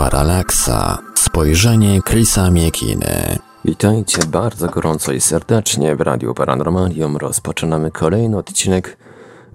Paralaksa. 0.00 0.98
Spojrzenie 1.14 2.00
Chrisa 2.08 2.50
Miekiny. 2.50 3.38
Witajcie 3.64 4.22
bardzo 4.26 4.66
gorąco 4.68 5.12
i 5.12 5.20
serdecznie 5.20 5.96
w 5.96 6.00
Radiu 6.00 6.34
Paranormalium. 6.34 7.16
Rozpoczynamy 7.16 7.90
kolejny 7.90 8.38
odcinek 8.38 8.96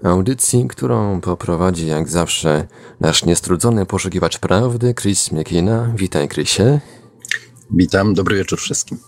audycji, 0.04 0.68
którą 0.68 1.20
poprowadzi 1.20 1.86
jak 1.86 2.08
zawsze 2.08 2.66
nasz 3.00 3.24
niestrudzony 3.24 3.86
poszukiwacz 3.86 4.38
prawdy, 4.38 4.94
Chris 4.94 5.32
Miekina. 5.32 5.92
Witaj, 5.96 6.28
Chrisie. 6.28 6.80
Witam, 7.70 8.14
dobry 8.14 8.36
wieczór 8.36 8.58
wszystkim. 8.58 8.98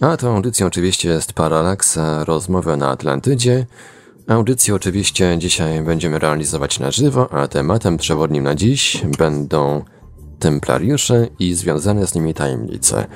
A 0.00 0.16
tą 0.16 0.36
audycją 0.36 0.66
oczywiście 0.66 1.08
jest 1.08 1.32
Paralaksa, 1.32 2.24
rozmowa 2.24 2.76
na 2.76 2.90
Atlantydzie. 2.90 3.66
Audycję 4.28 4.74
oczywiście 4.74 5.36
dzisiaj 5.38 5.82
będziemy 5.82 6.18
realizować 6.18 6.80
na 6.80 6.90
żywo, 6.90 7.32
a 7.32 7.48
tematem 7.48 7.96
przewodnim 7.96 8.44
na 8.44 8.54
dziś 8.54 9.02
będą 9.18 9.84
templariusze 10.38 11.28
i 11.38 11.54
związane 11.54 12.06
z 12.06 12.14
nimi 12.14 12.34
tajemnice. 12.34 13.06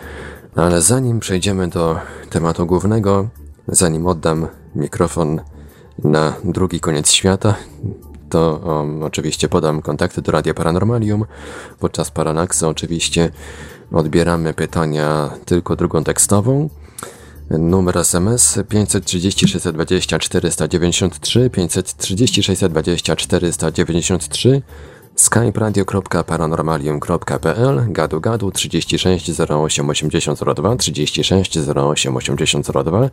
Ale 0.57 0.83
zanim 0.83 1.21
przejdziemy 1.21 1.69
do 1.69 1.99
tematu 2.31 2.67
głównego, 2.67 3.29
zanim 3.69 4.07
oddam 4.07 4.47
mikrofon 4.75 5.41
na 6.05 6.35
drugi 6.45 6.81
koniec 6.81 7.11
świata, 7.11 7.55
to 8.33 8.61
um, 8.65 9.03
oczywiście 9.03 9.49
podam 9.49 9.83
kontakty 9.83 10.23
do 10.23 10.33
Radia 10.33 10.55
Paranormalium. 10.55 11.25
Podczas 11.79 12.11
Paranaxy 12.11 12.67
oczywiście 12.67 13.31
odbieramy 13.93 14.55
pytania 14.55 15.31
tylko 15.45 15.77
drugą 15.77 16.05
tekstową. 16.05 16.69
Numer 17.51 17.99
SMS 17.99 18.59
530 18.69 19.49
620 19.49 20.19
493 20.19 21.51
530 21.51 22.43
620 22.43 23.17
493 23.17 24.63
skype-radio.paranormalium.pl 25.17 27.81
gadu 27.89 28.21
gadu 28.21 28.51
36 28.51 29.31
08 29.51 29.91
80 29.91 30.41
02 30.57 30.77
36 30.77 31.59
08 31.77 32.17
80 32.17 32.67
02 32.85 33.11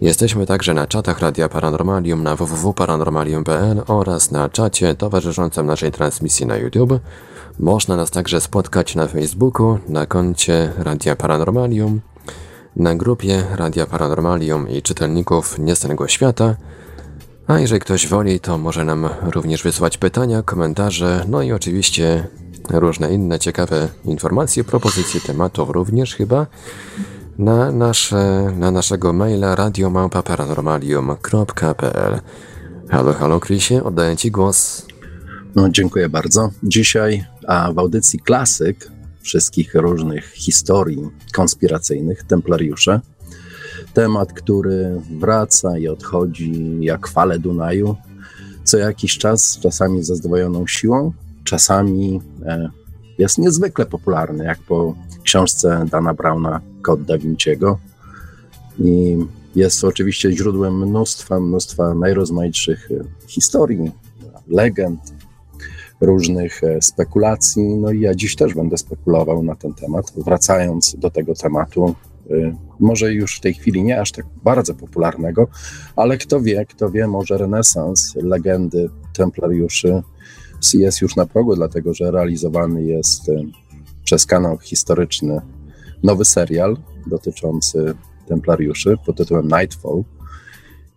Jesteśmy 0.00 0.46
także 0.46 0.74
na 0.74 0.86
czatach 0.86 1.20
Radia 1.20 1.48
Paranormalium 1.48 2.22
na 2.22 2.36
www.paranormalium.pl 2.36 3.82
oraz 3.86 4.30
na 4.30 4.48
czacie 4.48 4.94
towarzyszącym 4.94 5.66
naszej 5.66 5.92
transmisji 5.92 6.46
na 6.46 6.56
YouTube. 6.56 7.00
Można 7.58 7.96
nas 7.96 8.10
także 8.10 8.40
spotkać 8.40 8.94
na 8.94 9.06
Facebooku, 9.06 9.78
na 9.88 10.06
koncie 10.06 10.72
Radia 10.78 11.16
Paranormalium, 11.16 12.00
na 12.76 12.94
grupie 12.94 13.44
Radia 13.56 13.86
Paranormalium 13.86 14.68
i 14.68 14.82
czytelników 14.82 15.58
Niestanego 15.58 16.08
Świata. 16.08 16.56
A 17.46 17.58
jeżeli 17.58 17.80
ktoś 17.80 18.06
woli, 18.06 18.40
to 18.40 18.58
może 18.58 18.84
nam 18.84 19.08
również 19.22 19.62
wysłać 19.62 19.98
pytania, 19.98 20.42
komentarze, 20.42 21.24
no 21.28 21.42
i 21.42 21.52
oczywiście 21.52 22.26
różne 22.70 23.14
inne 23.14 23.38
ciekawe 23.38 23.88
informacje, 24.04 24.64
propozycje 24.64 25.20
tematów 25.20 25.70
również 25.70 26.14
chyba 26.14 26.46
na, 27.38 27.72
nasze, 27.72 28.52
na 28.58 28.70
naszego 28.70 29.12
maila 29.12 29.56
radiomałpa-paranormalium.pl 29.56 32.20
Halo, 32.90 33.12
halo 33.12 33.40
Krysie, 33.40 33.84
oddaję 33.84 34.16
Ci 34.16 34.30
głos. 34.30 34.86
No, 35.54 35.68
dziękuję 35.68 36.08
bardzo. 36.08 36.50
Dzisiaj 36.62 37.24
a 37.46 37.72
w 37.72 37.78
audycji 37.78 38.18
klasyk 38.18 38.90
wszystkich 39.22 39.74
różnych 39.74 40.32
historii 40.32 41.10
konspiracyjnych, 41.32 42.22
templariusze, 42.22 43.00
temat, 43.94 44.32
który 44.32 45.00
wraca 45.18 45.78
i 45.78 45.88
odchodzi 45.88 46.78
jak 46.80 47.08
fale 47.08 47.38
Dunaju, 47.38 47.96
co 48.64 48.78
jakiś 48.78 49.18
czas, 49.18 49.58
czasami 49.62 50.02
ze 50.02 50.16
zdwojoną 50.16 50.66
siłą, 50.66 51.12
czasami 51.44 52.20
e, 52.46 52.70
jest 53.18 53.38
niezwykle 53.38 53.86
popularny, 53.86 54.44
jak 54.44 54.58
po 54.58 54.94
książce 55.22 55.86
Dana 55.90 56.14
Browna 56.14 56.60
Kod 56.82 57.02
Da 57.02 57.18
Vinciego. 57.18 57.78
I 58.78 59.16
jest 59.56 59.84
oczywiście 59.84 60.32
źródłem 60.32 60.88
mnóstwa, 60.88 61.40
mnóstwa 61.40 61.94
najrozmaitszych 61.94 62.90
e, 62.90 63.04
historii, 63.26 63.92
legend, 64.48 65.00
różnych 66.00 66.64
e, 66.64 66.82
spekulacji. 66.82 67.62
No 67.62 67.90
i 67.90 68.00
ja 68.00 68.14
dziś 68.14 68.36
też 68.36 68.54
będę 68.54 68.78
spekulował 68.78 69.42
na 69.42 69.54
ten 69.54 69.74
temat, 69.74 70.12
wracając 70.16 70.96
do 70.98 71.10
tego 71.10 71.34
tematu. 71.34 71.94
E, 72.30 72.56
może 72.80 73.12
już 73.12 73.36
w 73.36 73.40
tej 73.40 73.54
chwili 73.54 73.82
nie 73.82 74.00
aż 74.00 74.12
tak 74.12 74.26
bardzo 74.44 74.74
popularnego, 74.74 75.48
ale 75.96 76.18
kto 76.18 76.40
wie, 76.40 76.66
kto 76.66 76.90
wie, 76.90 77.06
może 77.06 77.38
renesans 77.38 78.14
legendy 78.14 78.90
templariuszy 79.12 80.02
jest 80.74 81.00
już 81.00 81.16
na 81.16 81.26
progu, 81.26 81.56
dlatego 81.56 81.94
że 81.94 82.10
realizowany 82.10 82.84
jest 82.84 83.28
e, 83.28 83.32
przez 84.04 84.26
kanał 84.26 84.58
historyczny 84.58 85.40
nowy 86.02 86.24
serial 86.24 86.76
dotyczący 87.06 87.94
templariuszy 88.26 88.96
pod 89.06 89.16
tytułem 89.16 89.48
Nightfall. 89.48 90.04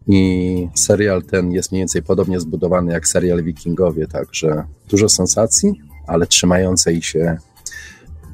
I 0.08 0.68
serial 0.76 1.24
ten 1.24 1.52
jest 1.52 1.72
mniej 1.72 1.82
więcej 1.82 2.04
podobnie 2.04 2.40
zbudowany 2.40 2.94
jak 2.94 3.08
serial 3.08 3.44
Wikingowie, 3.44 4.08
także 4.08 4.64
dużo 4.90 5.10
sensacji, 5.10 5.74
ale 6.08 6.28
trzymającej 6.28 7.02
się 7.02 7.38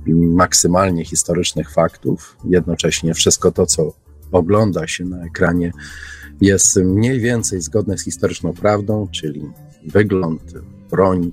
maksymalnie 0.07 1.05
historycznych 1.05 1.71
faktów. 1.71 2.37
Jednocześnie 2.45 3.13
wszystko 3.13 3.51
to, 3.51 3.65
co 3.65 3.93
ogląda 4.31 4.87
się 4.87 5.05
na 5.05 5.25
ekranie, 5.25 5.71
jest 6.41 6.75
mniej 6.75 7.19
więcej 7.19 7.61
zgodne 7.61 7.97
z 7.97 8.03
historyczną 8.03 8.53
prawdą, 8.53 9.07
czyli 9.11 9.51
wygląd, 9.85 10.53
broń, 10.91 11.31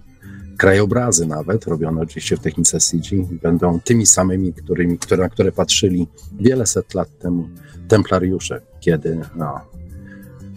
krajobrazy 0.56 1.26
nawet, 1.26 1.64
robione 1.64 2.00
oczywiście 2.00 2.36
w 2.36 2.40
technice 2.40 2.78
CG, 2.78 3.16
będą 3.42 3.80
tymi 3.80 4.06
samymi, 4.06 4.52
którymi, 4.52 4.98
które, 4.98 5.22
na 5.22 5.28
które 5.28 5.52
patrzyli 5.52 6.06
wiele 6.40 6.66
set 6.66 6.94
lat 6.94 7.18
temu 7.18 7.48
templariusze, 7.88 8.60
kiedy 8.80 9.20
no, 9.36 9.60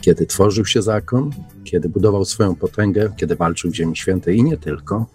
kiedy 0.01 0.25
tworzył 0.25 0.65
się 0.65 0.81
zakon, 0.81 1.31
kiedy 1.63 1.89
budował 1.89 2.25
swoją 2.25 2.55
potęgę, 2.55 3.13
kiedy 3.17 3.35
walczył 3.35 3.71
w 3.71 3.75
Ziemi 3.75 3.95
Świętej 3.95 4.37
i 4.37 4.43
nie 4.43 4.57
tylko, 4.57 5.05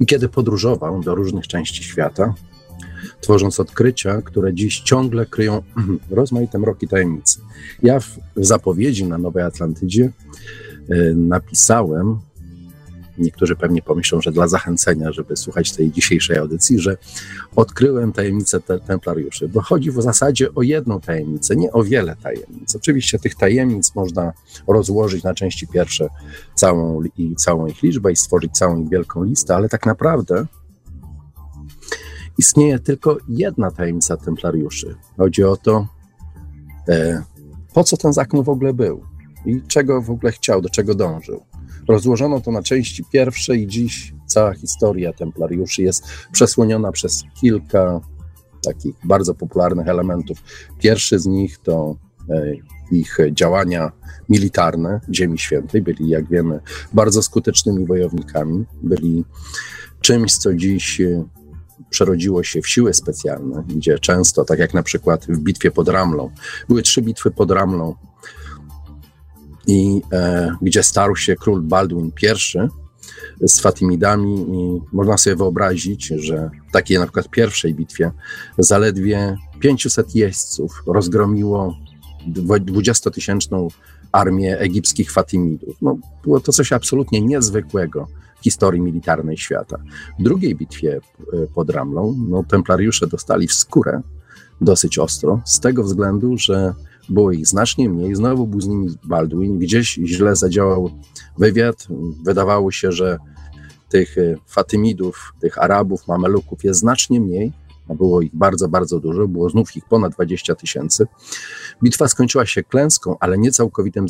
i 0.00 0.06
kiedy 0.06 0.28
podróżował 0.28 1.00
do 1.00 1.14
różnych 1.14 1.46
części 1.46 1.84
świata, 1.84 2.34
tworząc 3.20 3.60
odkrycia, 3.60 4.22
które 4.22 4.54
dziś 4.54 4.80
ciągle 4.80 5.26
kryją 5.26 5.62
rozmaite 6.10 6.58
mroki 6.58 6.88
tajemnicy. 6.88 7.40
Ja 7.82 8.00
w, 8.00 8.18
zapowiedzi 8.36 9.04
na 9.04 9.18
Nowej 9.18 9.44
Atlantydzie 9.44 10.12
y, 10.90 11.14
napisałem 11.16 12.18
niektórzy 13.18 13.56
pewnie 13.56 13.82
pomyślą, 13.82 14.20
że 14.20 14.32
dla 14.32 14.48
zachęcenia, 14.48 15.12
żeby 15.12 15.36
słuchać 15.36 15.72
tej 15.72 15.90
dzisiejszej 15.90 16.38
audycji, 16.38 16.78
że 16.78 16.96
odkryłem 17.56 18.12
tajemnicę 18.12 18.60
te 18.60 18.80
templariuszy, 18.80 19.48
bo 19.48 19.60
chodzi 19.60 19.90
w 19.90 20.02
zasadzie 20.02 20.54
o 20.54 20.62
jedną 20.62 21.00
tajemnicę, 21.00 21.56
nie 21.56 21.72
o 21.72 21.84
wiele 21.84 22.16
tajemnic. 22.16 22.76
Oczywiście 22.76 23.18
tych 23.18 23.34
tajemnic 23.34 23.94
można 23.94 24.32
rozłożyć 24.68 25.24
na 25.24 25.34
części 25.34 25.68
pierwsze 25.68 26.08
całą, 26.54 27.02
i 27.18 27.36
całą 27.36 27.66
ich 27.66 27.82
liczbę 27.82 28.12
i 28.12 28.16
stworzyć 28.16 28.52
całą 28.52 28.82
ich 28.82 28.88
wielką 28.88 29.22
listę, 29.22 29.56
ale 29.56 29.68
tak 29.68 29.86
naprawdę 29.86 30.46
istnieje 32.38 32.78
tylko 32.78 33.16
jedna 33.28 33.70
tajemnica 33.70 34.16
templariuszy. 34.16 34.96
Chodzi 35.16 35.44
o 35.44 35.56
to, 35.56 35.86
e, 36.88 37.22
po 37.74 37.84
co 37.84 37.96
ten 37.96 38.12
zakon 38.12 38.42
w 38.42 38.48
ogóle 38.48 38.74
był 38.74 39.02
i 39.46 39.62
czego 39.68 40.02
w 40.02 40.10
ogóle 40.10 40.32
chciał, 40.32 40.62
do 40.62 40.68
czego 40.68 40.94
dążył. 40.94 41.42
Rozłożono 41.88 42.40
to 42.40 42.50
na 42.50 42.62
części 42.62 43.04
pierwsze 43.12 43.56
i 43.56 43.66
dziś 43.66 44.14
cała 44.26 44.54
historia 44.54 45.12
templariuszy 45.12 45.82
jest 45.82 46.04
przesłoniona 46.32 46.92
przez 46.92 47.24
kilka 47.40 48.00
takich 48.64 48.94
bardzo 49.04 49.34
popularnych 49.34 49.88
elementów. 49.88 50.38
Pierwszy 50.78 51.18
z 51.18 51.26
nich 51.26 51.58
to 51.58 51.96
e, 52.30 52.52
ich 52.92 53.18
działania 53.32 53.92
militarne 54.28 55.00
Ziemi 55.14 55.38
Świętej. 55.38 55.82
Byli, 55.82 56.08
jak 56.08 56.28
wiemy, 56.28 56.60
bardzo 56.92 57.22
skutecznymi 57.22 57.86
wojownikami. 57.86 58.64
Byli 58.82 59.24
czymś, 60.00 60.36
co 60.36 60.54
dziś 60.54 61.00
e, 61.00 61.24
przerodziło 61.90 62.42
się 62.42 62.62
w 62.62 62.68
siły 62.68 62.94
specjalne, 62.94 63.64
gdzie 63.68 63.98
często, 63.98 64.44
tak 64.44 64.58
jak 64.58 64.74
na 64.74 64.82
przykład 64.82 65.26
w 65.26 65.38
bitwie 65.38 65.70
pod 65.70 65.88
Ramlą, 65.88 66.30
były 66.68 66.82
trzy 66.82 67.02
bitwy 67.02 67.30
pod 67.30 67.50
Ramlą, 67.50 67.94
i 69.66 70.02
e, 70.12 70.50
gdzie 70.62 70.82
starł 70.82 71.16
się 71.16 71.36
król 71.36 71.62
Baldwin 71.62 72.12
I 73.40 73.48
z 73.48 73.60
Fatimidami 73.60 74.34
i 74.34 74.80
można 74.92 75.18
sobie 75.18 75.36
wyobrazić, 75.36 76.06
że 76.06 76.50
w 76.68 76.72
takiej 76.72 76.98
na 76.98 77.04
przykład 77.04 77.28
pierwszej 77.28 77.74
bitwie 77.74 78.10
zaledwie 78.58 79.36
500 79.60 80.14
jeźdźców 80.14 80.82
rozgromiło 80.86 81.76
20-tysięczną 82.32 83.68
armię 84.12 84.58
egipskich 84.58 85.12
Fatimidów. 85.12 85.76
No, 85.82 85.98
było 86.22 86.40
to 86.40 86.52
coś 86.52 86.72
absolutnie 86.72 87.20
niezwykłego 87.20 88.06
w 88.40 88.44
historii 88.44 88.80
militarnej 88.80 89.36
świata. 89.36 89.78
W 90.18 90.22
drugiej 90.22 90.54
bitwie 90.54 91.00
e, 91.32 91.46
pod 91.54 91.70
Ramlą 91.70 92.16
no, 92.28 92.44
templariusze 92.44 93.06
dostali 93.06 93.46
w 93.46 93.52
skórę 93.52 94.02
dosyć 94.60 94.98
ostro, 94.98 95.40
z 95.44 95.60
tego 95.60 95.82
względu, 95.82 96.38
że 96.38 96.74
było 97.08 97.32
ich 97.32 97.46
znacznie 97.46 97.88
mniej. 97.88 98.14
Znowu 98.14 98.46
był 98.46 98.60
z 98.60 98.66
nimi 98.66 98.88
Baldwin. 99.04 99.58
Gdzieś 99.58 99.94
źle 99.94 100.36
zadziałał 100.36 100.90
wywiad. 101.38 101.86
Wydawało 102.24 102.72
się, 102.72 102.92
że 102.92 103.18
tych 103.88 104.18
e, 104.18 104.34
Fatymidów, 104.46 105.32
tych 105.40 105.58
Arabów, 105.58 106.08
Mameluków 106.08 106.64
jest 106.64 106.80
znacznie 106.80 107.20
mniej, 107.20 107.52
było 107.94 108.22
ich 108.22 108.30
bardzo, 108.34 108.68
bardzo 108.68 109.00
dużo, 109.00 109.28
było 109.28 109.50
znów 109.50 109.76
ich 109.76 109.84
ponad 109.84 110.12
20 110.12 110.54
tysięcy. 110.54 111.06
Bitwa 111.82 112.08
skończyła 112.08 112.46
się 112.46 112.62
klęską, 112.62 113.16
ale 113.20 113.38
nie 113.38 113.50
całkowitym 113.50 114.06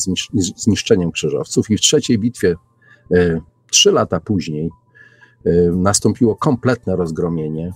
zniszczeniem 0.57 1.13
krzyżowców 1.13 1.71
i 1.71 1.77
w 1.77 1.81
trzeciej 1.81 2.19
bitwie, 2.19 2.57
e, 3.15 3.41
trzy 3.71 3.93
lata 3.93 4.21
później, 4.21 4.71
e, 5.45 5.51
nastąpiło 5.71 6.37
kompletne 6.37 6.97
rozgromienie 6.97 7.73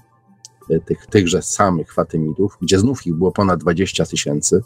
tych, 0.84 1.06
tychże 1.06 1.42
samych 1.42 1.92
Fatymidów, 1.92 2.58
gdzie 2.62 2.78
znów 2.78 3.06
ich 3.06 3.14
było 3.14 3.32
ponad 3.32 3.60
20 3.60 4.06
tysięcy, 4.06 4.62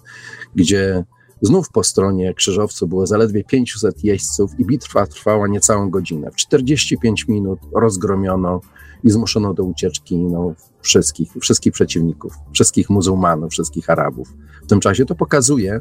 gdzie 0.54 1.04
Znów 1.44 1.70
po 1.70 1.84
stronie 1.84 2.34
krzyżowców 2.34 2.88
było 2.88 3.06
zaledwie 3.06 3.44
500 3.44 4.04
jeźdźców 4.04 4.50
i 4.58 4.64
bitwa 4.64 5.06
trwała 5.06 5.48
niecałą 5.48 5.90
godzinę. 5.90 6.30
W 6.30 6.36
45 6.36 7.28
minut 7.28 7.58
rozgromiono 7.74 8.60
i 9.04 9.10
zmuszono 9.10 9.54
do 9.54 9.64
ucieczki 9.64 10.16
no, 10.16 10.54
wszystkich, 10.80 11.32
wszystkich 11.40 11.72
przeciwników, 11.72 12.34
wszystkich 12.52 12.90
muzułmanów, 12.90 13.52
wszystkich 13.52 13.90
Arabów. 13.90 14.34
W 14.62 14.66
tym 14.66 14.80
czasie 14.80 15.04
to 15.04 15.14
pokazuje, 15.14 15.80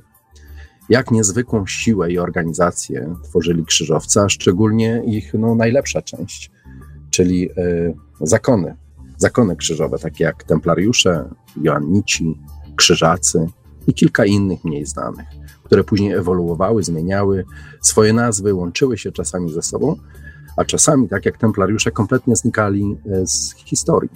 jak 0.90 1.12
niezwykłą 1.12 1.68
siłę 1.68 2.12
i 2.12 2.20
organizację 2.20 3.16
tworzyli 3.24 3.66
krzyżowcy, 3.66 4.20
a 4.20 4.30
szczególnie 4.30 5.04
ich 5.06 5.34
no, 5.34 5.56
najlepsza 5.56 6.02
część, 6.02 6.52
czyli 7.10 7.52
y, 7.52 7.96
zakony, 8.22 8.76
zakony 9.24 9.56
krzyżowe, 9.56 10.00
takie 10.00 10.24
jak 10.24 10.44
templariusze, 10.44 11.30
joannici, 11.62 12.40
krzyżacy 12.76 13.48
i 13.88 13.94
kilka 13.94 14.26
innych 14.26 14.64
mniej 14.64 14.86
znanych 14.86 15.44
które 15.74 15.84
później 15.84 16.12
ewoluowały, 16.12 16.84
zmieniały 16.84 17.46
swoje 17.82 18.14
nazwy, 18.14 18.54
łączyły 18.54 18.98
się 18.98 19.12
czasami 19.12 19.54
ze 19.54 19.62
sobą, 19.62 19.96
a 20.58 20.66
czasami, 20.66 21.10
tak 21.10 21.26
jak 21.26 21.38
templariusze, 21.38 21.92
kompletnie 21.92 22.36
znikali 22.36 22.98
e, 23.06 23.28
z 23.28 23.56
historii. 23.66 24.10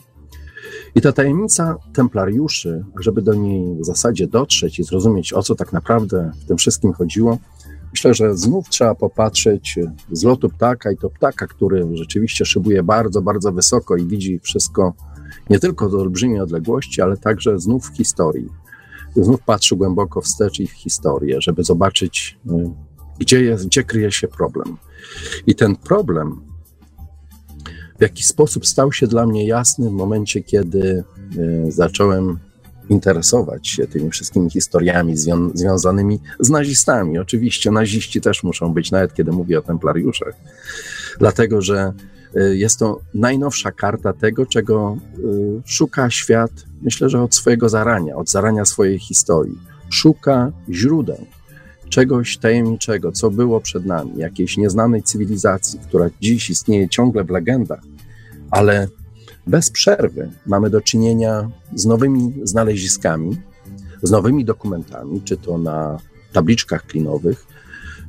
I 0.95 1.01
ta 1.01 1.11
tajemnica 1.11 1.75
templariuszy, 1.93 2.85
żeby 2.99 3.21
do 3.21 3.33
niej 3.33 3.81
w 3.81 3.85
zasadzie 3.85 4.27
dotrzeć 4.27 4.79
i 4.79 4.83
zrozumieć, 4.83 5.33
o 5.33 5.43
co 5.43 5.55
tak 5.55 5.73
naprawdę 5.73 6.31
w 6.43 6.45
tym 6.45 6.57
wszystkim 6.57 6.93
chodziło, 6.93 7.37
myślę, 7.97 8.13
że 8.13 8.37
znów 8.37 8.69
trzeba 8.69 8.95
popatrzeć 8.95 9.75
z 10.11 10.23
lotu 10.23 10.49
ptaka 10.49 10.91
i 10.91 10.97
to 10.97 11.09
ptaka, 11.09 11.47
który 11.47 11.87
rzeczywiście 11.93 12.45
szybuje 12.45 12.83
bardzo, 12.83 13.21
bardzo 13.21 13.51
wysoko 13.51 13.95
i 13.95 14.05
widzi 14.05 14.39
wszystko 14.39 14.93
nie 15.49 15.59
tylko 15.59 15.89
z 15.89 15.95
olbrzymiej 15.95 16.39
odległości, 16.39 17.01
ale 17.01 17.17
także 17.17 17.59
znów 17.59 17.89
w 17.89 17.97
historii 17.97 18.49
znów 19.15 19.41
patrzył 19.41 19.77
głęboko 19.77 20.21
wstecz 20.21 20.59
i 20.59 20.67
w 20.67 20.71
historię, 20.71 21.41
żeby 21.41 21.63
zobaczyć, 21.63 22.37
y, 22.45 22.69
gdzie, 23.19 23.43
jest, 23.43 23.65
gdzie 23.65 23.83
kryje 23.83 24.11
się 24.11 24.27
problem. 24.27 24.77
I 25.47 25.55
ten 25.55 25.75
problem 25.75 26.41
w 27.97 28.01
jakiś 28.01 28.25
sposób 28.25 28.67
stał 28.67 28.91
się 28.91 29.07
dla 29.07 29.25
mnie 29.25 29.47
jasny 29.47 29.89
w 29.89 29.93
momencie, 29.93 30.43
kiedy 30.43 31.03
y, 31.37 31.71
zacząłem 31.71 32.39
interesować 32.89 33.67
się 33.67 33.87
tymi 33.87 34.09
wszystkimi 34.09 34.49
historiami 34.49 35.17
zwią- 35.17 35.51
związanymi 35.53 36.19
z 36.39 36.49
nazistami. 36.49 37.17
Oczywiście 37.17 37.71
naziści 37.71 38.21
też 38.21 38.43
muszą 38.43 38.73
być, 38.73 38.91
nawet 38.91 39.13
kiedy 39.13 39.31
mówię 39.31 39.59
o 39.59 39.61
templariuszach, 39.61 40.33
dlatego 41.19 41.61
że 41.61 41.93
y, 42.35 42.57
jest 42.57 42.79
to 42.79 42.99
najnowsza 43.13 43.71
karta 43.71 44.13
tego, 44.13 44.45
czego 44.45 44.97
szuka 45.65 46.09
świat 46.09 46.51
myślę, 46.81 47.09
że 47.09 47.21
od 47.21 47.35
swojego 47.35 47.69
zarania, 47.69 48.15
od 48.15 48.29
zarania 48.29 48.65
swojej 48.65 48.99
historii. 48.99 49.57
Szuka 49.89 50.51
źródeł 50.71 51.25
czegoś 51.89 52.37
tajemniczego, 52.37 53.11
co 53.11 53.31
było 53.31 53.61
przed 53.61 53.85
nami, 53.85 54.11
jakiejś 54.17 54.57
nieznanej 54.57 55.03
cywilizacji, 55.03 55.79
która 55.87 56.09
dziś 56.21 56.49
istnieje 56.49 56.89
ciągle 56.89 57.23
w 57.23 57.29
legendach, 57.29 57.81
ale 58.51 58.87
bez 59.47 59.69
przerwy 59.69 60.31
mamy 60.45 60.69
do 60.69 60.81
czynienia 60.81 61.49
z 61.75 61.85
nowymi 61.85 62.33
znaleziskami, 62.43 63.37
z 64.03 64.11
nowymi 64.11 64.45
dokumentami, 64.45 65.21
czy 65.21 65.37
to 65.37 65.57
na 65.57 65.99
tabliczkach 66.33 66.85
klinowych, 66.85 67.47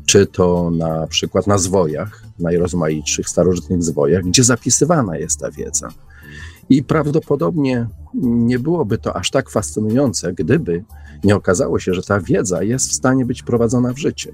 czy 0.06 0.26
to 0.26 0.70
na 0.70 1.06
przykład 1.06 1.46
na 1.46 1.58
zwojach, 1.58 2.22
najrozmaitszych 2.38 3.28
starożytnych 3.28 3.82
zwojach, 3.82 4.24
gdzie 4.24 4.44
zapisywana 4.44 5.16
jest 5.16 5.40
ta 5.40 5.50
wiedza. 5.50 5.88
I 6.68 6.82
prawdopodobnie 6.82 7.86
nie 8.22 8.58
byłoby 8.58 8.98
to 8.98 9.16
aż 9.16 9.30
tak 9.30 9.50
fascynujące, 9.50 10.32
gdyby 10.32 10.84
nie 11.24 11.36
okazało 11.36 11.78
się, 11.78 11.94
że 11.94 12.02
ta 12.02 12.20
wiedza 12.20 12.62
jest 12.62 12.90
w 12.90 12.94
stanie 12.94 13.26
być 13.26 13.42
prowadzona 13.42 13.92
w 13.92 13.98
życie. 13.98 14.32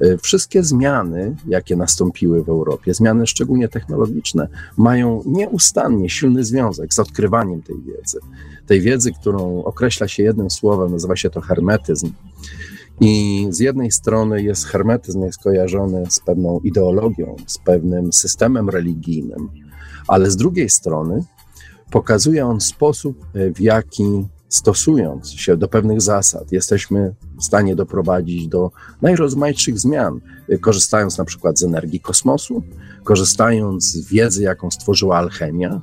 E, 0.00 0.18
wszystkie 0.18 0.62
zmiany, 0.62 1.36
jakie 1.46 1.76
nastąpiły 1.76 2.44
w 2.44 2.48
Europie, 2.48 2.94
zmiany 2.94 3.26
szczególnie 3.26 3.68
technologiczne, 3.68 4.48
mają 4.76 5.22
nieustannie 5.26 6.08
silny 6.10 6.44
związek 6.44 6.94
z 6.94 6.98
odkrywaniem 6.98 7.62
tej 7.62 7.76
wiedzy. 7.82 8.18
Tej 8.66 8.80
wiedzy, 8.80 9.12
którą 9.12 9.64
określa 9.64 10.08
się 10.08 10.22
jednym 10.22 10.50
słowem, 10.50 10.92
nazywa 10.92 11.16
się 11.16 11.30
to 11.30 11.40
hermetyzm. 11.40 12.12
I 13.00 13.46
z 13.50 13.58
jednej 13.58 13.90
strony 13.90 14.42
jest 14.42 14.64
hermetyzm 14.64 15.22
jest 15.22 15.42
kojarzony 15.42 16.10
z 16.10 16.20
pewną 16.20 16.60
ideologią, 16.60 17.36
z 17.46 17.58
pewnym 17.58 18.12
systemem 18.12 18.70
religijnym, 18.70 19.48
ale 20.08 20.30
z 20.30 20.36
drugiej 20.36 20.70
strony 20.70 21.24
pokazuje 21.90 22.46
on 22.46 22.60
sposób, 22.60 23.26
e, 23.34 23.50
w 23.50 23.60
jaki 23.60 24.26
stosując 24.50 25.30
się 25.30 25.56
do 25.56 25.68
pewnych 25.68 26.00
zasad, 26.00 26.52
jesteśmy 26.52 27.14
w 27.40 27.44
stanie 27.44 27.76
doprowadzić 27.76 28.48
do 28.48 28.70
najrozmaitszych 29.02 29.78
zmian, 29.78 30.20
korzystając 30.60 31.18
na 31.18 31.24
przykład 31.24 31.58
z 31.58 31.62
energii 31.62 32.00
kosmosu, 32.00 32.62
korzystając 33.04 33.84
z 33.84 34.08
wiedzy, 34.08 34.42
jaką 34.42 34.70
stworzyła 34.70 35.16
alchemia, 35.16 35.80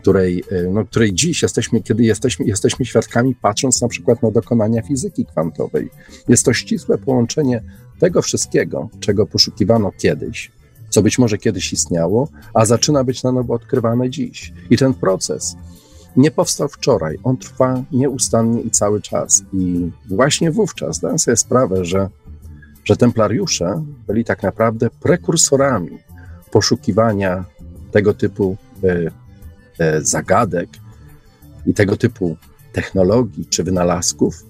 której, 0.00 0.44
e, 0.50 0.62
no, 0.62 0.84
której 0.84 1.14
dziś 1.14 1.42
jesteśmy, 1.42 1.82
kiedy 1.82 2.02
jesteśmy, 2.02 2.46
jesteśmy 2.46 2.84
świadkami, 2.84 3.34
patrząc 3.34 3.82
na 3.82 3.88
przykład 3.88 4.22
na 4.22 4.30
dokonania 4.30 4.82
fizyki 4.82 5.26
kwantowej. 5.26 5.90
Jest 6.28 6.44
to 6.44 6.52
ścisłe 6.52 6.98
połączenie 6.98 7.62
tego 7.98 8.22
wszystkiego, 8.22 8.88
czego 9.00 9.26
poszukiwano 9.26 9.92
kiedyś, 9.98 10.52
co 10.88 11.02
być 11.02 11.18
może 11.18 11.38
kiedyś 11.38 11.72
istniało, 11.72 12.28
a 12.54 12.64
zaczyna 12.64 13.04
być 13.04 13.22
na 13.22 13.32
nowo 13.32 13.54
odkrywane 13.54 14.10
dziś. 14.10 14.52
I 14.70 14.76
ten 14.76 14.94
proces 14.94 15.56
nie 16.16 16.30
powstał 16.30 16.68
wczoraj, 16.68 17.18
on 17.22 17.36
trwa 17.36 17.82
nieustannie 17.92 18.60
i 18.60 18.70
cały 18.70 19.02
czas. 19.02 19.42
I 19.52 19.90
właśnie 20.10 20.50
wówczas 20.50 20.96
zdałem 20.96 21.18
sobie 21.18 21.36
sprawę, 21.36 21.84
że, 21.84 22.08
że 22.84 22.96
templariusze 22.96 23.84
byli 24.06 24.24
tak 24.24 24.42
naprawdę 24.42 24.90
prekursorami 24.90 25.98
poszukiwania 26.50 27.44
tego 27.90 28.14
typu 28.14 28.56
e, 28.84 29.10
e, 29.78 30.00
zagadek 30.00 30.68
i 31.66 31.74
tego 31.74 31.96
typu 31.96 32.36
technologii 32.72 33.46
czy 33.46 33.64
wynalazków, 33.64 34.44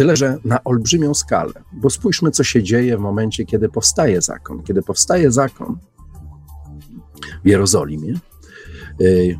Tyle, 0.00 0.16
że 0.16 0.38
na 0.44 0.64
olbrzymią 0.64 1.14
skalę, 1.14 1.52
bo 1.72 1.90
spójrzmy, 1.90 2.30
co 2.30 2.44
się 2.44 2.62
dzieje 2.62 2.96
w 2.96 3.00
momencie, 3.00 3.44
kiedy 3.44 3.68
powstaje 3.68 4.22
zakon. 4.22 4.62
Kiedy 4.62 4.82
powstaje 4.82 5.32
zakon 5.32 5.78
w 7.44 7.48
Jerozolimie, 7.48 8.14
y, 9.00 9.38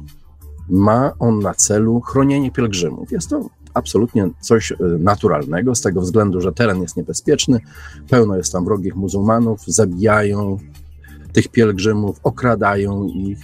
ma 0.71 1.13
on 1.19 1.39
na 1.39 1.55
celu 1.55 2.01
chronienie 2.01 2.51
pielgrzymów. 2.51 3.13
Jest 3.13 3.31
to 3.31 3.49
absolutnie 3.75 4.29
coś 4.41 4.71
y, 4.71 4.77
naturalnego, 4.99 5.75
z 5.75 5.81
tego 5.81 6.01
względu, 6.01 6.41
że 6.41 6.53
teren 6.53 6.83
jest 6.83 6.97
niebezpieczny, 6.97 7.61
pełno 8.09 8.37
jest 8.37 8.53
tam 8.53 8.65
wrogich 8.65 8.97
muzułmanów, 8.97 9.61
zabijają 9.67 10.59
tych 11.33 11.49
pielgrzymów, 11.49 12.21
okradają 12.23 13.07
ich, 13.07 13.39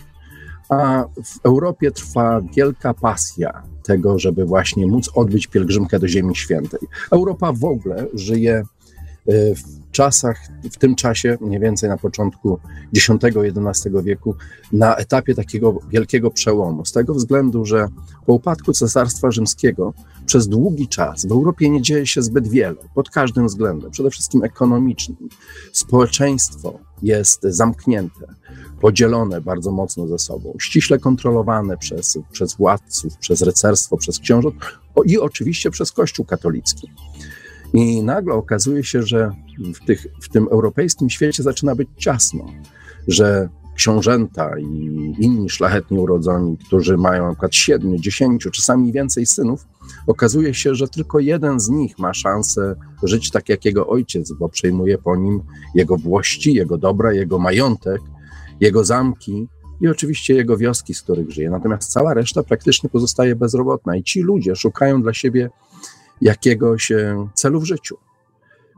a 0.68 1.04
w 1.24 1.44
Europie 1.44 1.90
trwa 1.90 2.40
wielka 2.56 2.94
pasja 2.94 3.62
tego, 3.82 4.18
żeby 4.18 4.44
właśnie 4.44 4.86
móc 4.86 5.10
odbyć 5.14 5.46
pielgrzymkę 5.46 5.98
do 5.98 6.08
Ziemi 6.08 6.36
Świętej. 6.36 6.80
Europa 7.10 7.52
w 7.52 7.64
ogóle 7.64 8.06
żyje 8.14 8.54
e, 8.54 9.54
w 9.54 9.85
czasach, 9.96 10.40
w 10.72 10.76
tym 10.76 10.94
czasie, 10.94 11.38
mniej 11.40 11.60
więcej 11.60 11.88
na 11.88 11.96
początku 11.96 12.58
X-XI 12.96 13.90
wieku, 14.04 14.34
na 14.72 14.96
etapie 14.96 15.34
takiego 15.34 15.78
wielkiego 15.90 16.30
przełomu. 16.30 16.84
Z 16.84 16.92
tego 16.92 17.14
względu, 17.14 17.64
że 17.64 17.88
po 18.26 18.32
upadku 18.32 18.72
Cesarstwa 18.72 19.30
Rzymskiego 19.30 19.94
przez 20.26 20.48
długi 20.48 20.88
czas 20.88 21.26
w 21.26 21.32
Europie 21.32 21.70
nie 21.70 21.82
dzieje 21.82 22.06
się 22.06 22.22
zbyt 22.22 22.48
wiele, 22.48 22.76
pod 22.94 23.10
każdym 23.10 23.46
względem, 23.46 23.90
przede 23.90 24.10
wszystkim 24.10 24.44
ekonomicznym. 24.44 25.28
Społeczeństwo 25.72 26.78
jest 27.02 27.42
zamknięte 27.42 28.26
podzielone 28.80 29.40
bardzo 29.40 29.72
mocno 29.72 30.06
ze 30.06 30.18
sobą, 30.18 30.54
ściśle 30.60 30.98
kontrolowane 30.98 31.76
przez, 31.76 32.18
przez 32.32 32.54
władców, 32.54 33.16
przez 33.16 33.42
rycerstwo, 33.42 33.96
przez 33.96 34.18
książąt 34.18 34.54
i 35.04 35.18
oczywiście 35.18 35.70
przez 35.70 35.92
Kościół 35.92 36.24
katolicki. 36.24 36.90
I 37.76 38.02
nagle 38.02 38.34
okazuje 38.34 38.84
się, 38.84 39.02
że 39.02 39.30
w, 39.74 39.86
tych, 39.86 40.06
w 40.22 40.28
tym 40.28 40.48
europejskim 40.50 41.10
świecie 41.10 41.42
zaczyna 41.42 41.74
być 41.74 41.88
ciasno, 41.96 42.46
że 43.08 43.48
książęta 43.74 44.58
i 44.58 44.64
inni 45.18 45.50
szlachetni 45.50 45.98
urodzoni, 45.98 46.58
którzy 46.58 46.96
mają 46.96 47.24
na 47.24 47.30
przykład 47.30 47.54
siedmiu, 47.54 47.98
dziesięciu, 47.98 48.50
czasami 48.50 48.92
więcej 48.92 49.26
synów, 49.26 49.66
okazuje 50.06 50.54
się, 50.54 50.74
że 50.74 50.88
tylko 50.88 51.18
jeden 51.18 51.60
z 51.60 51.68
nich 51.68 51.98
ma 51.98 52.14
szansę 52.14 52.76
żyć 53.02 53.30
tak 53.30 53.48
jak 53.48 53.64
jego 53.64 53.86
ojciec, 53.86 54.32
bo 54.32 54.48
przejmuje 54.48 54.98
po 54.98 55.16
nim 55.16 55.42
jego 55.74 55.96
włości, 55.96 56.54
jego 56.54 56.78
dobra, 56.78 57.12
jego 57.12 57.38
majątek 57.38 58.00
jego 58.60 58.84
zamki 58.84 59.48
i 59.80 59.88
oczywiście 59.88 60.34
jego 60.34 60.56
wioski, 60.56 60.94
z 60.94 61.02
których 61.02 61.30
żyje. 61.30 61.50
Natomiast 61.50 61.92
cała 61.92 62.14
reszta 62.14 62.42
praktycznie 62.42 62.90
pozostaje 62.90 63.36
bezrobotna 63.36 63.96
i 63.96 64.02
ci 64.02 64.20
ludzie 64.20 64.56
szukają 64.56 65.02
dla 65.02 65.14
siebie 65.14 65.50
jakiegoś 66.20 66.92
celu 67.34 67.60
w 67.60 67.64
życiu. 67.64 67.96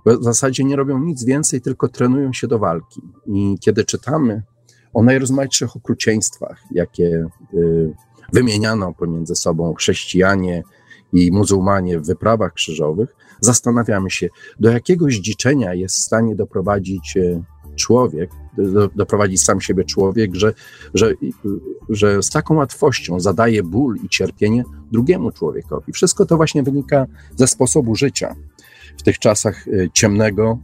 W 0.06 0.24
zasadzie 0.24 0.64
nie 0.64 0.76
robią 0.76 0.98
nic 0.98 1.24
więcej, 1.24 1.60
tylko 1.60 1.88
trenują 1.88 2.32
się 2.32 2.46
do 2.46 2.58
walki. 2.58 3.02
I 3.26 3.56
kiedy 3.60 3.84
czytamy 3.84 4.42
o 4.94 5.02
najrozmaitszych 5.02 5.76
okrucieństwach, 5.76 6.62
jakie 6.70 7.28
y, 7.54 7.94
wymieniano 8.32 8.94
pomiędzy 8.94 9.34
sobą 9.34 9.74
chrześcijanie 9.74 10.62
i 11.12 11.32
muzułmanie 11.32 11.98
w 11.98 12.06
wyprawach 12.06 12.52
krzyżowych, 12.52 13.16
zastanawiamy 13.40 14.10
się, 14.10 14.28
do 14.60 14.70
jakiego 14.70 15.06
zdziczenia 15.06 15.74
jest 15.74 15.96
w 15.96 15.98
stanie 15.98 16.36
doprowadzić 16.36 17.16
e, 17.16 17.42
człowiek, 17.76 18.30
doprowadzić 18.96 19.42
sam 19.42 19.60
siebie 19.60 19.84
człowiek, 19.84 20.34
że, 20.34 20.52
że, 20.94 21.14
że 21.88 22.22
z 22.22 22.30
taką 22.30 22.54
łatwością 22.54 23.20
zadaje 23.20 23.62
ból 23.62 23.96
i 24.04 24.08
cierpienie 24.08 24.64
drugiemu 24.92 25.30
człowiekowi. 25.30 25.92
Wszystko 25.92 26.26
to 26.26 26.36
właśnie 26.36 26.62
wynika 26.62 27.06
ze 27.36 27.46
sposobu 27.46 27.94
życia 27.94 28.34
w 28.98 29.02
tych 29.02 29.18
czasach 29.18 29.68
e, 29.68 29.90
ciemnego 29.92 30.58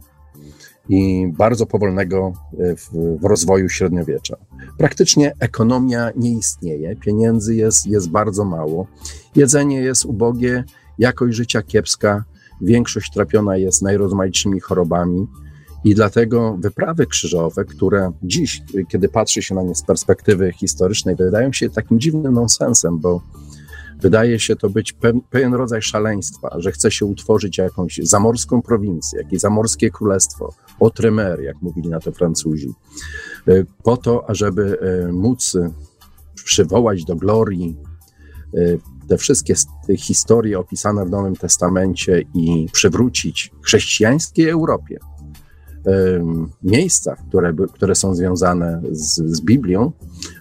i 0.89 1.27
bardzo 1.37 1.65
powolnego 1.65 2.33
e, 2.59 2.75
w, 2.75 2.89
w 3.21 3.25
rozwoju 3.25 3.69
średniowiecza. 3.69 4.37
Praktycznie 4.77 5.33
ekonomia 5.39 6.11
nie 6.15 6.31
istnieje, 6.37 6.95
pieniędzy 6.95 7.55
jest, 7.55 7.87
jest 7.87 8.09
bardzo 8.09 8.45
mało, 8.45 8.87
jedzenie 9.35 9.81
jest 9.81 10.05
ubogie, 10.05 10.63
jakość 10.99 11.35
życia 11.35 11.61
kiepska, 11.61 12.23
większość 12.61 13.11
trapiona 13.13 13.57
jest 13.57 13.81
najrozmaitszymi 13.81 14.59
chorobami. 14.59 15.27
I 15.85 15.95
dlatego 15.95 16.57
wyprawy 16.59 17.05
krzyżowe, 17.05 17.65
które 17.65 18.11
dziś, 18.23 18.63
kiedy 18.89 19.09
patrzy 19.09 19.41
się 19.41 19.55
na 19.55 19.63
nie 19.63 19.75
z 19.75 19.83
perspektywy 19.83 20.51
historycznej, 20.51 21.15
wydają 21.15 21.53
się 21.53 21.69
takim 21.69 21.99
dziwnym 21.99 22.33
nonsensem, 22.33 22.99
bo 22.99 23.21
wydaje 24.01 24.39
się 24.39 24.55
to 24.55 24.69
być 24.69 24.95
pewien 25.29 25.53
rodzaj 25.53 25.81
szaleństwa, 25.81 26.55
że 26.57 26.71
chce 26.71 26.91
się 26.91 27.05
utworzyć 27.05 27.57
jakąś 27.57 27.99
zamorską 28.03 28.61
prowincję, 28.61 29.19
jakieś 29.21 29.39
zamorskie 29.39 29.89
królestwo, 29.89 30.53
Outremer, 30.79 31.39
jak 31.41 31.61
mówili 31.61 31.89
na 31.89 31.99
to 31.99 32.11
Francuzi, 32.11 32.73
e, 33.47 33.63
po 33.83 33.97
to, 33.97 34.29
ażeby 34.29 34.77
e, 34.79 35.11
móc 35.11 35.57
przywołać 36.45 37.05
do 37.05 37.15
glorii 37.15 37.77
e, 38.53 38.59
te 39.07 39.17
wszystkie 39.17 39.53
historie 39.97 40.59
opisane 40.59 41.05
w 41.05 41.09
Nowym 41.09 41.35
Testamencie 41.35 42.23
i 42.33 42.67
przywrócić 42.71 43.51
chrześcijańskiej 43.61 44.49
Europie 44.49 44.99
miejsca, 46.63 47.15
które, 47.29 47.53
które 47.73 47.95
są 47.95 48.15
związane 48.15 48.81
z, 48.91 49.15
z 49.15 49.41
Biblią, 49.41 49.91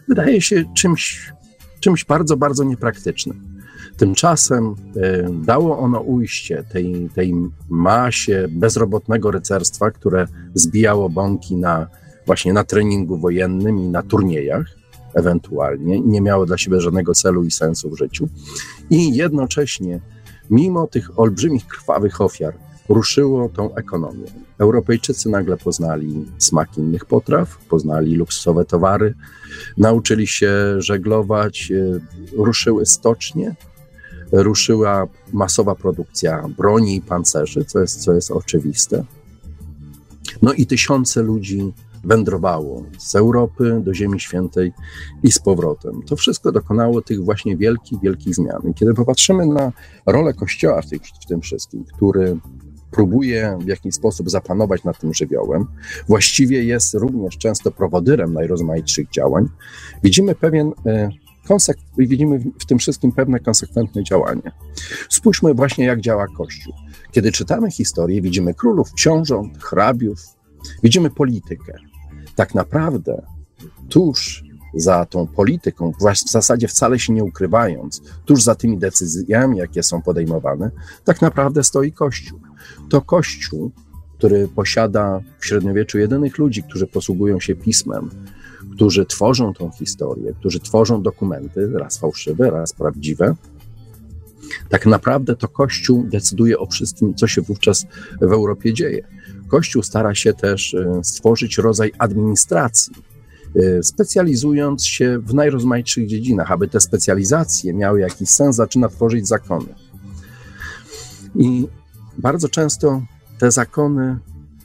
wydaje 0.08 0.40
się 0.40 0.64
czymś, 0.74 1.32
czymś 1.80 2.04
bardzo, 2.04 2.36
bardzo 2.36 2.64
niepraktycznym. 2.64 3.54
Tymczasem 3.96 4.74
dało 5.44 5.78
ono 5.78 6.00
ujście 6.00 6.64
tej, 6.72 7.08
tej 7.14 7.34
masie 7.68 8.48
bezrobotnego 8.50 9.30
rycerstwa, 9.30 9.90
które 9.90 10.26
zbijało 10.54 11.08
bąki 11.10 11.56
na, 11.56 11.86
właśnie 12.26 12.52
na 12.52 12.64
treningu 12.64 13.18
wojennym 13.18 13.78
i 13.78 13.88
na 13.88 14.02
turniejach 14.02 14.66
ewentualnie, 15.14 16.00
nie 16.00 16.20
miało 16.20 16.46
dla 16.46 16.58
siebie 16.58 16.80
żadnego 16.80 17.14
celu 17.14 17.44
i 17.44 17.50
sensu 17.50 17.90
w 17.90 17.98
życiu. 17.98 18.28
I 18.90 19.16
jednocześnie, 19.16 20.00
mimo 20.50 20.86
tych 20.86 21.18
olbrzymich, 21.18 21.66
krwawych 21.66 22.20
ofiar, 22.20 22.54
ruszyło 22.88 23.48
tą 23.48 23.74
ekonomię. 23.74 24.26
Europejczycy 24.58 25.28
nagle 25.28 25.56
poznali 25.56 26.26
smak 26.38 26.78
innych 26.78 27.04
potraw, 27.04 27.58
poznali 27.68 28.16
luksusowe 28.16 28.64
towary, 28.64 29.14
nauczyli 29.78 30.26
się 30.26 30.52
żeglować, 30.78 31.72
e, 31.72 32.00
ruszyły 32.36 32.86
stocznie, 32.86 33.54
ruszyła 34.32 35.06
masowa 35.32 35.74
produkcja 35.74 36.48
broni 36.58 36.96
i 36.96 37.00
pancerzy, 37.00 37.64
co 37.64 37.80
jest, 37.80 38.04
co 38.04 38.12
jest 38.12 38.30
oczywiste. 38.30 39.04
No 40.42 40.52
i 40.52 40.66
tysiące 40.66 41.22
ludzi 41.22 41.72
wędrowało 42.04 42.82
z 42.98 43.14
Europy 43.14 43.80
do 43.84 43.94
Ziemi 43.94 44.20
Świętej 44.20 44.72
i 45.22 45.32
z 45.32 45.38
powrotem. 45.38 46.02
To 46.02 46.16
wszystko 46.16 46.52
dokonało 46.52 47.02
tych 47.02 47.24
właśnie 47.24 47.56
wielkich, 47.56 48.00
wielkich 48.00 48.34
zmian. 48.34 48.62
I 48.70 48.74
kiedy 48.74 48.94
popatrzymy 48.94 49.46
na 49.46 49.72
rolę 50.06 50.34
Kościoła 50.34 50.82
w, 50.82 50.86
w 51.24 51.26
tym 51.28 51.40
wszystkim, 51.40 51.84
który 51.84 52.38
próbuje 52.94 53.58
w 53.60 53.66
jakiś 53.66 53.94
sposób 53.94 54.30
zapanować 54.30 54.84
nad 54.84 54.98
tym 54.98 55.14
żywiołem, 55.14 55.66
właściwie 56.08 56.64
jest 56.64 56.94
również 56.94 57.38
często 57.38 57.70
prowodyrem 57.70 58.32
najrozmaitszych 58.32 59.10
działań, 59.10 59.48
widzimy 60.02 60.34
pewien 60.34 60.72
e, 60.86 61.08
widzimy 61.98 62.38
w 62.38 62.66
tym 62.66 62.78
wszystkim 62.78 63.12
pewne 63.12 63.40
konsekwentne 63.40 64.04
działanie. 64.04 64.52
Spójrzmy 65.08 65.54
właśnie, 65.54 65.84
jak 65.84 66.00
działa 66.00 66.26
Kościół. 66.36 66.74
Kiedy 67.12 67.32
czytamy 67.32 67.70
historię, 67.70 68.22
widzimy 68.22 68.54
królów, 68.54 68.92
książąt, 68.92 69.58
hrabiów, 69.58 70.20
widzimy 70.82 71.10
politykę. 71.10 71.72
Tak 72.36 72.54
naprawdę 72.54 73.22
tuż 73.88 74.44
za 74.76 75.06
tą 75.06 75.26
polityką, 75.26 75.92
w 75.92 76.30
zasadzie 76.30 76.68
wcale 76.68 76.98
się 76.98 77.12
nie 77.12 77.24
ukrywając, 77.24 78.02
tuż 78.24 78.42
za 78.42 78.54
tymi 78.54 78.78
decyzjami, 78.78 79.58
jakie 79.58 79.82
są 79.82 80.02
podejmowane, 80.02 80.70
tak 81.04 81.22
naprawdę 81.22 81.64
stoi 81.64 81.92
Kościół. 81.92 82.40
To 82.88 83.02
Kościół, 83.02 83.70
który 84.18 84.48
posiada 84.48 85.20
w 85.38 85.46
średniowieczu 85.46 85.98
jedynych 85.98 86.38
ludzi, 86.38 86.62
którzy 86.62 86.86
posługują 86.86 87.40
się 87.40 87.54
pismem, 87.54 88.10
którzy 88.74 89.06
tworzą 89.06 89.54
tą 89.54 89.70
historię, 89.70 90.34
którzy 90.40 90.60
tworzą 90.60 91.02
dokumenty, 91.02 91.70
raz 91.74 91.98
fałszywe, 91.98 92.50
raz 92.50 92.72
prawdziwe, 92.72 93.34
tak 94.68 94.86
naprawdę 94.86 95.36
to 95.36 95.48
Kościół 95.48 96.04
decyduje 96.04 96.58
o 96.58 96.66
wszystkim, 96.66 97.14
co 97.14 97.26
się 97.26 97.42
wówczas 97.42 97.86
w 98.20 98.32
Europie 98.32 98.72
dzieje. 98.72 99.06
Kościół 99.48 99.82
stara 99.82 100.14
się 100.14 100.32
też 100.32 100.74
e, 100.74 101.00
stworzyć 101.04 101.58
rodzaj 101.58 101.92
administracji, 101.98 102.94
specjalizując 103.82 104.86
się 104.86 105.18
w 105.18 105.34
najrozmaitszych 105.34 106.06
dziedzinach. 106.06 106.52
Aby 106.52 106.68
te 106.68 106.80
specjalizacje 106.80 107.74
miały 107.74 108.00
jakiś 108.00 108.28
sens, 108.28 108.56
zaczyna 108.56 108.88
tworzyć 108.88 109.28
zakony. 109.28 109.74
I 111.34 111.68
bardzo 112.18 112.48
często 112.48 113.02
te 113.38 113.50
zakony 113.50 114.18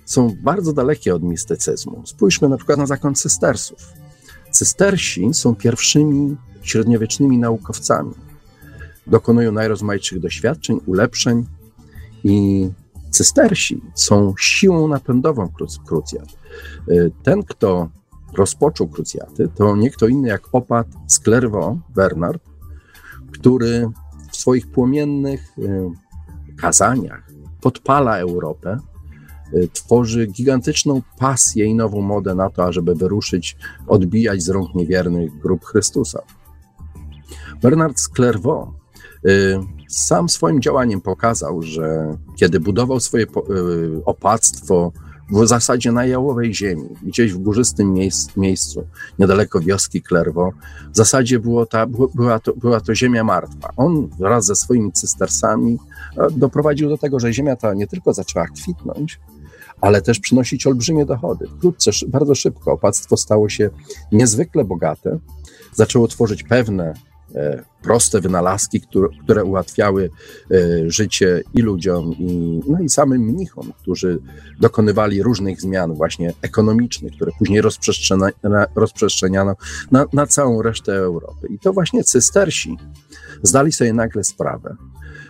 są 0.05 0.35
bardzo 0.43 0.73
dalekie 0.73 1.15
od 1.15 1.23
mistycyzmu. 1.23 2.01
Spójrzmy 2.05 2.49
na 2.49 2.57
przykład 2.57 2.77
na 2.77 2.85
zakon 2.85 3.15
cystersów. 3.15 3.93
Cystersi 4.51 5.33
są 5.33 5.55
pierwszymi 5.55 6.37
średniowiecznymi 6.61 7.37
naukowcami. 7.37 8.13
Dokonują 9.07 9.51
najrozmaitszych 9.51 10.19
doświadczeń, 10.19 10.79
ulepszeń 10.85 11.45
i 12.23 12.69
cystersi 13.09 13.81
są 13.95 14.33
siłą 14.39 14.87
napędową 14.87 15.49
krucjat. 15.87 16.27
Y, 16.89 17.11
ten, 17.23 17.43
kto 17.43 17.89
rozpoczął 18.37 18.87
krucjaty, 18.87 19.49
to 19.55 19.75
nie 19.75 19.89
kto 19.89 20.07
inny 20.07 20.27
jak 20.27 20.41
opat 20.51 20.87
z 21.07 21.19
Clairvaux, 21.19 21.79
Bernard, 21.95 22.43
który 23.31 23.89
w 24.31 24.37
swoich 24.37 24.71
płomiennych 24.71 25.57
y, 25.57 25.89
kazaniach 26.57 27.29
podpala 27.61 28.17
Europę 28.17 28.79
Y, 29.53 29.69
tworzy 29.73 30.27
gigantyczną 30.27 31.01
pasję 31.17 31.65
i 31.65 31.75
nową 31.75 32.01
modę 32.01 32.35
na 32.35 32.49
to, 32.49 32.63
ażeby 32.63 32.95
wyruszyć, 32.95 33.57
odbijać 33.87 34.43
z 34.43 34.49
rąk 34.49 34.75
niewiernych 34.75 35.39
grup 35.39 35.65
Chrystusa. 35.65 36.21
Bernard 37.61 37.99
z 37.99 38.09
Clairvaux 38.09 38.71
y, 39.25 39.59
sam 39.87 40.29
swoim 40.29 40.61
działaniem 40.61 41.01
pokazał, 41.01 41.61
że 41.61 42.17
kiedy 42.35 42.59
budował 42.59 42.99
swoje 42.99 43.25
opactwo 44.05 44.91
w 45.31 45.47
zasadzie 45.47 45.91
na 45.91 46.05
jałowej 46.05 46.53
ziemi, 46.53 46.89
gdzieś 47.03 47.33
w 47.33 47.37
górzystym 47.37 47.93
miejscu, 48.37 48.83
niedaleko 49.19 49.59
wioski 49.59 50.01
Clairvaux, 50.01 50.57
w 50.93 50.97
zasadzie 50.97 51.39
było 51.39 51.65
ta, 51.65 51.85
była, 52.15 52.39
to, 52.39 52.53
była 52.53 52.79
to 52.79 52.95
ziemia 52.95 53.23
martwa. 53.23 53.69
On 53.77 54.09
wraz 54.19 54.45
ze 54.45 54.55
swoimi 54.55 54.91
cystersami 54.91 55.77
doprowadził 56.31 56.89
do 56.89 56.97
tego, 56.97 57.19
że 57.19 57.33
ziemia 57.33 57.55
ta 57.55 57.73
nie 57.73 57.87
tylko 57.87 58.13
zaczęła 58.13 58.47
kwitnąć, 58.47 59.19
ale 59.81 60.01
też 60.01 60.19
przynosić 60.19 60.67
olbrzymie 60.67 61.05
dochody. 61.05 61.47
Wkrótce, 61.47 61.91
bardzo 62.07 62.35
szybko 62.35 62.71
opactwo 62.71 63.17
stało 63.17 63.49
się 63.49 63.69
niezwykle 64.11 64.63
bogate, 64.63 65.19
zaczęło 65.73 66.07
tworzyć 66.07 66.43
pewne 66.43 66.93
e, 66.93 66.93
proste 67.81 68.21
wynalazki, 68.21 68.81
które, 68.81 69.07
które 69.23 69.43
ułatwiały 69.43 70.09
e, 70.51 70.57
życie 70.91 71.43
i 71.53 71.61
ludziom, 71.61 72.13
i, 72.13 72.61
no 72.67 72.79
i 72.79 72.89
samym 72.89 73.21
mnichom, 73.21 73.71
którzy 73.81 74.19
dokonywali 74.59 75.23
różnych 75.23 75.61
zmian 75.61 75.93
właśnie 75.93 76.33
ekonomicznych, 76.41 77.13
które 77.13 77.31
później 77.39 77.61
rozprzestrzeniano 78.75 79.55
na, 79.91 80.05
na 80.13 80.27
całą 80.27 80.61
resztę 80.61 80.93
Europy. 80.95 81.47
I 81.49 81.59
to 81.59 81.73
właśnie 81.73 82.03
cystersi 82.03 82.77
zdali 83.43 83.71
sobie 83.71 83.93
nagle 83.93 84.23
sprawę, 84.23 84.75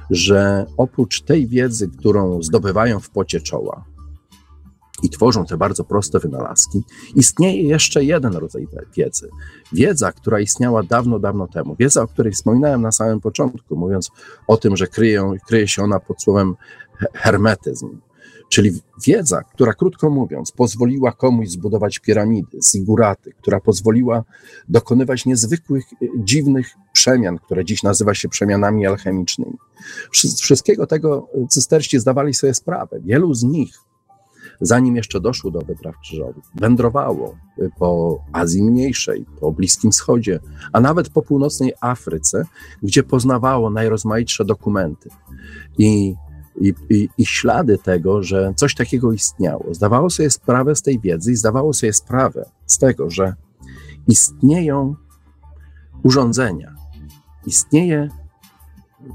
że 0.09 0.65
oprócz 0.77 1.21
tej 1.21 1.47
wiedzy, 1.47 1.89
którą 1.99 2.43
zdobywają 2.43 2.99
w 2.99 3.09
pocie 3.09 3.41
czoła, 3.41 3.85
i 5.03 5.09
tworzą 5.09 5.45
te 5.45 5.57
bardzo 5.57 5.83
proste 5.83 6.19
wynalazki, 6.19 6.83
istnieje 7.15 7.63
jeszcze 7.63 8.03
jeden 8.03 8.33
rodzaj 8.33 8.67
wiedzy. 8.97 9.29
Wiedza, 9.73 10.11
która 10.11 10.39
istniała 10.39 10.83
dawno, 10.83 11.19
dawno 11.19 11.47
temu. 11.47 11.75
Wiedza, 11.79 12.01
o 12.01 12.07
której 12.07 12.33
wspominałem 12.33 12.81
na 12.81 12.91
samym 12.91 13.21
początku, 13.21 13.75
mówiąc 13.75 14.09
o 14.47 14.57
tym, 14.57 14.77
że 14.77 14.87
kryje, 14.87 15.31
kryje 15.47 15.67
się 15.67 15.83
ona 15.83 15.99
pod 15.99 16.21
słowem 16.21 16.55
hermetyzm. 17.13 17.99
Czyli 18.49 18.81
wiedza, 19.05 19.43
która 19.43 19.73
krótko 19.73 20.09
mówiąc 20.09 20.51
pozwoliła 20.51 21.11
komuś 21.11 21.49
zbudować 21.49 21.99
piramidy, 21.99 22.59
ziguraty, 22.71 23.33
która 23.41 23.59
pozwoliła 23.59 24.23
dokonywać 24.69 25.25
niezwykłych, 25.25 25.85
dziwnych 26.17 26.67
przemian, 26.93 27.37
które 27.37 27.65
dziś 27.65 27.83
nazywa 27.83 28.13
się 28.13 28.29
przemianami 28.29 28.87
alchemicznymi. 28.87 29.57
Wszystkiego 30.41 30.87
tego 30.87 31.27
cysterści 31.49 31.99
zdawali 31.99 32.33
sobie 32.33 32.53
sprawę. 32.53 32.99
Wielu 33.03 33.33
z 33.33 33.43
nich 33.43 33.73
zanim 34.61 34.95
jeszcze 34.95 35.19
doszło 35.19 35.51
do 35.51 35.59
wypraw 35.59 35.97
krzyżowych, 35.99 36.43
wędrowało 36.55 37.35
po 37.77 38.19
Azji 38.31 38.63
Mniejszej, 38.63 39.25
po 39.39 39.51
Bliskim 39.51 39.91
Wschodzie, 39.91 40.39
a 40.73 40.79
nawet 40.79 41.09
po 41.09 41.21
północnej 41.21 41.73
Afryce, 41.81 42.45
gdzie 42.83 43.03
poznawało 43.03 43.69
najrozmaitsze 43.69 44.45
dokumenty. 44.45 45.09
I 45.77 46.15
i, 46.61 46.73
i, 46.89 47.09
i, 47.17 47.25
ślady 47.25 47.77
tego, 47.77 48.23
że 48.23 48.53
coś 48.55 48.75
takiego 48.75 49.13
istniało. 49.13 49.73
Zdawało 49.73 50.09
sobie 50.09 50.29
sprawę 50.29 50.75
z 50.75 50.81
tej 50.81 50.99
wiedzy 50.99 51.31
i 51.31 51.35
zdawało 51.35 51.73
sobie 51.73 51.93
sprawę 51.93 52.49
z 52.65 52.77
tego, 52.77 53.09
że 53.09 53.33
istnieją 54.07 54.95
urządzenia, 56.03 56.75
istnieje 57.45 58.09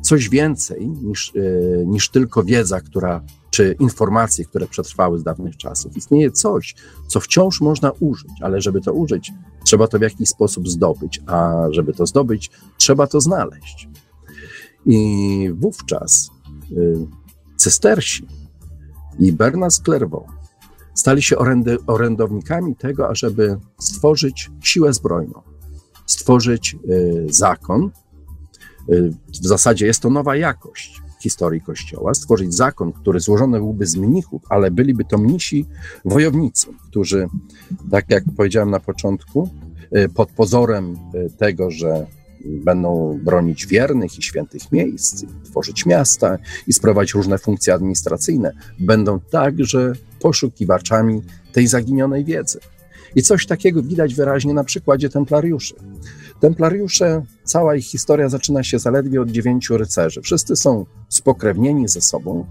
coś 0.02 0.28
więcej 0.28 0.88
niż, 0.88 1.32
e, 1.36 1.86
niż 1.86 2.10
tylko 2.10 2.42
wiedza, 2.42 2.80
która, 2.80 3.22
czy 3.54 3.76
informacje, 3.78 4.44
które 4.44 4.66
przetrwały 4.66 5.18
z 5.18 5.23
dawnych 5.23 5.56
czasów. 5.56 5.96
Istnieje 5.96 6.30
coś, 6.30 6.75
co 7.06 7.20
wciąż 7.20 7.61
można 7.61 7.90
użyć, 8.00 8.32
ale 8.40 8.61
żeby 8.61 8.80
to 8.80 8.92
użyć, 8.92 9.32
trzeba 9.64 9.87
to 9.87 9.99
w 9.99 10.02
jakiś 10.02 10.28
sposób 10.28 10.68
zdobyć, 10.68 11.20
a 11.26 11.66
żeby 11.70 11.92
to 11.92 12.06
zdobyć, 12.06 12.50
trzeba 12.76 13.06
to 13.06 13.20
znaleźć. 13.20 13.88
I 14.87 15.50
wówczas 15.54 16.30
y, 16.73 17.06
cystersi 17.56 18.26
i 19.18 19.32
Bernard 19.32 19.75
Clairvaux 19.75 20.32
stali 20.94 21.23
się 21.23 21.38
orędy, 21.38 21.78
orędownikami 21.87 22.76
tego, 22.76 23.08
ażeby 23.08 23.58
stworzyć 23.78 24.50
siłę 24.62 24.92
zbrojną, 24.92 25.42
stworzyć 26.06 26.76
y, 26.88 27.26
zakon, 27.28 27.90
Y, 28.88 29.11
w 29.28 29.46
zasadzie 29.46 29.87
jest 29.87 30.00
to 30.00 30.11
nowa 30.11 30.37
jakość 30.37 31.02
historii 31.25 31.61
Kościoła, 31.61 32.14
stworzyć 32.14 32.54
zakon, 32.54 32.93
który 32.93 33.21
złożony 33.21 33.59
byłby 33.59 33.87
z 33.87 33.97
mnichów, 33.97 34.43
ale 34.49 34.71
byliby 34.71 35.04
to 35.04 35.19
mnisi 35.19 35.66
wojownicy, 36.04 36.66
którzy, 36.88 37.28
tak 37.90 38.11
jak 38.11 38.25
powiedziałem 38.37 38.71
na 38.71 38.81
początku, 38.81 39.49
y, 39.97 40.09
pod 40.09 40.31
pozorem 40.31 40.97
y, 41.14 41.31
tego, 41.38 41.71
że 41.71 42.07
będą 42.45 43.19
bronić 43.25 43.66
wiernych 43.66 44.19
i 44.19 44.23
świętych 44.23 44.73
miejsc, 44.73 45.25
tworzyć 45.45 45.87
miasta 45.87 46.38
i 46.66 46.73
sprawować 46.73 47.14
różne 47.14 47.38
funkcje 47.38 47.75
administracyjne, 47.75 48.52
będą 48.78 49.21
także 49.21 49.93
poszukiwaczami 50.21 51.23
tej 51.52 51.66
zaginionej 51.66 52.25
wiedzy. 52.25 52.59
I 53.16 53.23
coś 53.23 53.47
takiego 53.47 53.83
widać 53.83 54.14
wyraźnie 54.14 54.54
na 54.54 54.64
przykładzie 54.64 55.09
templariuszy. 55.09 55.75
Templariusze, 56.40 57.23
cała 57.44 57.76
ich 57.76 57.84
historia 57.84 58.28
zaczyna 58.28 58.62
się 58.62 58.78
zaledwie 58.78 59.22
od 59.22 59.30
dziewięciu 59.30 59.76
rycerzy. 59.78 60.22
Wszyscy 60.22 60.56
są 60.56 60.86
spokrewnieni 61.08 61.88
ze 61.88 62.00
sobą 62.00 62.46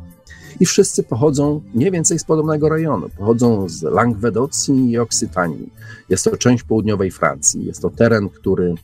i 0.59 0.65
wszyscy 0.65 1.03
pochodzą 1.03 1.61
mniej 1.73 1.91
więcej 1.91 2.19
z 2.19 2.23
podobnego 2.23 2.69
rejonu. 2.69 3.09
Pochodzą 3.17 3.69
z 3.69 3.83
Langwedocji 3.83 4.89
i 4.89 4.97
Oksytanii. 4.97 5.69
Jest 6.09 6.23
to 6.23 6.37
część 6.37 6.63
południowej 6.63 7.11
Francji. 7.11 7.65
Jest 7.65 7.81
to 7.81 7.89
teren, 7.89 8.29
który 8.29 8.75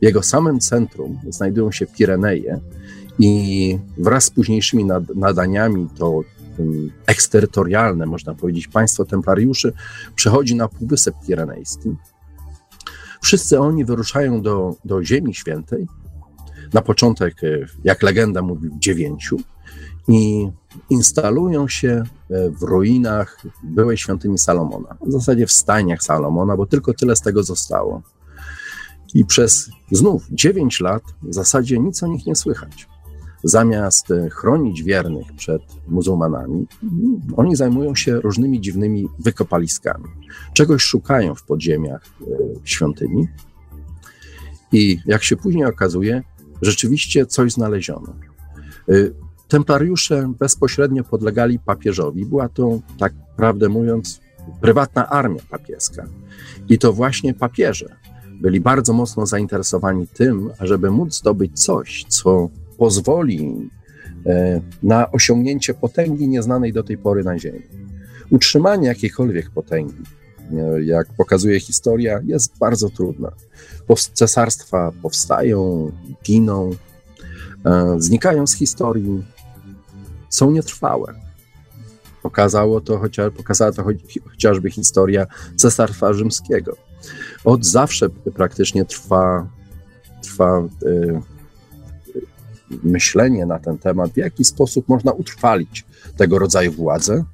w 0.00 0.04
jego 0.04 0.22
samym 0.22 0.60
centrum 0.60 1.20
znajdują 1.28 1.72
się 1.72 1.86
Pireneje 1.86 2.60
i 3.18 3.78
wraz 3.98 4.24
z 4.24 4.30
późniejszymi 4.30 4.84
nadaniami 5.14 5.88
to 5.98 6.20
eksterytorialne, 7.06 8.06
można 8.06 8.34
powiedzieć, 8.34 8.68
państwo 8.68 9.04
templariuszy 9.04 9.72
przechodzi 10.14 10.56
na 10.56 10.68
Półwysep 10.68 11.14
Pirenejski 11.26 11.96
Wszyscy 13.24 13.60
oni 13.60 13.84
wyruszają 13.84 14.42
do, 14.42 14.76
do 14.84 15.04
Ziemi 15.04 15.34
Świętej. 15.34 15.86
Na 16.72 16.82
początek, 16.82 17.44
e, 17.44 17.66
jak 17.84 18.02
legenda 18.02 18.42
mówi, 18.42 18.70
dziewięciu 18.78 19.36
i 20.08 20.48
instalują 20.90 21.68
się 21.68 21.88
e, 21.88 22.50
w 22.50 22.62
ruinach 22.62 23.42
byłej 23.62 23.96
świątyni 23.96 24.38
Salomona. 24.38 24.96
W 25.06 25.12
zasadzie 25.12 25.46
w 25.46 25.52
stajniach 25.52 26.02
Salomona, 26.02 26.56
bo 26.56 26.66
tylko 26.66 26.94
tyle 26.94 27.16
z 27.16 27.20
tego 27.20 27.42
zostało. 27.42 28.02
I 29.14 29.24
przez 29.24 29.70
znów 29.92 30.26
dziewięć 30.30 30.80
lat 30.80 31.02
w 31.22 31.34
zasadzie 31.34 31.78
nic 31.78 32.02
o 32.02 32.06
nich 32.06 32.26
nie 32.26 32.36
słychać 32.36 32.93
zamiast 33.44 34.10
e, 34.10 34.30
chronić 34.30 34.82
wiernych 34.82 35.32
przed 35.36 35.62
muzułmanami, 35.88 36.66
oni 37.36 37.56
zajmują 37.56 37.94
się 37.94 38.20
różnymi 38.20 38.60
dziwnymi 38.60 39.08
wykopaliskami. 39.18 40.04
Czegoś 40.52 40.82
szukają 40.82 41.34
w 41.34 41.42
podziemiach 41.42 42.02
e, 42.04 42.24
świątyni 42.64 43.28
i 44.72 44.98
jak 45.06 45.24
się 45.24 45.36
później 45.36 45.64
okazuje, 45.64 46.22
rzeczywiście 46.62 47.26
coś 47.26 47.52
znaleziono. 47.52 48.14
E, 48.88 48.92
templariusze 49.48 50.32
bezpośrednio 50.38 51.04
podlegali 51.04 51.58
papieżowi. 51.58 52.26
Była 52.26 52.48
to, 52.48 52.80
tak 52.98 53.12
prawdę 53.36 53.68
mówiąc, 53.68 54.20
prywatna 54.60 55.08
armia 55.08 55.40
papieska. 55.50 56.04
I 56.68 56.78
to 56.78 56.92
właśnie 56.92 57.34
papieże 57.34 57.96
byli 58.40 58.60
bardzo 58.60 58.92
mocno 58.92 59.26
zainteresowani 59.26 60.06
tym, 60.06 60.50
ażeby 60.58 60.90
móc 60.90 61.18
zdobyć 61.18 61.64
coś, 61.64 62.04
co 62.08 62.48
pozwoli 62.78 63.70
e, 64.26 64.60
na 64.82 65.12
osiągnięcie 65.12 65.74
potęgi 65.74 66.28
nieznanej 66.28 66.72
do 66.72 66.82
tej 66.82 66.98
pory 66.98 67.24
na 67.24 67.38
Ziemi. 67.38 67.62
Utrzymanie 68.30 68.88
jakiejkolwiek 68.88 69.50
potęgi, 69.50 70.02
e, 70.52 70.84
jak 70.84 71.06
pokazuje 71.16 71.60
historia, 71.60 72.20
jest 72.24 72.58
bardzo 72.58 72.90
trudne. 72.90 73.28
Cesarstwa 74.12 74.92
powstają, 75.02 75.92
giną, 76.24 76.70
e, 77.64 77.96
znikają 77.98 78.46
z 78.46 78.54
historii, 78.54 79.24
są 80.28 80.50
nietrwałe. 80.50 81.14
Pokazało 82.22 82.80
to 82.80 82.98
chociaż, 82.98 83.32
pokazała 83.36 83.72
to 83.72 83.84
chociażby 84.30 84.70
historia 84.70 85.26
Cesarstwa 85.56 86.12
Rzymskiego. 86.12 86.76
Od 87.44 87.66
zawsze 87.66 88.08
praktycznie 88.34 88.84
trwa, 88.84 89.46
trwa 90.22 90.68
myślenie 92.82 93.46
na 93.46 93.58
ten 93.58 93.78
temat, 93.78 94.10
w 94.10 94.16
jaki 94.16 94.44
sposób 94.44 94.88
można 94.88 95.12
utrwalić 95.12 95.84
tego 96.16 96.38
rodzaju 96.38 96.72
władzę 96.72 97.24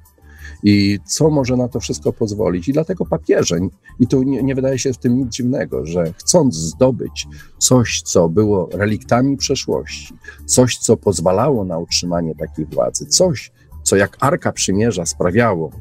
i 0.63 0.99
co 1.05 1.29
może 1.29 1.57
na 1.57 1.67
to 1.67 1.79
wszystko 1.79 2.13
pozwolić. 2.13 2.67
I 2.67 2.73
dlatego 2.73 3.05
papieże, 3.05 3.57
i 3.99 4.07
tu 4.07 4.23
nie, 4.23 4.43
nie 4.43 4.55
wydaje 4.55 4.79
się 4.79 4.93
w 4.93 4.97
tym 4.97 5.17
nic 5.17 5.33
dziwnego, 5.33 5.85
że 5.85 6.13
chcąc 6.17 6.55
zdobyć 6.55 7.27
coś, 7.57 8.01
co 8.01 8.29
było 8.29 8.69
reliktami 8.73 9.37
przeszłości, 9.37 10.13
coś, 10.45 10.77
co 10.77 10.97
pozwalało 10.97 11.65
na 11.65 11.77
utrzymanie 11.77 12.35
takiej 12.35 12.65
władzy, 12.65 13.05
coś, 13.05 13.51
co 13.83 13.95
jak 13.95 14.17
Arka 14.19 14.51
Przymierza 14.51 15.05
sprawiało, 15.05 15.71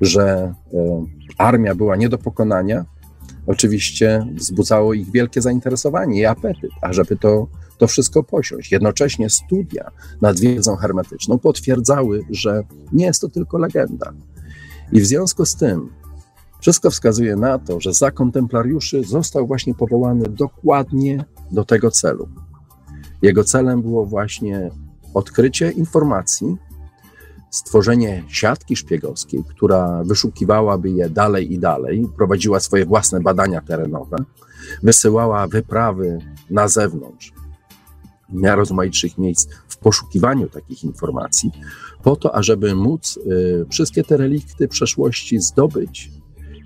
że 0.00 0.54
e, 0.74 1.04
armia 1.38 1.74
była 1.74 1.96
nie 1.96 2.08
do 2.08 2.18
pokonania, 2.18 2.84
oczywiście 3.46 4.26
wzbudzało 4.34 4.94
ich 4.94 5.10
wielkie 5.10 5.42
zainteresowanie 5.42 6.20
i 6.20 6.26
apetyt, 6.26 6.70
ażeby 6.80 7.16
to 7.16 7.46
to 7.78 7.86
wszystko 7.86 8.22
posiąść. 8.22 8.72
Jednocześnie 8.72 9.30
studia 9.30 9.90
nad 10.20 10.40
wiedzą 10.40 10.76
hermetyczną 10.76 11.38
potwierdzały, 11.38 12.22
że 12.30 12.62
nie 12.92 13.06
jest 13.06 13.20
to 13.20 13.28
tylko 13.28 13.58
legenda. 13.58 14.12
I 14.92 15.00
w 15.00 15.06
związku 15.06 15.46
z 15.46 15.56
tym 15.56 15.88
wszystko 16.60 16.90
wskazuje 16.90 17.36
na 17.36 17.58
to, 17.58 17.80
że 17.80 17.92
zakon 17.92 18.32
templariuszy 18.32 19.04
został 19.04 19.46
właśnie 19.46 19.74
powołany 19.74 20.28
dokładnie 20.28 21.24
do 21.50 21.64
tego 21.64 21.90
celu. 21.90 22.28
Jego 23.22 23.44
celem 23.44 23.82
było 23.82 24.06
właśnie 24.06 24.70
odkrycie 25.14 25.70
informacji, 25.70 26.56
stworzenie 27.50 28.24
siatki 28.28 28.76
szpiegowskiej, 28.76 29.44
która 29.48 30.02
wyszukiwałaby 30.04 30.90
je 30.90 31.10
dalej 31.10 31.52
i 31.52 31.58
dalej, 31.58 32.08
prowadziła 32.16 32.60
swoje 32.60 32.86
własne 32.86 33.20
badania 33.20 33.60
terenowe, 33.60 34.16
wysyłała 34.82 35.46
wyprawy 35.46 36.18
na 36.50 36.68
zewnątrz, 36.68 37.32
najrozmaitszych 38.28 39.18
miejsc 39.18 39.48
w 39.68 39.76
poszukiwaniu 39.76 40.48
takich 40.48 40.84
informacji, 40.84 41.50
po 42.02 42.16
to, 42.16 42.34
ażeby 42.34 42.74
móc 42.74 43.16
y, 43.16 43.66
wszystkie 43.70 44.04
te 44.04 44.16
relikty 44.16 44.68
przeszłości 44.68 45.40
zdobyć 45.40 46.10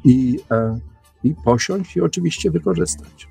i, 0.04 0.38
e, 0.50 0.80
i 1.24 1.34
posiąść 1.44 1.96
i 1.96 2.00
oczywiście 2.00 2.50
wykorzystać. 2.50 3.28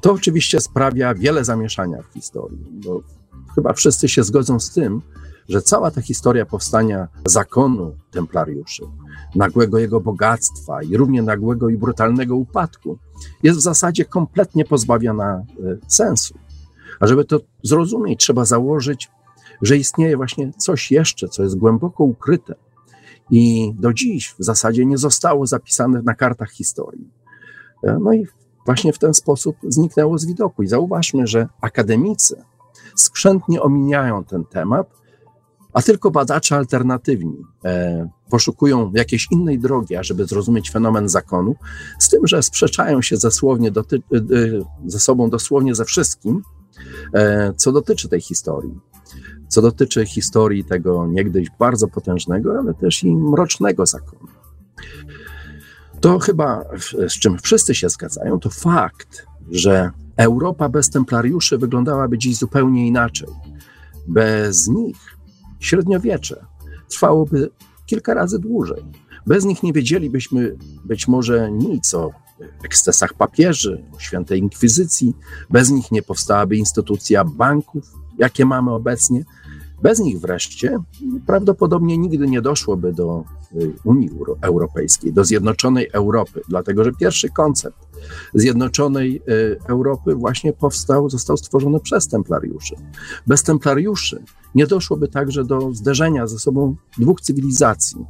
To 0.00 0.12
oczywiście 0.12 0.60
sprawia 0.60 1.14
wiele 1.14 1.44
zamieszania 1.44 2.02
w 2.02 2.14
historii, 2.14 2.66
bo 2.70 3.02
chyba 3.54 3.72
wszyscy 3.72 4.08
się 4.08 4.24
zgodzą 4.24 4.60
z 4.60 4.70
tym, 4.70 5.02
że 5.48 5.62
cała 5.62 5.90
ta 5.90 6.02
historia 6.02 6.46
powstania 6.46 7.08
zakonu 7.24 7.96
templariuszy, 8.10 8.82
nagłego 9.34 9.78
jego 9.78 10.00
bogactwa 10.00 10.82
i 10.82 10.96
równie 10.96 11.22
nagłego 11.22 11.68
i 11.68 11.76
brutalnego 11.76 12.36
upadku 12.36 12.98
jest 13.42 13.58
w 13.58 13.62
zasadzie 13.62 14.04
kompletnie 14.04 14.64
pozbawiona 14.64 15.34
e, 15.34 15.44
sensu. 15.88 16.34
A 17.00 17.06
żeby 17.06 17.24
to 17.24 17.40
zrozumieć, 17.62 18.20
trzeba 18.20 18.44
założyć, 18.44 19.10
że 19.62 19.76
istnieje 19.76 20.16
właśnie 20.16 20.52
coś 20.52 20.90
jeszcze, 20.90 21.28
co 21.28 21.42
jest 21.42 21.58
głęboko 21.58 22.04
ukryte 22.04 22.54
i 23.30 23.72
do 23.78 23.92
dziś 23.92 24.34
w 24.38 24.44
zasadzie 24.44 24.86
nie 24.86 24.98
zostało 24.98 25.46
zapisane 25.46 26.02
na 26.02 26.14
kartach 26.14 26.50
historii. 26.50 27.08
E, 27.82 27.98
no 28.00 28.12
i 28.12 28.26
właśnie 28.66 28.92
w 28.92 28.98
ten 28.98 29.14
sposób 29.14 29.56
zniknęło 29.68 30.18
z 30.18 30.26
widoku. 30.26 30.62
I 30.62 30.66
zauważmy, 30.66 31.26
że 31.26 31.48
akademicy 31.60 32.42
skrzętnie 32.96 33.62
omijają 33.62 34.24
ten 34.24 34.44
temat, 34.44 34.98
a 35.72 35.82
tylko 35.82 36.10
badacze 36.10 36.56
alternatywni 36.56 37.36
e, 37.64 38.08
poszukują 38.30 38.92
jakiejś 38.94 39.26
innej 39.30 39.58
drogi, 39.58 39.96
ażeby 39.96 40.26
zrozumieć 40.26 40.70
fenomen 40.70 41.08
zakonu, 41.08 41.54
z 41.98 42.08
tym, 42.08 42.26
że 42.26 42.42
sprzeczają 42.42 43.02
się 43.02 43.16
doty- 43.70 44.02
e, 44.14 44.20
ze 44.86 45.00
sobą 45.00 45.30
dosłownie 45.30 45.74
ze 45.74 45.84
wszystkim, 45.84 46.36
e, 46.36 46.57
co 47.56 47.72
dotyczy 47.72 48.08
tej 48.08 48.20
historii. 48.20 48.80
Co 49.48 49.62
dotyczy 49.62 50.06
historii 50.06 50.64
tego 50.64 51.06
niegdyś 51.06 51.48
bardzo 51.58 51.88
potężnego, 51.88 52.58
ale 52.58 52.74
też 52.74 53.04
i 53.04 53.16
mrocznego 53.16 53.86
zakonu. 53.86 54.28
To 56.00 56.18
chyba, 56.18 56.64
z 57.08 57.12
czym 57.12 57.38
wszyscy 57.38 57.74
się 57.74 57.88
zgadzają, 57.88 58.40
to 58.40 58.50
fakt, 58.50 59.26
że 59.50 59.90
Europa 60.16 60.68
bez 60.68 60.90
templariuszy 60.90 61.58
wyglądałaby 61.58 62.18
dziś 62.18 62.36
zupełnie 62.36 62.86
inaczej. 62.86 63.28
Bez 64.08 64.68
nich 64.68 64.96
średniowiecze 65.60 66.46
trwałoby 66.88 67.50
kilka 67.86 68.14
razy 68.14 68.38
dłużej. 68.38 68.84
Bez 69.26 69.44
nich 69.44 69.62
nie 69.62 69.72
wiedzielibyśmy 69.72 70.56
być 70.84 71.08
może 71.08 71.52
nic 71.52 71.94
o 71.94 72.10
ekscesach 72.64 73.14
papieży, 73.14 73.84
o 73.96 74.00
świętej 74.00 74.40
inkwizycji. 74.40 75.14
Bez 75.50 75.70
nich 75.70 75.92
nie 75.92 76.02
powstałaby 76.02 76.56
instytucja 76.56 77.24
banków, 77.24 77.84
jakie 78.18 78.44
mamy 78.44 78.72
obecnie. 78.72 79.24
Bez 79.82 80.00
nich 80.00 80.20
wreszcie 80.20 80.78
prawdopodobnie 81.26 81.98
nigdy 81.98 82.26
nie 82.26 82.42
doszłoby 82.42 82.92
do 82.92 83.24
y, 83.54 83.72
Unii 83.84 84.10
Europejskiej, 84.40 85.12
do 85.12 85.24
zjednoczonej 85.24 85.88
Europy, 85.92 86.40
dlatego 86.48 86.84
że 86.84 86.92
pierwszy 86.92 87.28
koncept 87.28 87.78
zjednoczonej 88.34 89.22
y, 89.28 89.58
Europy 89.68 90.14
właśnie 90.14 90.52
powstał, 90.52 91.10
został 91.10 91.36
stworzony 91.36 91.80
przez 91.80 92.08
templariuszy. 92.08 92.74
Bez 93.26 93.42
templariuszy 93.42 94.22
nie 94.54 94.66
doszłoby 94.66 95.08
także 95.08 95.44
do 95.44 95.74
zderzenia 95.74 96.26
ze 96.26 96.38
sobą 96.38 96.76
dwóch 96.98 97.20
cywilizacji. 97.20 98.06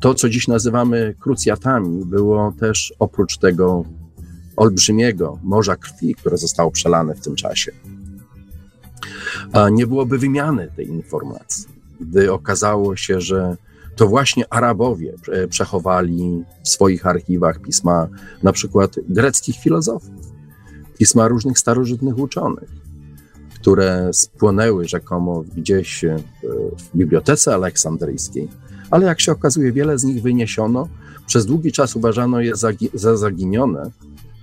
To, 0.00 0.14
co 0.14 0.28
dziś 0.28 0.48
nazywamy 0.48 1.14
krucjatami, 1.20 2.04
było 2.04 2.52
też 2.60 2.94
oprócz 2.98 3.38
tego 3.38 3.84
olbrzymiego 4.56 5.38
morza 5.42 5.76
krwi, 5.76 6.14
które 6.14 6.36
zostało 6.36 6.70
przelane 6.70 7.14
w 7.14 7.20
tym 7.20 7.36
czasie 7.36 7.72
nie 9.72 9.86
byłoby 9.86 10.18
wymiany 10.18 10.68
tej 10.76 10.88
informacji, 10.88 11.64
gdy 12.00 12.32
okazało 12.32 12.96
się, 12.96 13.20
że 13.20 13.56
to 13.96 14.08
właśnie 14.08 14.52
Arabowie 14.52 15.14
przechowali 15.48 16.44
w 16.64 16.68
swoich 16.68 17.06
archiwach 17.06 17.60
pisma 17.60 18.08
na 18.42 18.52
przykład 18.52 18.96
greckich 19.08 19.56
filozofów, 19.56 20.32
pisma 20.98 21.28
różnych 21.28 21.58
starożytnych 21.58 22.18
uczonych, 22.18 22.68
które 23.54 24.10
spłonęły 24.12 24.88
rzekomo 24.88 25.44
gdzieś 25.56 26.04
e, 26.04 26.16
w 26.78 26.96
bibliotece 26.96 27.54
aleksandryjskiej, 27.54 28.48
ale 28.90 29.06
jak 29.06 29.20
się 29.20 29.32
okazuje, 29.32 29.72
wiele 29.72 29.98
z 29.98 30.04
nich 30.04 30.22
wyniesiono, 30.22 30.88
przez 31.26 31.46
długi 31.46 31.72
czas 31.72 31.96
uważano 31.96 32.40
je 32.40 32.52
za 32.94 33.16
zaginione, 33.16 33.90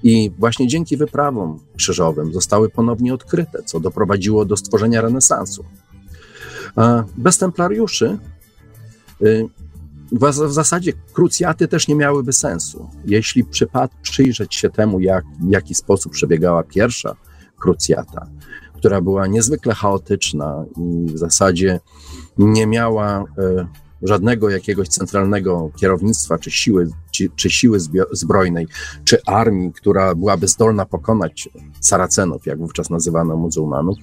i 0.03 0.31
właśnie 0.38 0.67
dzięki 0.67 0.97
wyprawom 0.97 1.59
krzyżowym 1.77 2.33
zostały 2.33 2.69
ponownie 2.69 3.13
odkryte, 3.13 3.63
co 3.63 3.79
doprowadziło 3.79 4.45
do 4.45 4.57
stworzenia 4.57 5.01
renesansu. 5.01 5.65
Bez 7.17 7.38
templariuszy 7.38 8.17
y, 9.21 9.49
w 10.12 10.51
zasadzie 10.53 10.93
krucjaty 11.13 11.67
też 11.67 11.88
nie 11.88 11.95
miałyby 11.95 12.33
sensu. 12.33 12.89
Jeśli 13.05 13.43
przypad, 13.43 13.91
przyjrzeć 14.01 14.55
się 14.55 14.69
temu, 14.69 14.99
jak, 14.99 15.25
w 15.39 15.51
jaki 15.51 15.75
sposób 15.75 16.12
przebiegała 16.12 16.63
pierwsza 16.63 17.15
krucjata, 17.59 18.27
która 18.73 19.01
była 19.01 19.27
niezwykle 19.27 19.73
chaotyczna 19.73 20.65
i 20.77 21.05
w 21.13 21.17
zasadzie 21.17 21.79
nie 22.38 22.67
miała 22.67 23.23
y, 23.23 23.25
żadnego 24.01 24.49
jakiegoś 24.49 24.88
centralnego 24.88 25.71
kierownictwa, 25.75 26.38
czy 26.38 26.51
siły, 26.51 26.89
czy, 27.12 27.29
czy 27.35 27.49
siły 27.49 27.77
zbrojnej, 28.12 28.67
czy 29.03 29.17
armii, 29.25 29.73
która 29.73 30.15
byłaby 30.15 30.47
zdolna 30.47 30.85
pokonać 30.85 31.49
Saracenów, 31.79 32.45
jak 32.45 32.59
wówczas 32.59 32.89
nazywano 32.89 33.38
muzułmanów, 33.38 33.97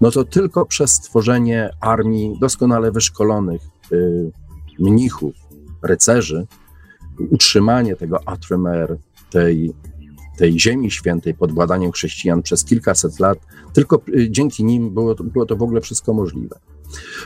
no 0.00 0.10
to 0.10 0.24
tylko 0.24 0.66
przez 0.66 0.92
stworzenie 0.92 1.70
armii 1.80 2.38
doskonale 2.40 2.92
wyszkolonych 2.92 3.62
y, 3.92 4.30
mnichów, 4.78 5.34
rycerzy, 5.82 6.46
utrzymanie 7.30 7.96
tego 7.96 8.28
Atremer, 8.28 8.96
tej, 9.30 9.72
tej 10.36 10.60
ziemi 10.60 10.90
świętej 10.90 11.34
pod 11.34 11.52
władaniem 11.52 11.92
chrześcijan 11.92 12.42
przez 12.42 12.64
kilkaset 12.64 13.20
lat, 13.20 13.38
tylko 13.72 14.02
y, 14.08 14.30
dzięki 14.30 14.64
nim 14.64 14.94
było 14.94 15.14
to, 15.14 15.24
było 15.24 15.46
to 15.46 15.56
w 15.56 15.62
ogóle 15.62 15.80
wszystko 15.80 16.12
możliwe. 16.12 16.58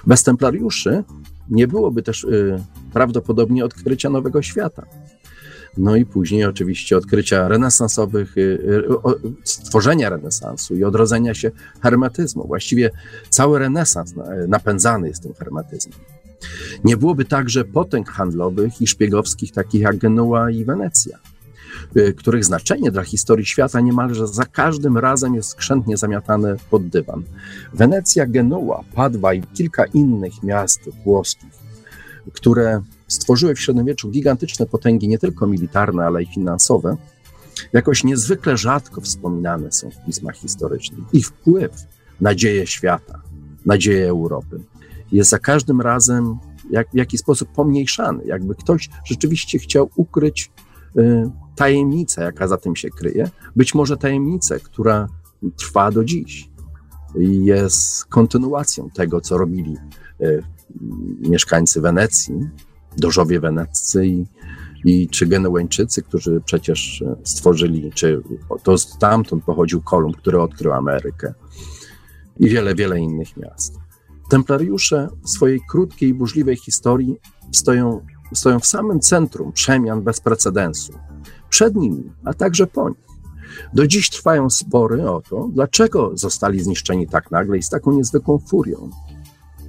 Bez 0.06 0.22
templariuszy 0.22 1.04
nie 1.50 1.68
byłoby 1.68 2.02
też 2.02 2.24
y, 2.24 2.62
prawdopodobnie 2.92 3.64
odkrycia 3.64 4.10
nowego 4.10 4.42
świata. 4.42 4.86
No 5.76 5.96
i 5.96 6.06
później 6.06 6.44
oczywiście 6.44 6.96
odkrycia 6.96 7.48
renesansowych, 7.48 8.36
y, 8.36 8.40
y, 8.40 8.82
stworzenia 9.44 10.10
renesansu 10.10 10.74
i 10.74 10.84
odrodzenia 10.84 11.34
się 11.34 11.50
hermetyzmu. 11.82 12.46
Właściwie 12.46 12.90
cały 13.30 13.58
renesans 13.58 14.14
napędzany 14.48 15.08
jest 15.08 15.22
tym 15.22 15.34
hermetyzmem. 15.34 15.98
Nie 16.84 16.96
byłoby 16.96 17.24
także 17.24 17.64
potęg 17.64 18.10
handlowych 18.10 18.80
i 18.80 18.86
szpiegowskich, 18.86 19.52
takich 19.52 19.80
jak 19.80 19.96
Genua 19.96 20.50
i 20.50 20.64
Wenecja. 20.64 21.18
Y, 21.96 22.14
których 22.14 22.44
znaczenie 22.44 22.90
dla 22.90 23.02
historii 23.02 23.46
świata 23.46 23.80
niemalże 23.80 24.26
za 24.26 24.44
każdym 24.44 24.98
razem 24.98 25.34
jest 25.34 25.48
skrzętnie 25.48 25.96
zamiatane 25.96 26.56
pod 26.70 26.88
dywan. 26.88 27.22
Wenecja, 27.74 28.26
Genua, 28.26 28.84
Padwa 28.94 29.34
i 29.34 29.42
kilka 29.42 29.84
innych 29.84 30.42
miast 30.42 30.80
włoskich, 31.04 31.50
które 32.32 32.82
stworzyły 33.08 33.54
w 33.54 33.60
średniowieczu 33.60 34.10
gigantyczne 34.10 34.66
potęgi, 34.66 35.08
nie 35.08 35.18
tylko 35.18 35.46
militarne, 35.46 36.04
ale 36.04 36.22
i 36.22 36.26
finansowe, 36.26 36.96
jakoś 37.72 38.04
niezwykle 38.04 38.56
rzadko 38.56 39.00
wspominane 39.00 39.72
są 39.72 39.90
w 39.90 40.04
pismach 40.06 40.36
historycznych. 40.36 41.00
Ich 41.12 41.26
wpływ 41.26 41.72
na 42.20 42.34
dzieje 42.34 42.66
świata, 42.66 43.22
na 43.66 43.78
dzieje 43.78 44.08
Europy 44.08 44.60
jest 45.12 45.30
za 45.30 45.38
każdym 45.38 45.80
razem 45.80 46.38
jak, 46.70 46.90
w 46.90 46.94
jakiś 46.94 47.20
sposób 47.20 47.48
pomniejszany, 47.48 48.24
jakby 48.24 48.54
ktoś 48.54 48.88
rzeczywiście 49.04 49.58
chciał 49.58 49.90
ukryć 49.96 50.50
y, 50.96 51.30
tajemnicę, 51.56 52.22
jaka 52.22 52.48
za 52.48 52.56
tym 52.56 52.76
się 52.76 52.90
kryje, 52.90 53.30
być 53.56 53.74
może 53.74 53.96
tajemnicę, 53.96 54.60
która 54.60 55.08
trwa 55.56 55.90
do 55.90 56.04
dziś. 56.04 56.50
Jest 57.42 58.04
kontynuacją 58.04 58.90
tego, 58.90 59.20
co 59.20 59.38
robili 59.38 59.76
e, 60.20 60.42
mieszkańcy 61.20 61.80
Wenecji, 61.80 62.34
dożowie 62.96 63.40
weneccy 63.40 64.06
i, 64.06 64.26
i 64.84 65.08
czy 65.08 65.26
Genueńczycy, 65.26 66.02
którzy 66.02 66.40
przecież 66.44 67.04
stworzyli, 67.24 67.92
czy 67.94 68.22
to 68.62 68.78
stamtąd 68.78 69.44
pochodził 69.44 69.82
Kolumb, 69.82 70.16
który 70.16 70.40
odkrył 70.40 70.72
Amerykę 70.72 71.34
i 72.38 72.48
wiele, 72.48 72.74
wiele 72.74 73.00
innych 73.00 73.36
miast. 73.36 73.78
Templariusze 74.30 75.08
w 75.24 75.30
swojej 75.30 75.60
krótkiej 75.70 76.08
i 76.08 76.14
burzliwej 76.14 76.56
historii 76.56 77.16
stoją, 77.52 78.06
stoją 78.34 78.60
w 78.60 78.66
samym 78.66 79.00
centrum 79.00 79.52
przemian 79.52 80.02
bez 80.02 80.20
precedensu 80.20 80.92
przed 81.50 81.76
nimi, 81.76 82.12
a 82.24 82.34
także 82.34 82.66
po 82.66 82.88
nich. 82.88 83.06
Do 83.74 83.86
dziś 83.86 84.10
trwają 84.10 84.50
spory 84.50 85.10
o 85.10 85.22
to, 85.30 85.48
dlaczego 85.52 86.10
zostali 86.14 86.60
zniszczeni 86.60 87.08
tak 87.08 87.30
nagle 87.30 87.58
i 87.58 87.62
z 87.62 87.68
taką 87.68 87.92
niezwykłą 87.92 88.38
furią. 88.38 88.90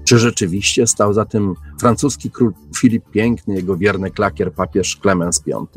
Czy 0.04 0.20
rzeczywiście 0.20 0.88
stał 0.88 1.14
za 1.14 1.26
tym 1.26 1.56
francuski 1.80 2.32
król 2.32 2.54
Filip 2.78 3.10
Piękny, 3.12 3.56
jego 3.56 3.78
wierny 3.78 4.12
klakier 4.12 4.54
papież 4.54 4.96
Klemens 4.96 5.44
V? 5.48 5.68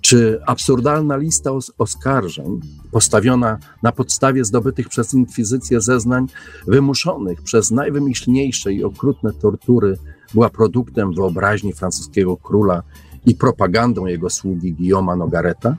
Czy 0.00 0.40
absurdalna 0.46 1.16
lista 1.16 1.52
os 1.52 1.72
oskarżeń, 1.78 2.60
postawiona 2.90 3.58
na 3.82 3.92
podstawie 3.92 4.44
zdobytych 4.44 4.88
przez 4.88 5.14
inkwizycję 5.14 5.80
zeznań, 5.80 6.26
wymuszonych 6.66 7.42
przez 7.42 7.70
najwymyślniejsze 7.70 8.72
i 8.72 8.84
okrutne 8.84 9.32
tortury, 9.32 9.98
była 10.34 10.50
produktem 10.50 11.14
wyobraźni 11.14 11.72
francuskiego 11.72 12.36
króla 12.36 12.82
i 13.26 13.34
propagandą 13.34 14.06
jego 14.06 14.30
sługi 14.30 14.74
Guillauma 14.74 15.16
Nogareta? 15.16 15.76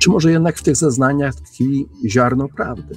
Czy 0.00 0.10
może 0.10 0.30
jednak 0.30 0.56
w 0.58 0.62
tych 0.62 0.76
zeznaniach 0.76 1.34
tkwi 1.34 1.88
ziarno 2.06 2.48
prawdy? 2.48 2.96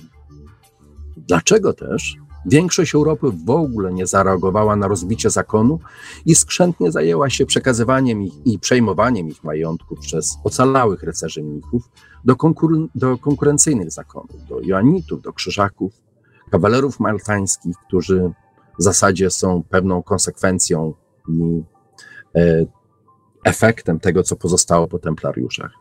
Dlaczego 1.17 1.73
też 1.73 2.17
Większość 2.45 2.95
Europy 2.95 3.27
w 3.45 3.49
ogóle 3.49 3.93
nie 3.93 4.07
zareagowała 4.07 4.75
na 4.75 4.87
rozbicie 4.87 5.29
zakonu 5.29 5.79
i 6.25 6.35
skrzętnie 6.35 6.91
zajęła 6.91 7.29
się 7.29 7.45
przekazywaniem 7.45 8.23
ich 8.23 8.33
i 8.45 8.59
przejmowaniem 8.59 9.27
ich 9.27 9.43
majątków 9.43 9.99
przez 9.99 10.37
ocalałych 10.43 11.03
rycerzy 11.03 11.43
mnichów 11.43 11.89
do, 12.25 12.33
konkur- 12.33 12.87
do 12.95 13.17
konkurencyjnych 13.17 13.91
zakonów, 13.91 14.47
do 14.49 14.61
joanitów, 14.61 15.21
do 15.21 15.33
krzyżaków, 15.33 15.93
kawalerów 16.51 16.99
maltańskich, 16.99 17.75
którzy 17.87 18.31
w 18.79 18.83
zasadzie 18.83 19.29
są 19.29 19.63
pewną 19.69 20.03
konsekwencją 20.03 20.93
i 21.29 21.63
e, 22.35 22.65
efektem 23.43 23.99
tego, 23.99 24.23
co 24.23 24.35
pozostało 24.35 24.87
po 24.87 24.99
templariuszach. 24.99 25.71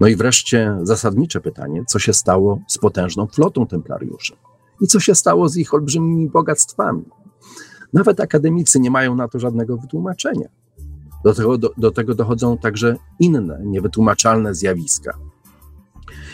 No 0.00 0.06
i 0.06 0.16
wreszcie 0.16 0.78
zasadnicze 0.82 1.40
pytanie, 1.40 1.84
co 1.86 1.98
się 1.98 2.12
stało 2.12 2.60
z 2.68 2.78
potężną 2.78 3.26
flotą 3.26 3.66
templariuszy 3.66 4.36
i 4.80 4.86
co 4.86 5.00
się 5.00 5.14
stało 5.14 5.48
z 5.48 5.56
ich 5.56 5.74
olbrzymimi 5.74 6.28
bogactwami. 6.28 7.04
Nawet 7.92 8.20
akademicy 8.20 8.80
nie 8.80 8.90
mają 8.90 9.14
na 9.14 9.28
to 9.28 9.38
żadnego 9.38 9.76
wytłumaczenia. 9.76 10.48
Do 11.24 11.34
tego, 11.34 11.58
do, 11.58 11.70
do 11.78 11.90
tego 11.90 12.14
dochodzą 12.14 12.58
także 12.58 12.96
inne 13.20 13.60
niewytłumaczalne 13.64 14.54
zjawiska. 14.54 15.18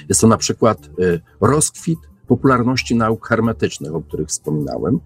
Jest 0.09 0.21
to 0.21 0.27
na 0.27 0.37
przykład 0.37 0.91
y, 0.99 1.21
rozkwit 1.41 1.99
popularności 2.27 2.95
nauk 2.95 3.29
hermetycznych, 3.29 3.95
o 3.95 4.03
których 4.03 4.29
wspominałem, 4.29 5.01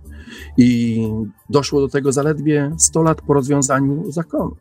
i 0.56 1.00
doszło 1.50 1.80
do 1.80 1.88
tego 1.88 2.12
zaledwie 2.12 2.74
100 2.78 3.02
lat 3.02 3.22
po 3.22 3.34
rozwiązaniu 3.34 4.12
zakonu. 4.12 4.56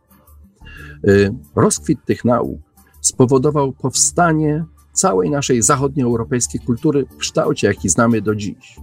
Y, 1.08 1.34
rozkwit 1.56 2.00
tych 2.06 2.26
nauk 2.26 2.60
spowodował 3.02 3.74
powstanie 3.74 4.66
całej 4.94 5.30
naszej 5.30 5.62
zachodnioeuropejskiej 5.62 6.62
kultury 6.62 7.06
w 7.06 7.18
kształcie, 7.18 7.68
jaki 7.68 7.90
znamy 7.90 8.22
do 8.22 8.36
dziś. 8.36 8.80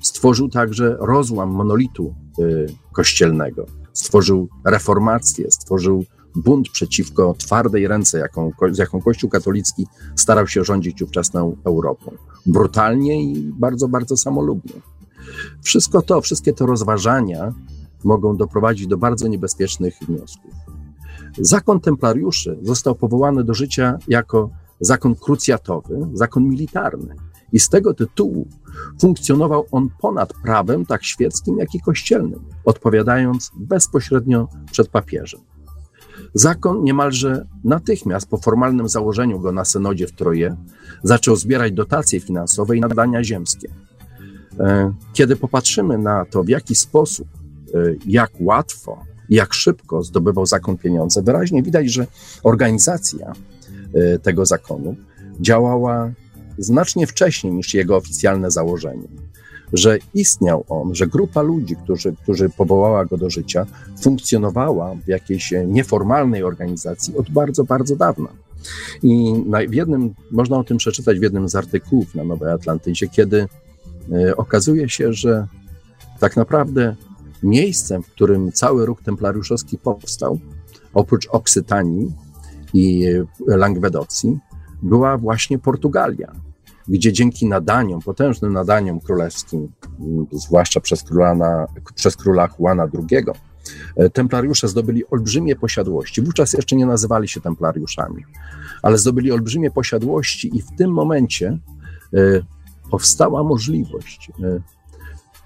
Stworzył 0.00 0.48
także 0.48 0.96
rozłam 1.00 1.50
monolitu 1.50 2.14
y, 2.38 2.66
kościelnego, 2.92 3.66
stworzył 3.92 4.48
reformację, 4.64 5.50
stworzył 5.50 6.04
bunt 6.36 6.68
przeciwko 6.68 7.34
twardej 7.38 7.88
ręce, 7.88 8.18
jaką, 8.18 8.52
z 8.70 8.78
jaką 8.78 9.02
Kościół 9.02 9.30
katolicki 9.30 9.86
starał 10.16 10.46
się 10.46 10.64
rządzić 10.64 11.02
ówczesną 11.02 11.56
Europą. 11.64 12.10
Brutalnie 12.46 13.22
i 13.22 13.52
bardzo, 13.58 13.88
bardzo 13.88 14.16
samolubnie. 14.16 14.72
Wszystko 15.62 16.02
to, 16.02 16.20
wszystkie 16.20 16.52
te 16.52 16.66
rozważania 16.66 17.52
mogą 18.04 18.36
doprowadzić 18.36 18.86
do 18.86 18.96
bardzo 18.96 19.28
niebezpiecznych 19.28 19.94
wniosków. 20.08 20.50
Zakon 21.38 21.80
templariuszy 21.80 22.58
został 22.62 22.94
powołany 22.94 23.44
do 23.44 23.54
życia 23.54 23.98
jako 24.08 24.50
zakon 24.80 25.14
krucjatowy, 25.14 26.08
zakon 26.12 26.48
militarny. 26.48 27.14
I 27.52 27.60
z 27.60 27.68
tego 27.68 27.94
tytułu 27.94 28.48
funkcjonował 29.00 29.66
on 29.72 29.88
ponad 30.00 30.32
prawem, 30.42 30.86
tak 30.86 31.04
świeckim, 31.04 31.58
jak 31.58 31.74
i 31.74 31.80
kościelnym, 31.80 32.40
odpowiadając 32.64 33.50
bezpośrednio 33.56 34.48
przed 34.72 34.88
papieżem. 34.88 35.40
Zakon 36.34 36.84
niemalże 36.84 37.46
natychmiast 37.64 38.28
po 38.28 38.38
formalnym 38.38 38.88
założeniu 38.88 39.40
go 39.40 39.52
na 39.52 39.64
synodzie 39.64 40.06
w 40.06 40.12
Troje 40.12 40.56
zaczął 41.02 41.36
zbierać 41.36 41.72
dotacje 41.72 42.20
finansowe 42.20 42.76
i 42.76 42.80
nadania 42.80 43.24
ziemskie. 43.24 43.68
E, 44.60 44.94
kiedy 45.12 45.36
popatrzymy 45.36 45.98
na 45.98 46.24
to, 46.24 46.44
w 46.44 46.48
jaki 46.48 46.74
sposób, 46.74 47.28
e, 47.74 47.78
jak 48.06 48.30
łatwo 48.40 49.04
jak 49.28 49.54
szybko 49.54 50.02
zdobywał 50.02 50.46
zakon 50.46 50.78
pieniądze, 50.78 51.22
wyraźnie 51.22 51.62
widać, 51.62 51.92
że 51.92 52.06
organizacja 52.42 53.32
e, 53.94 54.18
tego 54.18 54.46
zakonu 54.46 54.96
działała 55.40 56.10
znacznie 56.58 57.06
wcześniej 57.06 57.52
niż 57.52 57.74
jego 57.74 57.96
oficjalne 57.96 58.50
założenie. 58.50 59.08
Że 59.72 59.98
istniał 60.14 60.64
on, 60.68 60.94
że 60.94 61.06
grupa 61.06 61.42
ludzi, 61.42 61.76
którzy, 61.84 62.14
którzy 62.22 62.48
powołała 62.48 63.04
go 63.04 63.16
do 63.16 63.30
życia, 63.30 63.66
funkcjonowała 64.00 64.94
w 64.94 65.08
jakiejś 65.08 65.52
nieformalnej 65.66 66.42
organizacji 66.42 67.16
od 67.16 67.30
bardzo, 67.30 67.64
bardzo 67.64 67.96
dawna. 67.96 68.28
I 69.02 69.32
na, 69.32 69.58
w 69.68 69.74
jednym, 69.74 70.14
można 70.30 70.58
o 70.58 70.64
tym 70.64 70.76
przeczytać 70.76 71.18
w 71.18 71.22
jednym 71.22 71.48
z 71.48 71.54
artykułów 71.54 72.14
na 72.14 72.24
Nowej 72.24 72.52
Atlantydzie, 72.52 73.08
kiedy 73.08 73.46
y, 74.12 74.36
okazuje 74.36 74.88
się, 74.88 75.12
że 75.12 75.46
tak 76.20 76.36
naprawdę 76.36 76.96
miejscem, 77.44 78.02
w 78.02 78.10
którym 78.10 78.52
cały 78.52 78.86
ruch 78.86 79.02
templariuszowski 79.02 79.78
powstał, 79.78 80.38
oprócz 80.94 81.28
Oksytanii 81.28 82.12
i 82.74 83.06
Langwedocji, 83.46 84.38
była 84.82 85.18
właśnie 85.18 85.58
Portugalia, 85.58 86.32
gdzie 86.88 87.12
dzięki 87.12 87.46
nadaniom, 87.46 88.00
potężnym 88.02 88.52
nadaniom 88.52 89.00
królewskim, 89.00 89.72
zwłaszcza 90.32 90.80
przez 90.80 91.02
króla, 91.02 91.34
na, 91.34 91.66
przez 91.94 92.16
króla 92.16 92.48
Juana 92.58 92.88
II, 93.10 93.24
templariusze 94.12 94.68
zdobyli 94.68 95.06
olbrzymie 95.10 95.56
posiadłości. 95.56 96.22
Wówczas 96.22 96.52
jeszcze 96.52 96.76
nie 96.76 96.86
nazywali 96.86 97.28
się 97.28 97.40
templariuszami, 97.40 98.24
ale 98.82 98.98
zdobyli 98.98 99.32
olbrzymie 99.32 99.70
posiadłości 99.70 100.56
i 100.56 100.62
w 100.62 100.70
tym 100.78 100.90
momencie 100.92 101.58
e, 102.14 102.18
powstała 102.90 103.42
możliwość 103.42 104.30
e, 104.42 104.60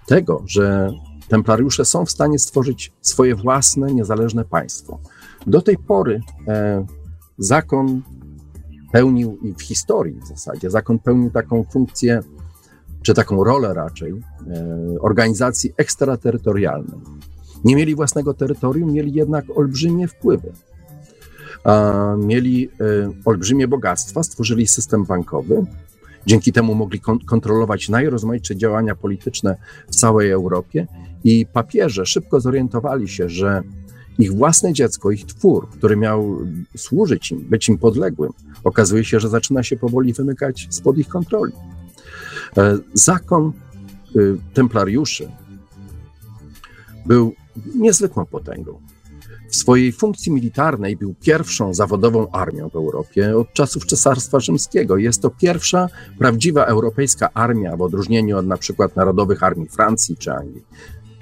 tego, 0.06 0.42
że 0.46 0.92
templariusze 1.28 1.84
są 1.84 2.04
w 2.04 2.10
stanie 2.10 2.38
stworzyć 2.38 2.92
swoje 3.00 3.34
własne, 3.34 3.94
niezależne 3.94 4.44
państwo. 4.44 4.98
Do 5.46 5.62
tej 5.62 5.78
pory 5.78 6.20
zakon 7.38 8.02
pełnił 8.92 9.38
i 9.42 9.54
w 9.54 9.62
historii 9.62 10.20
w 10.20 10.26
zasadzie, 10.26 10.70
zakon 10.70 10.98
pełnił 10.98 11.30
taką 11.30 11.64
funkcję, 11.64 12.20
czy 13.02 13.14
taką 13.14 13.44
rolę 13.44 13.74
raczej, 13.74 14.12
e, 14.12 14.20
organizacji 15.00 15.72
ekstraterytorialnej. 15.76 17.00
Nie 17.64 17.76
mieli 17.76 17.94
własnego 17.94 18.34
terytorium, 18.34 18.92
mieli 18.92 19.12
jednak 19.12 19.44
olbrzymie 19.54 20.08
wpływy. 20.08 20.52
Mieli 22.18 22.68
e, 22.68 22.72
olbrzymie 23.24 23.68
bogactwa, 23.68 24.22
stworzyli 24.22 24.66
system 24.66 25.04
bankowy, 25.04 25.66
dzięki 26.28 26.52
temu 26.52 26.74
mogli 26.74 27.00
kontrolować 27.26 27.88
najrozmaitsze 27.88 28.56
działania 28.56 28.94
polityczne 28.94 29.56
w 29.90 29.96
całej 29.96 30.30
Europie 30.30 30.86
i 31.24 31.46
papieże 31.52 32.06
szybko 32.06 32.40
zorientowali 32.40 33.08
się, 33.08 33.28
że 33.28 33.62
ich 34.18 34.32
własne 34.32 34.72
dziecko, 34.72 35.10
ich 35.10 35.26
twór, 35.26 35.68
który 35.68 35.96
miał 35.96 36.38
służyć 36.76 37.30
im, 37.30 37.40
być 37.40 37.68
im 37.68 37.78
podległym, 37.78 38.32
okazuje 38.64 39.04
się, 39.04 39.20
że 39.20 39.28
zaczyna 39.28 39.62
się 39.62 39.76
powoli 39.76 40.12
wymykać 40.12 40.66
spod 40.70 40.98
ich 40.98 41.08
kontroli. 41.08 41.52
E, 42.56 42.78
zakon 42.94 43.52
y, 44.16 44.36
templariuszy 44.54 45.30
był 47.06 47.34
niezwykłą 47.74 48.26
potęgą. 48.26 48.80
W 49.48 49.56
swojej 49.56 49.92
funkcji 49.92 50.32
militarnej 50.32 50.96
był 50.96 51.14
pierwszą 51.20 51.74
zawodową 51.74 52.30
armią 52.30 52.68
w 52.68 52.76
Europie 52.76 53.36
od 53.36 53.52
czasów 53.52 53.86
Cesarstwa 53.86 54.40
Rzymskiego. 54.40 54.96
Jest 54.96 55.22
to 55.22 55.30
pierwsza 55.30 55.88
prawdziwa 56.18 56.64
europejska 56.64 57.30
armia, 57.34 57.76
w 57.76 57.82
odróżnieniu 57.82 58.38
od 58.38 58.58
przykład 58.58 58.96
narodowych 58.96 59.42
armii 59.42 59.68
Francji 59.68 60.16
czy 60.16 60.32
Anglii. 60.32 60.64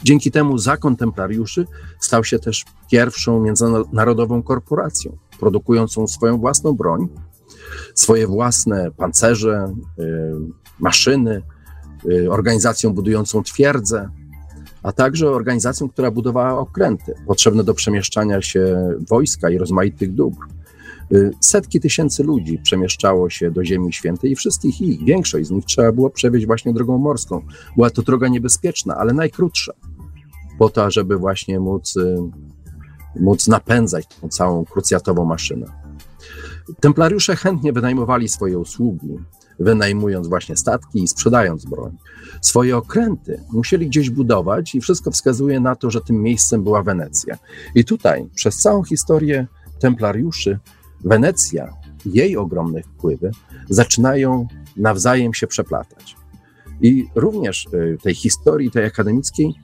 Dzięki 0.04 0.30
temu 0.30 0.58
zakon 0.58 0.96
templariuszy 0.96 1.66
stał 2.00 2.24
się 2.24 2.38
też 2.38 2.64
pierwszą 2.90 3.40
międzynarodową 3.40 4.42
korporacją, 4.42 5.16
produkującą 5.40 6.06
swoją 6.06 6.38
własną 6.38 6.72
broń, 6.72 7.08
swoje 7.94 8.26
własne 8.26 8.90
pancerze, 8.90 9.74
y, 9.98 10.02
maszyny, 10.78 11.42
y, 12.10 12.30
organizacją 12.30 12.92
budującą 12.92 13.42
twierdze, 13.42 14.08
a 14.86 14.92
także 14.92 15.30
organizacją, 15.30 15.88
która 15.88 16.10
budowała 16.10 16.58
okręty 16.58 17.14
potrzebne 17.26 17.64
do 17.64 17.74
przemieszczania 17.74 18.42
się 18.42 18.92
wojska 19.08 19.50
i 19.50 19.58
rozmaitych 19.58 20.14
dóbr. 20.14 20.46
Y, 21.12 21.30
setki 21.40 21.80
tysięcy 21.80 22.22
ludzi 22.22 22.58
przemieszczało 22.58 23.30
się 23.30 23.50
do 23.50 23.64
Ziemi 23.64 23.92
Świętej 23.92 24.30
i 24.30 24.36
wszystkich 24.36 24.80
ich, 24.80 25.04
większość 25.04 25.46
z 25.46 25.50
nich 25.50 25.64
trzeba 25.64 25.92
było 25.92 26.10
przewieźć 26.10 26.46
właśnie 26.46 26.72
drogą 26.72 26.98
morską. 26.98 27.42
Była 27.76 27.90
to 27.90 28.02
droga 28.02 28.28
niebezpieczna, 28.28 28.96
ale 28.96 29.12
najkrótsza, 29.12 29.72
po 30.58 30.68
to, 30.68 30.90
żeby 30.90 31.16
właśnie 31.16 31.60
móc, 31.60 31.96
y, 31.96 32.16
móc 33.20 33.48
napędzać 33.48 34.06
tą 34.20 34.28
całą 34.28 34.64
krucjatową 34.64 35.24
maszynę. 35.24 35.66
Templariusze 36.80 37.36
chętnie 37.36 37.72
wynajmowali 37.72 38.28
swoje 38.28 38.58
usługi, 38.58 39.18
wynajmując 39.58 40.28
właśnie 40.28 40.56
statki 40.56 41.02
i 41.02 41.08
sprzedając 41.08 41.64
broń. 41.64 41.96
Swoje 42.40 42.76
okręty 42.76 43.40
musieli 43.52 43.86
gdzieś 43.86 44.10
budować 44.10 44.74
i 44.74 44.80
wszystko 44.80 45.10
wskazuje 45.10 45.60
na 45.60 45.76
to, 45.76 45.90
że 45.90 46.00
tym 46.00 46.22
miejscem 46.22 46.64
była 46.64 46.82
Wenecja. 46.82 47.38
I 47.74 47.84
tutaj 47.84 48.28
przez 48.34 48.56
całą 48.56 48.84
historię 48.84 49.46
templariuszy 49.78 50.58
Wenecja, 51.04 51.72
jej 52.06 52.36
ogromne 52.36 52.82
wpływy 52.82 53.30
zaczynają 53.68 54.46
nawzajem 54.76 55.34
się 55.34 55.46
przeplatać. 55.46 56.16
I 56.80 57.06
również 57.14 57.66
y, 57.74 57.98
tej 58.02 58.14
historii, 58.14 58.70
tej 58.70 58.84
akademickiej, 58.84 59.54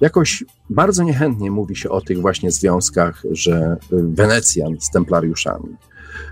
jakoś 0.00 0.44
bardzo 0.70 1.02
niechętnie 1.02 1.50
mówi 1.50 1.76
się 1.76 1.88
o 1.88 2.00
tych 2.00 2.20
właśnie 2.20 2.50
związkach, 2.50 3.22
że 3.30 3.76
y, 3.92 3.96
Wenecjan 4.02 4.76
z 4.80 4.90
templariuszami. 4.90 5.76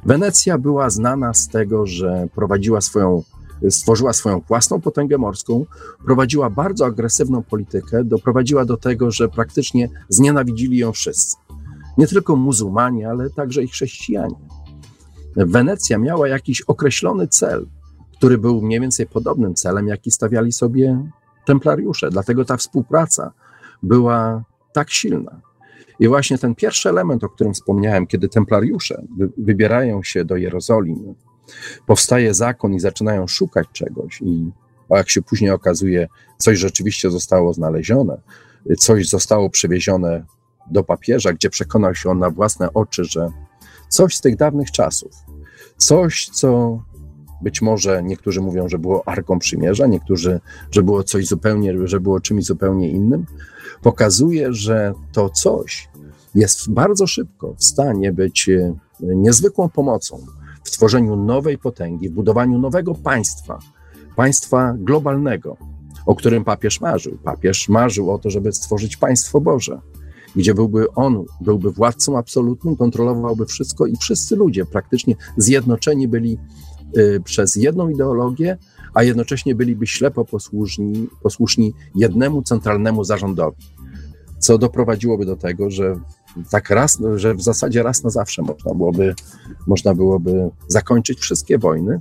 Wenecja 0.05 0.59
była 0.59 0.91
znana 0.91 1.35
z 1.35 1.49
tego, 1.49 1.87
że 1.87 2.29
prowadziła 2.35 2.81
swoją 2.81 3.23
stworzyła 3.71 4.13
swoją 4.13 4.41
własną 4.41 4.81
potęgę 4.81 5.19
morską, 5.19 5.67
prowadziła 6.05 6.51
bardzo 6.51 6.87
agresywną 6.87 7.43
politykę, 7.43 8.05
doprowadziła 8.05 8.65
do 8.65 8.77
tego, 8.77 9.11
że 9.11 9.29
praktycznie 9.29 9.89
znienawidzili 10.09 10.79
ją 10.79 10.93
wszyscy. 10.93 11.37
Nie 11.99 12.07
tylko 12.07 12.37
muzułmanie, 12.37 13.09
ale 13.09 13.31
także 13.31 13.63
i 13.63 13.69
chrześcijanie. 13.69 14.37
Wenecja 15.37 15.99
miała 15.99 16.29
jakiś 16.29 16.61
określony 16.61 17.29
cel, 17.29 17.67
który 18.17 18.39
był 18.39 18.63
mniej 18.63 18.81
więcej 18.81 19.07
podobnym 19.07 19.55
celem, 19.55 19.89
jaki 19.89 20.11
stawiali 20.11 20.53
sobie 20.53 21.11
templariusze. 21.45 22.11
Dlatego 22.11 22.45
ta 22.45 22.57
współpraca 22.57 23.33
była 23.83 24.45
tak 24.73 24.91
silna. 24.91 25.41
I 26.01 26.09
właśnie 26.09 26.39
ten 26.39 26.55
pierwszy 26.55 26.89
element, 26.89 27.25
o 27.25 27.29
którym 27.29 27.55
wspomniałem, 27.55 28.07
kiedy 28.07 28.29
templariusze 28.29 29.03
wybierają 29.39 30.03
się 30.03 30.25
do 30.25 30.37
Jerozolimy, 30.37 31.15
powstaje 31.87 32.35
zakon 32.35 32.75
i 32.75 32.81
zaczynają 32.81 33.27
szukać 33.27 33.67
czegoś, 33.73 34.23
i 34.23 34.51
jak 34.91 35.11
się 35.11 35.23
później 35.23 35.51
okazuje, 35.51 36.09
coś 36.39 36.59
rzeczywiście 36.59 37.11
zostało 37.11 37.53
znalezione, 37.53 38.21
coś 38.79 39.09
zostało 39.09 39.51
przywiezione 39.51 40.25
do 40.71 40.85
papieża, 40.85 41.33
gdzie 41.33 41.51
przekonał 41.51 41.95
się 41.95 42.11
on 42.11 42.19
na 42.19 42.31
własne 42.31 42.73
oczy, 42.73 43.05
że 43.05 43.31
coś 43.89 44.17
z 44.17 44.21
tych 44.21 44.37
dawnych 44.37 44.71
czasów, 44.71 45.13
coś, 45.77 46.29
co 46.29 46.79
być 47.43 47.63
może 47.63 48.03
niektórzy 48.03 48.41
mówią, 48.41 48.69
że 48.69 48.79
było 48.79 49.09
Arką 49.09 49.39
Przymierza, 49.39 49.87
niektórzy, 49.87 50.41
że 50.71 50.83
było 50.83 51.03
coś 51.03 51.27
zupełnie, 51.27 51.89
że 51.89 52.01
było 52.01 52.21
czymś 52.21 52.45
zupełnie 52.45 52.91
innym, 52.91 53.27
pokazuje, 53.83 54.53
że 54.53 54.93
to 55.13 55.31
coś 55.31 55.89
jest 56.35 56.71
bardzo 56.71 57.07
szybko 57.07 57.55
w 57.55 57.65
stanie 57.65 58.13
być 58.13 58.49
e, 58.49 58.75
niezwykłą 59.01 59.69
pomocą 59.69 60.27
w 60.67 60.71
tworzeniu 60.71 61.17
nowej 61.17 61.59
potęgi, 61.59 62.09
w 62.09 62.13
budowaniu 62.13 62.59
nowego 62.59 62.95
państwa, 62.95 63.59
państwa 64.17 64.75
globalnego, 64.79 65.57
o 66.07 66.15
którym 66.15 66.45
papież 66.45 66.81
marzył. 66.81 67.19
Papież 67.25 67.69
marzył 67.69 68.11
o 68.11 68.19
to, 68.19 68.31
żeby 68.31 68.53
stworzyć 68.53 68.97
państwo 68.97 69.41
Boże, 69.41 69.81
gdzie 70.37 70.55
byłby 70.55 70.93
on, 70.93 71.25
byłby 71.41 71.71
władcą 71.71 72.19
absolutnym, 72.19 72.77
kontrolowałby 72.77 73.47
wszystko 73.47 73.87
i 73.87 73.97
wszyscy 73.97 74.37
ludzie 74.37 74.65
praktycznie 74.65 75.15
zjednoczeni 75.37 76.09
byli 76.09 76.39
y, 76.99 77.21
przez 77.25 77.57
jedną 77.57 77.89
ideologię, 77.89 78.59
a 78.95 79.03
jednocześnie 79.03 79.55
byliby 79.55 79.87
ślepo 79.87 80.25
posłuszni, 80.25 81.09
posłuszni 81.23 81.73
jednemu 81.95 82.43
centralnemu 82.43 83.05
zarządowi. 83.05 83.63
Co 84.39 84.59
doprowadziłoby 84.59 85.27
do 85.27 85.37
tego, 85.37 85.71
że 85.71 86.01
tak 86.51 86.71
raz, 86.71 86.99
że 87.17 87.35
w 87.35 87.43
zasadzie 87.43 87.83
raz 87.83 88.05
na 88.05 88.11
zawsze 88.11 88.43
można 88.43 88.75
byłoby, 88.75 89.15
można 89.67 89.95
byłoby 89.95 90.51
zakończyć 90.69 91.19
wszystkie 91.19 91.59
wojny 91.59 92.01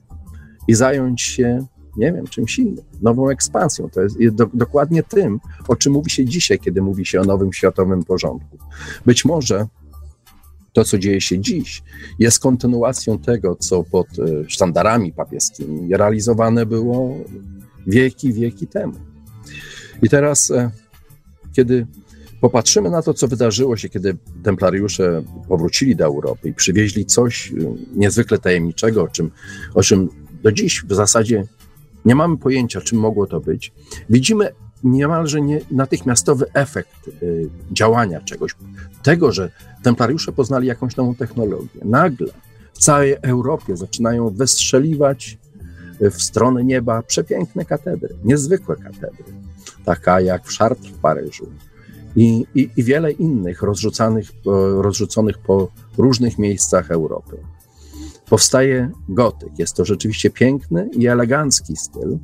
i 0.67 0.75
zająć 0.75 1.21
się, 1.21 1.65
nie 1.97 2.13
wiem, 2.13 2.27
czymś 2.27 2.59
innym, 2.59 2.85
nową 3.01 3.29
ekspansją. 3.29 3.89
To 3.89 4.01
jest 4.01 4.29
do, 4.29 4.49
dokładnie 4.53 5.03
tym, 5.03 5.39
o 5.67 5.75
czym 5.75 5.93
mówi 5.93 6.09
się 6.09 6.25
dzisiaj, 6.25 6.59
kiedy 6.59 6.81
mówi 6.81 7.05
się 7.05 7.21
o 7.21 7.23
nowym 7.23 7.53
światowym 7.53 8.03
porządku. 8.03 8.57
Być 9.05 9.25
może 9.25 9.67
to, 10.73 10.83
co 10.83 10.97
dzieje 10.97 11.21
się 11.21 11.39
dziś, 11.39 11.83
jest 12.19 12.39
kontynuacją 12.39 13.19
tego, 13.19 13.55
co 13.55 13.83
pod 13.83 14.07
e, 14.07 14.49
sztandarami 14.49 15.13
papieskimi 15.13 15.97
realizowane 15.97 16.65
było 16.65 17.17
wieki, 17.87 18.33
wieki 18.33 18.67
temu. 18.67 18.93
I 20.03 20.09
teraz, 20.09 20.51
e, 20.51 20.71
kiedy 21.53 21.87
popatrzymy 22.45 22.89
na 22.89 23.01
to, 23.01 23.13
co 23.13 23.27
wydarzyło 23.27 23.77
się, 23.77 23.89
kiedy 23.89 24.17
templariusze 24.43 25.23
powrócili 25.47 25.95
do 25.95 26.05
Europy 26.05 26.49
i 26.49 26.53
przywieźli 26.53 27.05
coś 27.05 27.51
y, 27.51 27.67
niezwykle 27.95 28.37
tajemniczego, 28.37 29.03
o 29.03 29.07
czym, 29.07 29.31
o 29.73 29.81
czym 29.81 30.09
do 30.43 30.51
dziś 30.51 30.83
w 30.87 30.93
zasadzie 30.93 31.43
nie 32.05 32.15
mamy 32.15 32.37
pojęcia, 32.37 32.81
czym 32.81 32.99
mogło 32.99 33.27
to 33.27 33.39
być, 33.39 33.73
widzimy 34.09 34.49
niemalże 34.83 35.41
nie, 35.41 35.61
natychmiastowy 35.71 36.45
efekt 36.53 37.07
y, 37.07 37.49
działania 37.71 38.21
czegoś. 38.21 38.55
Tego, 39.03 39.31
że 39.31 39.51
templariusze 39.83 40.31
poznali 40.31 40.67
jakąś 40.67 40.95
nową 40.95 41.15
technologię. 41.15 41.79
Nagle 41.85 42.27
w 42.73 42.79
całej 42.79 43.15
Europie 43.21 43.77
zaczynają 43.77 44.29
wystrzeliwać 44.29 45.37
y, 46.01 46.11
w 46.11 46.21
stronę 46.21 46.63
nieba 46.63 47.01
przepiękne 47.01 47.65
katedry, 47.65 48.15
niezwykłe 48.23 48.75
katedry, 48.75 49.23
taka 49.85 50.21
jak 50.21 50.45
w 50.45 50.57
Chartres 50.57 50.91
w 50.91 50.97
Paryżu, 50.97 51.47
i, 52.15 52.45
i, 52.55 52.69
i 52.77 52.83
wiele 52.83 53.11
innych 53.11 53.61
rozrzucanych, 53.61 54.31
rozrzuconych 54.77 55.37
po 55.37 55.71
różnych 55.97 56.37
miejscach 56.37 56.91
Europy. 56.91 57.37
Powstaje 58.29 58.91
gotyk. 59.09 59.59
Jest 59.59 59.75
to 59.75 59.85
rzeczywiście 59.85 60.29
piękny 60.29 60.89
i 60.93 61.07
elegancki 61.07 61.75
styl, 61.75 62.17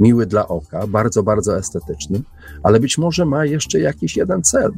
miły 0.00 0.26
dla 0.26 0.48
oka, 0.48 0.86
bardzo, 0.86 1.22
bardzo 1.22 1.58
estetyczny, 1.58 2.22
ale 2.62 2.80
być 2.80 2.98
może 2.98 3.24
ma 3.24 3.44
jeszcze 3.44 3.80
jakiś 3.80 4.16
jeden 4.16 4.42
cel. 4.42 4.72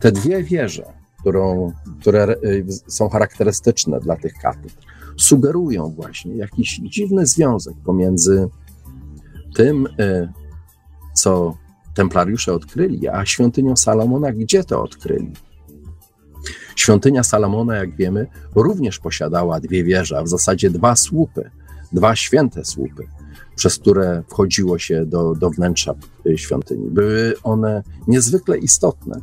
Te 0.00 0.12
dwie 0.12 0.42
wieże, 0.42 0.92
którą, 1.20 1.72
które 2.00 2.36
y, 2.44 2.66
są 2.86 3.08
charakterystyczne 3.08 4.00
dla 4.00 4.16
tych 4.16 4.34
katedr, 4.34 4.74
sugerują 5.16 5.88
właśnie 5.88 6.36
jakiś 6.36 6.80
dziwny 6.84 7.26
związek 7.26 7.74
pomiędzy 7.84 8.48
tym, 9.54 9.86
y, 9.86 10.28
co 11.14 11.56
templariusze 12.00 12.54
odkryli, 12.54 13.08
a 13.08 13.26
świątynią 13.26 13.76
Salomona 13.76 14.32
gdzie 14.32 14.64
to 14.64 14.82
odkryli? 14.82 15.32
Świątynia 16.76 17.22
Salomona, 17.22 17.76
jak 17.76 17.96
wiemy, 17.96 18.26
również 18.54 18.98
posiadała 18.98 19.60
dwie 19.60 19.84
wieże, 19.84 20.18
a 20.18 20.22
w 20.22 20.28
zasadzie 20.28 20.70
dwa 20.70 20.96
słupy, 20.96 21.50
dwa 21.92 22.16
święte 22.16 22.64
słupy, 22.64 23.06
przez 23.56 23.78
które 23.78 24.22
wchodziło 24.28 24.78
się 24.78 25.06
do, 25.06 25.34
do 25.34 25.50
wnętrza 25.50 25.94
y, 26.26 26.38
świątyni. 26.38 26.90
Były 26.90 27.34
one 27.42 27.82
niezwykle 28.06 28.58
istotne 28.58 29.20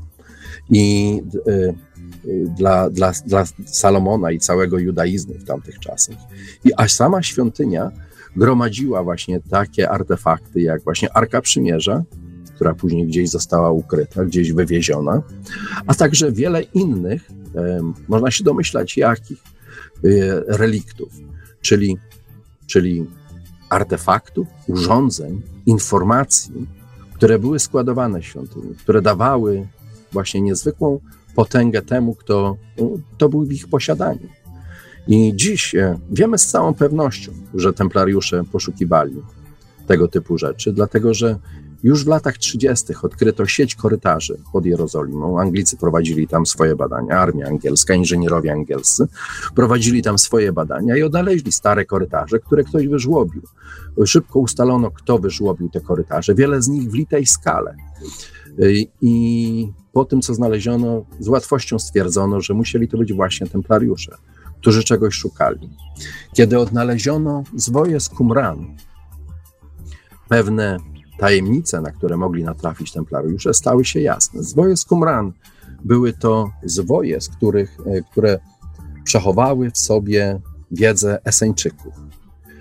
i 0.69 1.21
y, 1.47 1.75
y, 2.25 2.45
dla, 2.57 2.89
dla, 2.89 3.11
dla 3.25 3.45
Salomona 3.65 4.31
i 4.31 4.39
całego 4.39 4.79
judaizmu 4.79 5.33
w 5.33 5.43
tamtych 5.43 5.79
czasach. 5.79 6.17
I 6.65 6.73
aż 6.77 6.93
sama 6.93 7.23
świątynia 7.23 7.91
gromadziła 8.35 9.03
właśnie 9.03 9.39
takie 9.49 9.89
artefakty, 9.89 10.61
jak 10.61 10.83
właśnie 10.83 11.13
Arka 11.13 11.41
Przymierza, 11.41 12.03
która 12.57 12.73
później 12.73 13.07
gdzieś 13.07 13.29
została 13.29 13.71
ukryta, 13.71 14.25
gdzieś 14.25 14.51
wywieziona, 14.51 15.21
a 15.87 15.93
także 15.93 16.31
wiele 16.31 16.61
innych, 16.61 17.29
można 18.07 18.31
się 18.31 18.43
domyślać 18.43 18.97
jakich, 18.97 19.43
e, 19.43 20.09
reliktów, 20.57 21.09
czyli, 21.61 21.97
czyli 22.67 23.05
artefaktów, 23.69 24.47
urządzeń, 24.67 25.41
informacji, 25.65 26.67
które 27.13 27.39
były 27.39 27.59
składowane 27.59 28.21
w 28.21 28.25
świątyni, 28.25 28.75
które 28.75 29.01
dawały 29.01 29.67
właśnie 30.11 30.41
niezwykłą 30.41 30.99
potęgę 31.35 31.81
temu, 31.81 32.15
kto 32.15 32.57
to 33.17 33.29
był 33.29 33.45
w 33.45 33.51
ich 33.51 33.67
posiadaniu. 33.67 34.29
I 35.07 35.33
dziś 35.35 35.75
e, 35.75 35.99
wiemy 36.11 36.37
z 36.37 36.47
całą 36.47 36.73
pewnością, 36.73 37.31
że 37.53 37.73
templariusze 37.73 38.43
poszukiwali 38.51 39.21
tego 39.87 40.07
typu 40.07 40.37
rzeczy, 40.37 40.73
dlatego 40.73 41.13
że 41.13 41.39
już 41.83 42.03
w 42.03 42.07
latach 42.07 42.37
30. 42.37 42.93
odkryto 43.03 43.45
sieć 43.45 43.75
korytarzy 43.75 44.37
pod 44.53 44.65
Jerozolimą. 44.65 45.39
Anglicy 45.39 45.77
prowadzili 45.77 46.27
tam 46.27 46.45
swoje 46.45 46.75
badania, 46.75 47.19
armia 47.19 47.47
angielska, 47.47 47.93
inżynierowie 47.93 48.51
angielscy 48.51 49.07
prowadzili 49.55 50.01
tam 50.01 50.17
swoje 50.17 50.51
badania 50.51 50.97
i 50.97 51.03
odnaleźli 51.03 51.51
stare 51.51 51.85
korytarze, 51.85 52.39
które 52.39 52.63
ktoś 52.63 52.87
wyżłobił. 52.87 53.41
Szybko 54.05 54.39
ustalono, 54.39 54.91
kto 54.91 55.19
wyżłobił 55.19 55.69
te 55.69 55.81
korytarze, 55.81 56.35
wiele 56.35 56.61
z 56.61 56.67
nich 56.67 56.91
w 56.91 56.93
litej 56.93 57.25
skale. 57.25 57.75
I 59.01 59.73
po 59.91 60.05
tym, 60.05 60.21
co 60.21 60.33
znaleziono, 60.33 61.05
z 61.19 61.27
łatwością 61.27 61.79
stwierdzono, 61.79 62.41
że 62.41 62.53
musieli 62.53 62.87
to 62.87 62.97
być 62.97 63.13
właśnie 63.13 63.47
templariusze, 63.47 64.15
którzy 64.61 64.83
czegoś 64.83 65.13
szukali. 65.13 65.69
Kiedy 66.33 66.59
odnaleziono 66.59 67.43
zwoje 67.55 67.99
z 67.99 68.09
Qumran, 68.09 68.75
pewne 70.29 70.77
Tajemnice, 71.17 71.82
na 71.82 71.91
które 71.91 72.17
mogli 72.17 72.43
natrafić 72.43 72.91
templariusze, 72.91 73.53
stały 73.53 73.86
się 73.86 73.99
jasne. 73.99 74.43
Zwoje 74.43 74.77
z 74.77 74.86
Qumran 74.86 75.34
były 75.86 76.13
to 76.13 76.51
zwoje, 76.63 77.21
z 77.21 77.30
których, 77.30 77.77
e, 77.86 78.01
które 78.01 78.39
przechowały 79.04 79.71
w 79.71 79.77
sobie 79.77 80.39
wiedzę 80.71 81.19
Eseńczyków. 81.23 81.94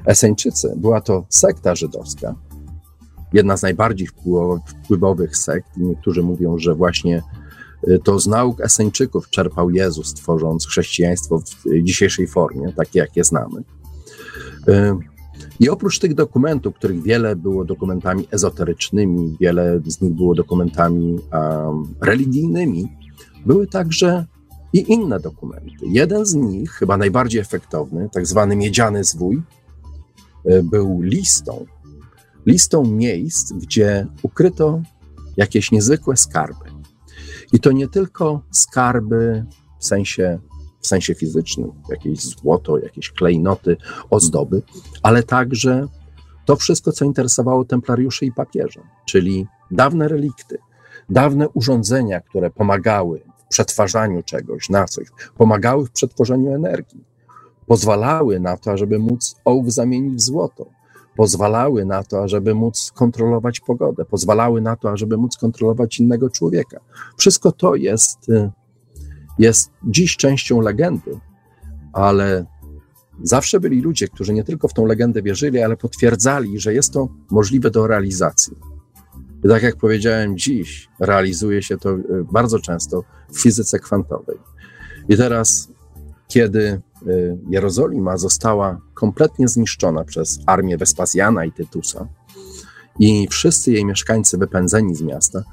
Eseńczycy 0.07 0.75
była 0.77 1.01
to 1.01 1.27
sekta 1.29 1.75
żydowska, 1.75 2.35
jedna 3.33 3.57
z 3.57 3.63
najbardziej 3.63 4.09
wpływowych 4.85 5.37
sekt. 5.37 5.69
Niektórzy 5.77 6.23
mówią, 6.23 6.59
że 6.59 6.75
właśnie 6.75 7.23
e, 7.89 7.99
to 7.99 8.19
z 8.19 8.27
nauk 8.27 8.61
Eseńczyków 8.61 9.31
czerpał 9.31 9.71
Jezus, 9.71 10.15
tworząc 10.15 10.67
chrześcijaństwo 10.67 11.39
w 11.39 11.83
dzisiejszej 11.83 12.27
formie, 12.27 12.73
takie 12.73 12.99
jak 12.99 13.17
je 13.17 13.25
znamy. 13.25 13.63
E, 15.43 15.47
i 15.61 15.69
oprócz 15.69 15.99
tych 15.99 16.15
dokumentów, 16.15 16.75
których 16.75 17.03
wiele 17.03 17.37
było 17.37 17.65
dokumentami 17.65 18.29
ezoterycznymi, 18.31 19.37
wiele 19.41 19.81
z 19.87 20.01
nich 20.01 20.13
było 20.13 20.35
dokumentami 20.35 21.19
um, 21.33 21.95
religijnymi, 22.01 22.89
były 23.47 23.67
także 23.67 24.25
i 24.73 24.93
inne 24.93 25.21
dokumenty. 25.21 25.87
Jeden 25.87 26.27
z 26.27 26.35
nich, 26.35 26.71
chyba 26.71 26.97
najbardziej 26.97 27.41
efektowny, 27.41 28.09
tak 28.13 28.27
zwany 28.27 28.57
miedziany 28.57 29.05
zwój, 29.05 29.43
był 30.63 31.01
listą, 31.03 31.67
listą 32.47 32.85
miejsc, 32.85 33.53
gdzie 33.53 34.07
ukryto 34.23 34.83
jakieś 35.37 35.73
niezwykłe 35.73 36.17
skarby. 36.17 36.65
I 37.53 37.61
to 37.61 37.73
nie 37.73 37.89
tylko 37.89 38.43
skarby 38.51 39.45
w 39.79 39.87
sensie, 39.87 40.39
w 40.87 40.89
sensie 40.89 41.15
fizycznym, 41.15 41.73
jakieś 41.91 42.21
złoto, 42.21 42.79
jakieś 42.79 43.11
klejnoty, 43.11 43.77
ozdoby, 44.11 44.63
ale 45.03 45.23
także 45.23 45.87
to 46.45 46.57
wszystko, 46.57 46.93
co 46.93 47.05
interesowało 47.05 47.65
templariuszy 47.65 48.27
i 48.27 48.33
papieża, 48.33 48.81
czyli 49.07 49.47
dawne 49.71 50.09
relikty, 50.09 50.59
dawne 51.11 51.49
urządzenia, 51.49 52.21
które 52.21 52.51
pomagały 52.51 53.23
w 53.37 53.49
przetwarzaniu 53.49 54.23
czegoś 54.23 54.69
na 54.69 54.85
coś, 54.85 55.07
pomagały 55.37 55.87
w 55.87 55.91
przetworzeniu 55.91 56.55
energii, 56.55 57.05
pozwalały 57.67 58.41
na 58.41 58.57
to, 58.57 58.77
żeby 58.77 58.99
móc 58.99 59.37
ołów 59.45 59.73
zamienić 59.73 60.15
w 60.15 60.21
złoto, 60.21 60.67
pozwalały 61.17 61.85
na 61.85 62.03
to, 62.03 62.23
ażeby 62.23 62.55
móc 62.55 62.93
kontrolować 62.95 63.61
pogodę, 63.61 64.05
pozwalały 64.05 64.61
na 64.61 64.77
to, 64.77 64.91
ażeby 64.91 65.17
móc 65.17 65.37
kontrolować 65.37 66.01
innego 66.01 66.31
człowieka. 66.31 66.81
Wszystko 67.17 67.53
to 67.53 67.75
jest, 67.75 68.29
y, 68.29 68.51
jest 69.39 69.71
dziś 69.85 70.17
częścią 70.17 70.61
legendy, 70.61 71.21
ale 71.93 72.47
zawsze 73.23 73.61
byli 73.61 73.81
ludzie, 73.81 74.09
którzy 74.09 74.33
nie 74.33 74.45
tylko 74.45 74.69
w 74.69 74.73
tą 74.73 74.87
legendę 74.87 75.23
wierzyli, 75.23 75.63
ale 75.63 75.77
potwierdzali, 75.77 76.61
że 76.61 76.75
jest 76.75 76.93
to 76.93 77.09
możliwe 77.31 77.71
do 77.71 77.87
realizacji. 77.87 78.57
I 79.45 79.49
tak 79.49 79.63
jak 79.63 79.77
powiedziałem, 79.77 80.39
dziś 80.39 80.89
realizuje 81.01 81.63
się 81.63 81.79
to 81.79 81.95
y, 81.95 82.03
bardzo 82.33 82.59
często 82.59 83.05
w 83.33 83.41
fizyce 83.41 83.79
kwantowej. 83.79 84.39
I 85.09 85.17
teraz, 85.17 85.69
kiedy 86.29 86.81
y, 87.07 87.39
Jerozolima 87.51 88.17
została 88.17 88.81
kompletnie 88.95 89.49
zniszczona 89.49 90.05
przez 90.05 90.39
armię 90.47 90.79
Wespazjana 90.79 91.45
i 91.45 91.53
Tytusa, 91.53 92.09
i 92.99 93.29
wszyscy 93.31 93.73
jej 93.73 93.85
mieszkańcy 93.85 94.39
wypędzeni 94.39 94.95
z 94.95 95.03
miasta, 95.03 95.39
y, 95.39 95.45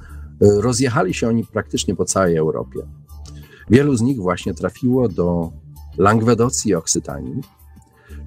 rozjechali 0.61 1.13
się 1.13 1.27
oni 1.27 1.45
praktycznie 1.45 1.95
po 1.95 2.05
całej 2.05 2.35
Europie. 2.35 2.79
Wielu 3.69 3.95
z 3.95 4.01
nich 4.01 4.17
właśnie 4.17 4.53
trafiło 4.53 5.09
do 5.09 5.51
Langwedocji 5.97 6.71
i 6.71 6.75
Oksytanii. 6.75 7.41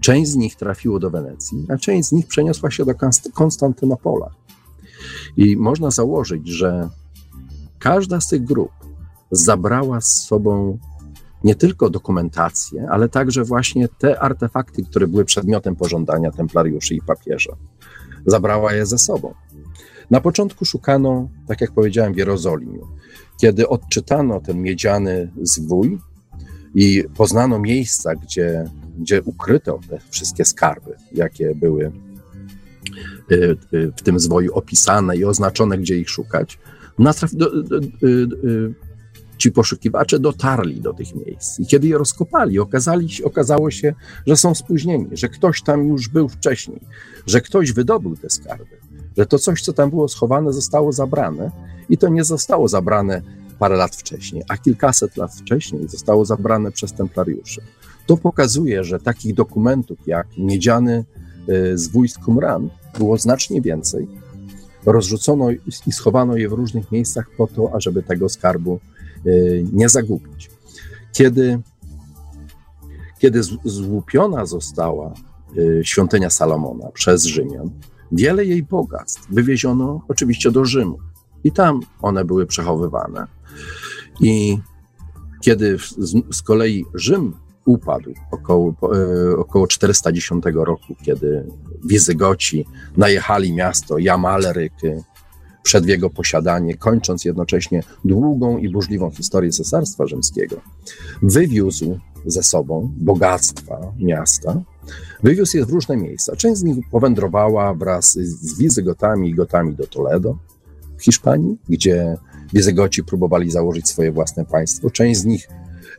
Część 0.00 0.30
z 0.30 0.36
nich 0.36 0.56
trafiło 0.56 0.98
do 0.98 1.10
Wenecji, 1.10 1.66
a 1.68 1.76
część 1.76 2.08
z 2.08 2.12
nich 2.12 2.26
przeniosła 2.26 2.70
się 2.70 2.84
do 2.84 2.92
Konstantynopola. 3.34 4.30
I 5.36 5.56
można 5.56 5.90
założyć, 5.90 6.48
że 6.48 6.88
każda 7.78 8.20
z 8.20 8.28
tych 8.28 8.44
grup 8.44 8.70
zabrała 9.30 10.00
z 10.00 10.24
sobą 10.24 10.78
nie 11.44 11.54
tylko 11.54 11.90
dokumentację, 11.90 12.88
ale 12.90 13.08
także 13.08 13.44
właśnie 13.44 13.88
te 13.88 14.20
artefakty, 14.20 14.84
które 14.84 15.06
były 15.06 15.24
przedmiotem 15.24 15.76
pożądania 15.76 16.30
templariuszy 16.30 16.94
i 16.94 17.00
papieża. 17.00 17.56
Zabrała 18.26 18.72
je 18.72 18.86
ze 18.86 18.98
sobą. 18.98 19.34
Na 20.10 20.20
początku 20.20 20.64
szukano, 20.64 21.28
tak 21.46 21.60
jak 21.60 21.72
powiedziałem, 21.72 22.14
w 22.14 22.16
Jerozolimie. 22.16 22.80
Kiedy 23.40 23.68
odczytano 23.68 24.40
ten 24.40 24.62
miedziany 24.62 25.32
zwój 25.42 25.98
i 26.74 27.04
poznano 27.16 27.58
miejsca, 27.58 28.14
gdzie, 28.14 28.64
gdzie 28.98 29.22
ukryto 29.22 29.80
te 29.88 29.98
wszystkie 30.10 30.44
skarby, 30.44 30.96
jakie 31.12 31.54
były 31.54 31.92
Y, 33.32 33.56
y, 33.74 33.92
w 33.96 34.02
tym 34.02 34.20
zwoju 34.20 34.54
opisane 34.54 35.16
i 35.16 35.24
oznaczone, 35.24 35.78
gdzie 35.78 35.98
ich 35.98 36.10
szukać, 36.10 36.58
y, 38.02 38.74
ci 39.38 39.52
poszukiwacze 39.52 40.18
dotarli 40.18 40.80
do 40.80 40.92
tych 40.94 41.14
miejsc. 41.14 41.60
I 41.60 41.66
kiedy 41.66 41.88
je 41.88 41.98
rozkopali, 41.98 42.58
okazali, 42.58 43.08
okazało 43.24 43.70
się, 43.70 43.94
że 44.26 44.36
są 44.36 44.54
spóźnieni, 44.54 45.06
że 45.12 45.28
ktoś 45.28 45.62
tam 45.62 45.88
już 45.88 46.08
był 46.08 46.28
wcześniej, 46.28 46.80
że 47.26 47.40
ktoś 47.40 47.72
wydobył 47.72 48.16
te 48.16 48.30
skarby, 48.30 48.76
że 49.16 49.26
to 49.26 49.38
coś, 49.38 49.62
co 49.62 49.72
tam 49.72 49.90
było 49.90 50.08
schowane, 50.08 50.52
zostało 50.52 50.92
zabrane 50.92 51.50
i 51.88 51.98
to 51.98 52.08
nie 52.08 52.24
zostało 52.24 52.68
zabrane 52.68 53.22
parę 53.58 53.76
lat 53.76 53.96
wcześniej, 53.96 54.42
a 54.48 54.56
kilkaset 54.56 55.16
lat 55.16 55.34
wcześniej 55.34 55.88
zostało 55.88 56.24
zabrane 56.24 56.72
przez 56.72 56.92
templariuszy. 56.92 57.60
To 58.06 58.16
pokazuje, 58.16 58.84
że 58.84 59.00
takich 59.00 59.34
dokumentów 59.34 59.98
jak 60.06 60.26
miedziany 60.38 61.04
z 61.74 61.88
wojsk 61.88 62.20
Qumran 62.24 62.68
było 62.98 63.18
znacznie 63.18 63.60
więcej. 63.62 64.08
Rozrzucono 64.86 65.50
i 65.86 65.92
schowano 65.92 66.36
je 66.36 66.48
w 66.48 66.52
różnych 66.52 66.92
miejscach 66.92 67.30
po 67.36 67.46
to, 67.46 67.74
ażeby 67.74 68.02
tego 68.02 68.28
skarbu 68.28 68.80
y, 69.26 69.64
nie 69.72 69.88
zagubić. 69.88 70.50
Kiedy, 71.12 71.58
kiedy 73.18 73.42
złupiona 73.64 74.46
została 74.46 75.14
y, 75.56 75.80
świątynia 75.84 76.30
Salomona 76.30 76.90
przez 76.90 77.24
Rzymian, 77.24 77.70
wiele 78.12 78.44
jej 78.44 78.62
bogactw 78.62 79.26
wywieziono 79.30 80.00
oczywiście 80.08 80.50
do 80.50 80.64
Rzymu 80.64 80.98
i 81.44 81.52
tam 81.52 81.80
one 82.02 82.24
były 82.24 82.46
przechowywane. 82.46 83.26
I 84.20 84.58
kiedy 85.40 85.78
z, 85.78 86.36
z 86.36 86.42
kolei 86.42 86.84
Rzym 86.94 87.34
upadł 87.66 88.14
około, 88.30 88.74
e, 88.94 89.36
około 89.36 89.66
410 89.66 90.44
roku, 90.54 90.94
kiedy 91.02 91.46
Wizygoci 91.84 92.66
najechali 92.96 93.52
miasto 93.52 93.98
Jamaleryk 93.98 94.72
przed 95.62 95.86
jego 95.86 96.10
posiadanie, 96.10 96.76
kończąc 96.76 97.24
jednocześnie 97.24 97.82
długą 98.04 98.58
i 98.58 98.68
burzliwą 98.68 99.10
historię 99.10 99.50
Cesarstwa 99.50 100.06
Rzymskiego. 100.06 100.56
Wywiózł 101.22 101.98
ze 102.26 102.42
sobą 102.42 102.92
bogactwa 102.96 103.92
miasta, 103.98 104.62
wywiózł 105.22 105.56
je 105.56 105.66
w 105.66 105.70
różne 105.70 105.96
miejsca. 105.96 106.36
Część 106.36 106.60
z 106.60 106.62
nich 106.62 106.76
powędrowała 106.90 107.74
wraz 107.74 108.12
z 108.18 108.58
Wizygotami 108.58 109.28
i 109.30 109.34
Gotami 109.34 109.74
do 109.74 109.86
Toledo 109.86 110.36
w 110.98 111.04
Hiszpanii, 111.04 111.58
gdzie 111.68 112.16
Wizygoci 112.52 113.04
próbowali 113.04 113.50
założyć 113.50 113.88
swoje 113.88 114.12
własne 114.12 114.44
państwo. 114.44 114.90
Część 114.90 115.20
z 115.20 115.24
nich 115.24 115.48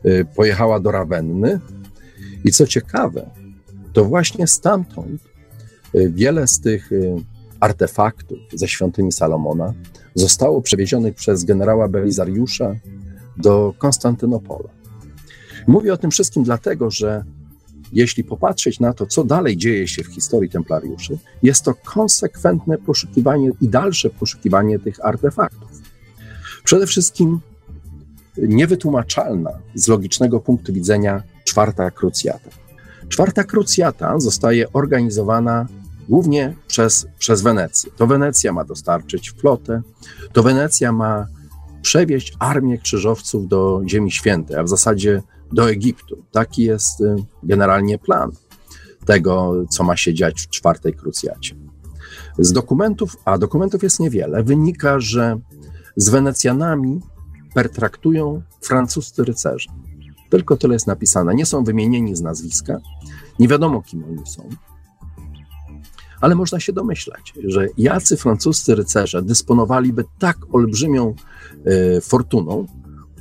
Y, 0.06 0.24
pojechała 0.34 0.80
do 0.80 0.90
Rawenny. 0.90 1.60
I 2.44 2.52
co 2.52 2.66
ciekawe, 2.66 3.30
to 3.92 4.04
właśnie 4.04 4.46
stamtąd 4.46 5.22
y, 5.94 6.10
wiele 6.10 6.46
z 6.46 6.60
tych 6.60 6.92
y, 6.92 7.16
artefaktów 7.60 8.38
ze 8.54 8.68
świątyni 8.68 9.12
Salomona 9.12 9.74
zostało 10.14 10.62
przewiezionych 10.62 11.14
przez 11.14 11.44
generała 11.44 11.88
Belizariusza 11.88 12.74
do 13.36 13.74
Konstantynopola. 13.78 14.68
Mówię 15.68 15.92
o 15.92 15.96
tym 15.96 16.10
wszystkim 16.10 16.44
dlatego, 16.44 16.90
że 16.90 17.24
jeśli 17.92 18.24
popatrzeć 18.24 18.80
na 18.80 18.92
to, 18.92 19.06
co 19.06 19.24
dalej 19.24 19.56
dzieje 19.56 19.88
się 19.88 20.04
w 20.04 20.06
historii 20.06 20.50
templariuszy, 20.50 21.18
jest 21.42 21.64
to 21.64 21.74
konsekwentne 21.74 22.78
poszukiwanie 22.78 23.50
i 23.60 23.68
dalsze 23.68 24.10
poszukiwanie 24.10 24.78
tych 24.78 25.04
artefaktów. 25.04 25.68
Przede 26.64 26.86
wszystkim 26.86 27.40
niewytłumaczalna 28.38 29.50
z 29.74 29.88
logicznego 29.88 30.40
punktu 30.40 30.72
widzenia 30.72 31.22
czwarta 31.44 31.90
krucjata. 31.90 32.50
Czwarta 33.08 33.44
krucjata 33.44 34.20
zostaje 34.20 34.72
organizowana 34.72 35.66
głównie 36.08 36.54
przez, 36.66 37.06
przez 37.18 37.42
Wenecję. 37.42 37.92
To 37.96 38.06
Wenecja 38.06 38.52
ma 38.52 38.64
dostarczyć 38.64 39.30
flotę, 39.30 39.82
to 40.32 40.42
Wenecja 40.42 40.92
ma 40.92 41.26
przewieźć 41.82 42.32
armię 42.38 42.78
krzyżowców 42.78 43.48
do 43.48 43.82
Ziemi 43.86 44.10
Świętej, 44.10 44.56
a 44.56 44.62
w 44.62 44.68
zasadzie 44.68 45.22
do 45.52 45.70
Egiptu. 45.70 46.24
Taki 46.30 46.62
jest 46.62 47.00
y, 47.00 47.16
generalnie 47.42 47.98
plan 47.98 48.30
tego, 49.06 49.64
co 49.70 49.84
ma 49.84 49.96
się 49.96 50.14
dziać 50.14 50.40
w 50.40 50.48
czwartej 50.48 50.94
krucjacie. 50.94 51.54
Z 52.38 52.52
dokumentów, 52.52 53.16
a 53.24 53.38
dokumentów 53.38 53.82
jest 53.82 54.00
niewiele, 54.00 54.42
wynika, 54.42 55.00
że 55.00 55.38
z 55.96 56.08
Wenecjanami 56.08 57.00
pertraktują 57.54 58.42
francuscy 58.60 59.24
rycerze. 59.24 59.70
Tylko 60.30 60.56
tyle 60.56 60.74
jest 60.74 60.86
napisane. 60.86 61.34
Nie 61.34 61.46
są 61.46 61.64
wymienieni 61.64 62.16
z 62.16 62.20
nazwiska, 62.20 62.80
nie 63.38 63.48
wiadomo 63.48 63.82
kim 63.82 64.04
oni 64.04 64.26
są. 64.26 64.48
Ale 66.20 66.34
można 66.34 66.60
się 66.60 66.72
domyślać, 66.72 67.34
że 67.44 67.66
jacy 67.78 68.16
francuscy 68.16 68.74
rycerze 68.74 69.22
dysponowaliby 69.22 70.04
tak 70.18 70.36
olbrzymią 70.52 71.14
y, 71.66 72.00
fortuną, 72.00 72.66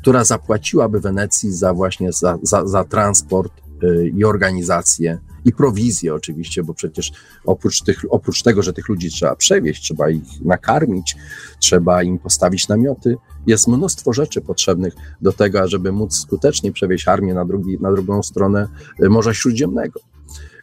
która 0.07 0.23
zapłaciłaby 0.23 0.99
Wenecji 0.99 1.51
za 1.51 1.73
właśnie 1.73 2.11
za, 2.11 2.37
za, 2.41 2.67
za 2.67 2.83
transport 2.83 3.53
y, 3.83 4.11
i 4.17 4.23
organizację 4.23 5.19
i 5.45 5.53
prowizję 5.53 6.13
oczywiście, 6.13 6.63
bo 6.63 6.73
przecież 6.73 7.11
oprócz, 7.45 7.81
tych, 7.81 8.05
oprócz 8.09 8.43
tego, 8.43 8.63
że 8.63 8.73
tych 8.73 8.89
ludzi 8.89 9.09
trzeba 9.09 9.35
przewieźć, 9.35 9.83
trzeba 9.83 10.09
ich 10.09 10.41
nakarmić, 10.41 11.15
trzeba 11.59 12.03
im 12.03 12.19
postawić 12.19 12.67
namioty, 12.67 13.15
jest 13.47 13.67
mnóstwo 13.67 14.13
rzeczy 14.13 14.41
potrzebnych 14.41 14.93
do 15.21 15.33
tego, 15.33 15.67
żeby 15.67 15.91
móc 15.91 16.15
skutecznie 16.15 16.71
przewieźć 16.71 17.07
armię 17.07 17.33
na, 17.33 17.45
drugi, 17.45 17.77
na 17.81 17.91
drugą 17.91 18.23
stronę 18.23 18.67
y, 19.03 19.09
Morza 19.09 19.33
Śródziemnego. 19.33 19.99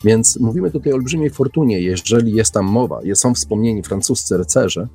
Więc 0.05 0.40
mówimy 0.40 0.70
tutaj 0.70 0.92
o 0.92 0.97
olbrzymiej 0.97 1.30
fortunie. 1.30 1.80
Jeżeli 1.80 2.32
jest 2.32 2.53
tam 2.53 2.64
mowa, 2.64 3.01
są 3.14 3.34
wspomnieni 3.34 3.82
francuscy 3.82 4.36
rycerze, 4.36 4.88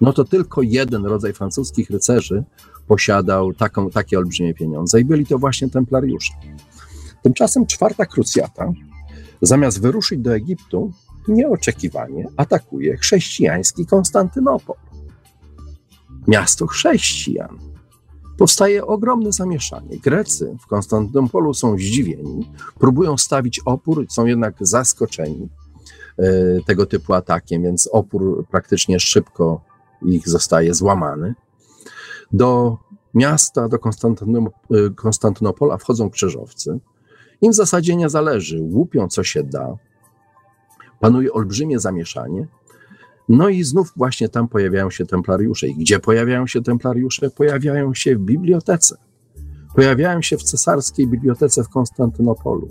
no 0.00 0.12
to 0.12 0.24
tylko 0.24 0.62
jeden 0.62 1.06
rodzaj 1.06 1.32
francuskich 1.32 1.90
rycerzy 1.90 2.44
posiadał 2.92 3.54
taką, 3.54 3.90
takie 3.90 4.18
olbrzymie 4.18 4.54
pieniądze 4.54 5.00
i 5.00 5.04
byli 5.04 5.26
to 5.26 5.38
właśnie 5.38 5.70
templariusze. 5.70 6.32
Tymczasem 7.22 7.66
czwarta 7.66 8.06
krucjata, 8.06 8.72
zamiast 9.42 9.80
wyruszyć 9.80 10.20
do 10.20 10.34
Egiptu, 10.34 10.92
nieoczekiwanie 11.28 12.26
atakuje 12.36 12.96
chrześcijański 12.96 13.86
Konstantynopol. 13.86 14.76
Miasto 16.28 16.66
chrześcijan. 16.66 17.58
Powstaje 18.38 18.86
ogromne 18.86 19.32
zamieszanie. 19.32 19.98
Grecy 19.98 20.56
w 20.60 20.66
Konstantynopolu 20.66 21.54
są 21.54 21.78
zdziwieni, 21.78 22.50
próbują 22.78 23.18
stawić 23.18 23.60
opór, 23.64 24.06
są 24.08 24.26
jednak 24.26 24.54
zaskoczeni 24.60 25.48
e, 26.18 26.24
tego 26.66 26.86
typu 26.86 27.14
atakiem, 27.14 27.62
więc 27.62 27.88
opór 27.92 28.46
praktycznie 28.50 29.00
szybko 29.00 29.60
ich 30.02 30.28
zostaje 30.28 30.74
złamany. 30.74 31.34
Do 32.32 32.78
miasta, 33.14 33.68
do 33.68 33.76
e, 33.76 34.90
Konstantynopola 34.94 35.78
wchodzą 35.78 36.10
krzyżowcy. 36.10 36.78
Im 37.40 37.52
w 37.52 37.54
zasadzie 37.54 37.96
nie 37.96 38.08
zależy, 38.08 38.58
łupią 38.60 39.08
co 39.08 39.24
się 39.24 39.42
da. 39.42 39.76
Panuje 41.00 41.32
olbrzymie 41.32 41.78
zamieszanie. 41.78 42.48
No 43.28 43.48
i 43.48 43.64
znów 43.64 43.92
właśnie 43.96 44.28
tam 44.28 44.48
pojawiają 44.48 44.90
się 44.90 45.06
templariusze. 45.06 45.68
I 45.68 45.74
gdzie 45.74 46.00
pojawiają 46.00 46.46
się 46.46 46.62
templariusze? 46.62 47.30
Pojawiają 47.30 47.94
się 47.94 48.16
w 48.16 48.18
bibliotece. 48.18 48.96
Pojawiają 49.74 50.22
się 50.22 50.36
w 50.36 50.42
cesarskiej 50.42 51.06
bibliotece 51.06 51.64
w 51.64 51.68
Konstantynopolu. 51.68 52.68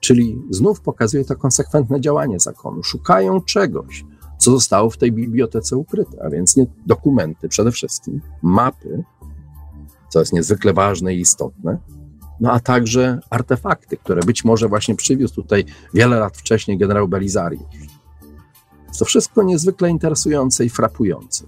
Czyli 0.00 0.42
znów 0.50 0.80
pokazuje 0.80 1.24
to 1.24 1.36
konsekwentne 1.36 2.00
działanie 2.00 2.40
zakonu. 2.40 2.82
Szukają 2.82 3.40
czegoś, 3.40 4.04
co 4.44 4.50
zostało 4.50 4.90
w 4.90 4.96
tej 4.96 5.12
bibliotece 5.12 5.76
ukryte, 5.76 6.22
a 6.24 6.30
więc 6.30 6.56
nie 6.56 6.66
dokumenty 6.86 7.48
przede 7.48 7.72
wszystkim, 7.72 8.20
mapy, 8.42 9.04
co 10.08 10.18
jest 10.18 10.32
niezwykle 10.32 10.72
ważne 10.72 11.14
i 11.14 11.20
istotne, 11.20 11.78
no 12.40 12.52
a 12.52 12.60
także 12.60 13.20
artefakty, 13.30 13.96
które 13.96 14.22
być 14.22 14.44
może 14.44 14.68
właśnie 14.68 14.94
przywiózł 14.94 15.34
tutaj 15.34 15.64
wiele 15.94 16.18
lat 16.18 16.36
wcześniej 16.36 16.78
generał 16.78 17.08
Belizariusz. 17.08 17.62
To 18.98 19.04
wszystko 19.04 19.42
niezwykle 19.42 19.90
interesujące 19.90 20.64
i 20.64 20.70
frapujące. 20.70 21.46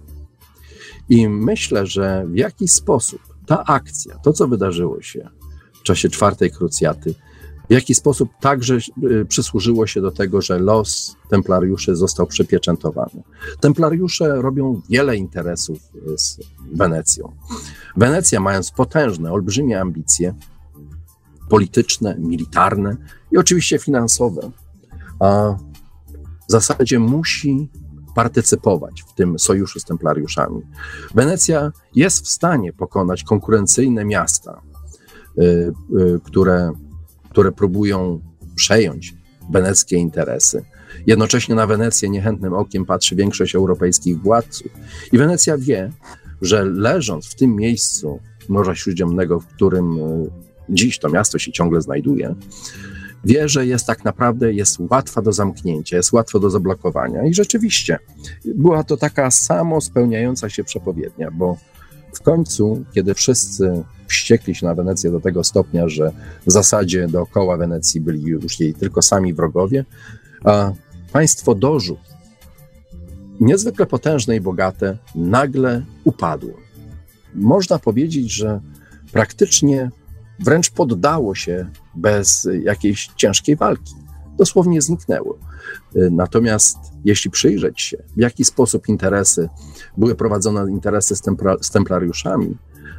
I 1.09 1.29
myślę, 1.29 1.85
że 1.85 2.25
w 2.27 2.35
jakiś 2.35 2.71
sposób 2.71 3.21
ta 3.45 3.63
akcja, 3.63 4.15
to 4.15 4.33
co 4.33 4.47
wydarzyło 4.47 5.01
się 5.01 5.29
w 5.79 5.83
czasie 5.83 6.09
czwartej 6.09 6.51
krucjaty, 6.51 7.15
w 7.69 7.73
jaki 7.73 7.95
sposób 7.95 8.29
także 8.39 8.77
y, 9.03 9.25
przysłużyło 9.25 9.87
się 9.87 10.01
do 10.01 10.11
tego, 10.11 10.41
że 10.41 10.59
los 10.59 11.15
templariuszy 11.29 11.95
został 11.95 12.27
przypieczętowany. 12.27 13.23
Templariusze 13.59 14.41
robią 14.41 14.81
wiele 14.89 15.17
interesów 15.17 15.77
y, 15.95 16.17
z 16.17 16.39
Wenecją. 16.73 17.35
Wenecja, 17.97 18.39
mając 18.39 18.71
potężne, 18.71 19.31
olbrzymie 19.31 19.81
ambicje 19.81 20.33
polityczne, 21.49 22.15
militarne 22.19 22.97
i 23.31 23.37
oczywiście 23.37 23.79
finansowe, 23.79 24.51
a 25.19 25.55
w 26.47 26.51
zasadzie 26.51 26.99
musi 26.99 27.69
partycypować 28.15 29.01
w 29.01 29.13
tym 29.13 29.39
sojuszu 29.39 29.79
z 29.79 29.83
templariuszami. 29.83 30.61
Wenecja 31.15 31.71
jest 31.95 32.25
w 32.25 32.27
stanie 32.27 32.73
pokonać 32.73 33.23
konkurencyjne 33.23 34.05
miasta, 34.05 34.61
y, 35.37 35.73
które 36.23 36.71
które 37.37 37.51
próbują 37.51 38.21
przejąć 38.55 39.13
weneckie 39.49 39.97
interesy. 39.97 40.63
Jednocześnie 41.07 41.55
na 41.55 41.67
Wenecję 41.67 42.09
niechętnym 42.09 42.53
okiem 42.53 42.85
patrzy 42.85 43.15
większość 43.15 43.55
europejskich 43.55 44.21
władców. 44.21 44.71
I 45.11 45.17
Wenecja 45.17 45.57
wie, 45.57 45.91
że 46.41 46.65
leżąc 46.65 47.27
w 47.27 47.35
tym 47.35 47.55
miejscu 47.55 48.19
Morza 48.49 48.75
Śródziemnego, 48.75 49.39
w 49.39 49.47
którym 49.47 49.99
e, 49.99 50.27
dziś 50.69 50.99
to 50.99 51.09
miasto 51.09 51.39
się 51.39 51.51
ciągle 51.51 51.81
znajduje, 51.81 52.35
wie, 53.25 53.49
że 53.49 53.65
jest 53.65 53.85
tak 53.85 54.05
naprawdę 54.05 54.53
jest 54.53 54.77
łatwa 54.79 55.21
do 55.21 55.33
zamknięcia, 55.33 55.97
jest 55.97 56.11
łatwo 56.13 56.39
do 56.39 56.49
zablokowania. 56.49 57.25
I 57.25 57.33
rzeczywiście 57.33 57.99
była 58.45 58.83
to 58.83 58.97
taka 58.97 59.31
samo 59.31 59.81
spełniająca 59.81 60.49
się 60.49 60.63
przepowiednia, 60.63 61.31
bo 61.31 61.57
w 62.13 62.21
końcu, 62.21 62.85
kiedy 62.93 63.13
wszyscy 63.13 63.83
wściekli 64.07 64.55
się 64.55 64.65
na 64.65 64.75
Wenecję 64.75 65.11
do 65.11 65.19
tego 65.19 65.43
stopnia, 65.43 65.89
że 65.89 66.11
w 66.47 66.51
zasadzie 66.51 67.07
dookoła 67.07 67.57
Wenecji 67.57 68.01
byli 68.01 68.23
już 68.23 68.59
jej 68.59 68.73
tylko 68.73 69.01
sami 69.01 69.33
wrogowie, 69.33 69.85
a 70.43 70.71
państwo 71.11 71.55
Dożów, 71.55 71.99
niezwykle 73.39 73.85
potężne 73.85 74.35
i 74.35 74.41
bogate, 74.41 74.97
nagle 75.15 75.85
upadło. 76.03 76.53
Można 77.35 77.79
powiedzieć, 77.79 78.31
że 78.31 78.61
praktycznie 79.11 79.91
wręcz 80.39 80.69
poddało 80.69 81.35
się 81.35 81.69
bez 81.95 82.47
jakiejś 82.63 83.09
ciężkiej 83.15 83.55
walki. 83.55 83.93
Dosłownie 84.37 84.81
zniknęło. 84.81 85.37
Natomiast 86.11 86.77
jeśli 87.05 87.31
przyjrzeć 87.31 87.81
się, 87.81 87.97
w 88.17 88.21
jaki 88.21 88.45
sposób 88.45 88.89
interesy 88.89 89.49
były 89.97 90.15
prowadzone, 90.15 90.71
interesy 90.71 91.15
z, 91.15 91.21
z 91.61 91.69
templariuszami, 91.69 92.57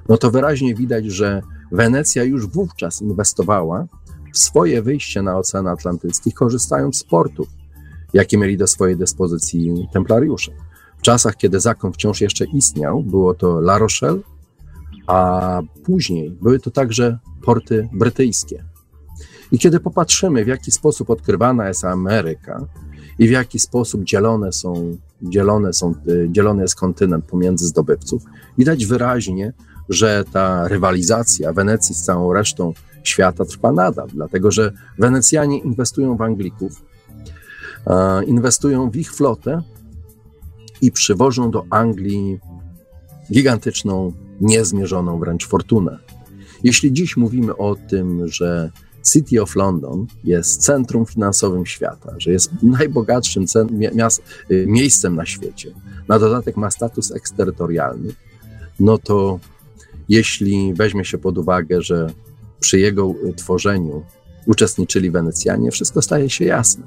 no 0.09 0.17
to 0.17 0.31
wyraźnie 0.31 0.75
widać, 0.75 1.07
że 1.07 1.43
Wenecja 1.73 2.25
już 2.25 2.47
wówczas 2.47 3.03
inwestowała 3.03 3.87
w 4.33 4.39
swoje 4.39 4.83
wyjście 4.83 5.23
na 5.23 5.39
Ocean 5.39 5.67
Atlantycki, 5.67 6.33
korzystając 6.33 6.99
z 6.99 7.05
portów, 7.05 7.49
jakie 8.13 8.39
mieli 8.39 8.57
do 8.57 8.67
swojej 8.67 8.97
dyspozycji 8.97 9.89
templariusze. 9.93 10.53
W 10.99 11.03
czasach, 11.03 11.37
kiedy 11.37 11.61
zakon 11.61 11.93
wciąż 11.93 12.21
jeszcze 12.21 12.45
istniał, 12.45 13.03
było 13.03 13.35
to 13.35 13.59
La 13.59 13.79
Rochelle, 13.79 14.19
a 15.07 15.61
później 15.85 16.31
były 16.31 16.61
to 16.61 16.71
także 16.71 17.19
porty 17.43 17.89
brytyjskie. 17.93 18.65
I 19.53 19.59
kiedy 19.59 19.81
popatrzymy, 19.81 20.45
w 20.45 20.49
jaki 20.49 20.71
sposób 20.71 21.11
odkrywana 21.11 21.69
jest 21.69 21.85
Ameryka 21.85 22.67
i 23.19 23.29
w 23.29 23.31
jaki 23.31 23.59
sposób 23.59 24.05
dzielone 24.05 24.53
są, 24.53 24.97
dzielone 25.23 25.73
są, 25.73 25.95
dzielony 26.29 26.63
jest 26.63 26.75
kontynent 26.75 27.25
pomiędzy 27.25 27.67
zdobywców, 27.67 28.23
widać 28.59 28.87
wyraźnie, 28.87 29.53
że 29.89 30.25
ta 30.33 30.69
rywalizacja 30.69 31.53
Wenecji 31.53 31.95
z 31.95 32.03
całą 32.03 32.33
resztą 32.33 32.73
świata 33.03 33.45
trwa 33.45 33.73
nadal, 33.73 34.09
dlatego 34.15 34.51
że 34.51 34.73
Wenecjanie 34.99 35.59
inwestują 35.59 36.17
w 36.17 36.23
Anglików, 36.23 36.83
inwestują 38.27 38.91
w 38.91 38.97
ich 38.97 39.15
flotę 39.15 39.63
i 40.81 40.93
przywożą 40.93 41.51
do 41.51 41.65
Anglii 41.71 42.41
gigantyczną, 43.33 44.13
niezmierzoną 44.41 45.19
wręcz 45.19 45.47
fortunę. 45.47 45.99
Jeśli 46.65 46.93
dziś 46.93 47.17
mówimy 47.17 47.57
o 47.57 47.77
tym, 47.89 48.29
że 48.29 48.71
City 49.13 49.43
of 49.43 49.57
London 49.57 50.07
jest 50.25 50.63
centrum 50.63 51.07
finansowym 51.07 51.67
świata, 51.67 52.15
że 52.19 52.31
jest 52.33 52.51
najbogatszym 52.63 53.45
y, 54.51 54.67
miejscem 54.67 55.17
na 55.17 55.27
świecie, 55.27 55.75
na 56.09 56.19
dodatek 56.19 56.57
ma 56.57 56.71
status 56.71 57.13
eksterytorialny, 57.13 58.13
no 58.81 58.99
to 58.99 59.41
jeśli 60.09 60.75
weźmie 60.75 61.05
się 61.05 61.19
pod 61.19 61.39
uwagę, 61.39 61.83
że 61.83 62.11
przy 62.61 62.79
jego 62.79 63.15
tworzeniu 63.37 64.05
uczestniczyli 64.47 65.11
Wenecjanie, 65.11 65.71
wszystko 65.71 66.03
staje 66.03 66.31
się 66.31 66.45
jasne. 66.45 66.87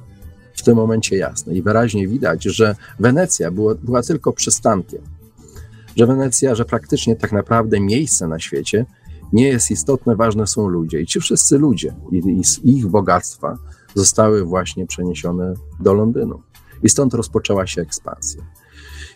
W 0.54 0.64
tym 0.64 0.76
momencie 0.76 1.18
jasne 1.18 1.56
i 1.56 1.62
wyraźnie 1.62 2.08
widać, 2.08 2.44
że 2.44 2.76
Wenecja 3.00 3.52
była, 3.52 3.76
była 3.76 4.02
tylko 4.02 4.34
przystankiem. 4.34 5.02
Że 5.96 6.08
Wenecja, 6.08 6.56
że 6.56 6.66
praktycznie 6.66 7.16
tak 7.16 7.32
naprawdę 7.32 7.80
miejsce 7.80 8.28
na 8.28 8.40
świecie 8.40 8.86
nie 9.34 9.48
jest 9.48 9.72
istotne, 9.72 10.16
ważne 10.16 10.48
są 10.48 10.68
ludzie. 10.68 11.02
I 11.02 11.06
ci 11.06 11.20
wszyscy 11.20 11.58
ludzie 11.58 11.96
i, 12.12 12.42
i 12.64 12.78
ich 12.78 12.88
bogactwa 12.88 13.58
zostały 13.96 14.46
właśnie 14.46 14.88
przeniesione 14.88 15.54
do 15.80 15.94
Londynu. 15.94 16.42
I 16.84 16.90
stąd 16.90 17.14
rozpoczęła 17.14 17.68
się 17.68 17.82
ekspansja. 17.82 18.42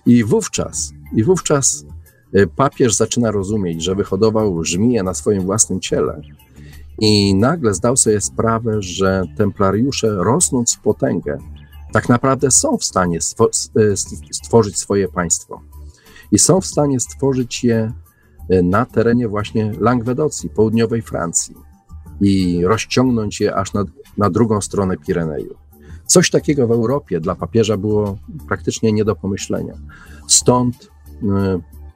I 0.05 0.23
wówczas, 0.23 0.93
i 1.13 1.23
wówczas 1.23 1.85
Y, 1.85 1.94
papież 2.55 2.95
zaczyna 2.95 3.31
rozumieć, 3.31 3.83
że 3.83 3.95
wyhodował 3.95 4.63
żmiję 4.63 5.03
na 5.03 5.13
swoim 5.13 5.41
własnym 5.41 5.79
ciele 5.79 6.21
i 6.99 7.36
nagle 7.36 7.73
zdał 7.73 7.97
sobie 7.97 8.21
sprawę, 8.21 8.81
że 8.81 9.23
templariusze 9.38 10.15
rosnąc 10.15 10.75
w 10.75 10.79
potęgę, 10.79 11.38
tak 11.93 12.09
naprawdę 12.09 12.51
są 12.51 12.77
w 12.77 12.83
stanie 12.83 13.17
y, 13.17 13.97
stworzyć 14.31 14.77
swoje 14.77 15.07
państwo. 15.07 15.61
I 16.31 16.39
są 16.39 16.61
w 16.61 16.65
stanie 16.65 16.99
stworzyć 16.99 17.63
je 17.63 17.91
y, 18.51 18.63
na 18.63 18.86
terenie 18.86 19.27
właśnie 19.27 19.71
Langwedocji, 19.79 20.49
południowej 20.49 21.01
Francji 21.01 21.55
i 22.21 22.61
rozciągnąć 22.65 23.41
je 23.41 23.55
aż 23.55 23.73
na, 23.73 23.83
na 24.17 24.29
drugą 24.29 24.61
stronę 24.61 24.97
Pireneju. 24.97 25.55
Coś 26.05 26.29
takiego 26.29 26.67
w 26.67 26.71
Europie 26.71 27.19
dla 27.19 27.36
papieża 27.36 27.77
było 27.77 28.17
praktycznie 28.47 28.91
nie 28.91 29.05
do 29.05 29.15
pomyślenia. 29.15 29.73
Stąd 30.27 30.91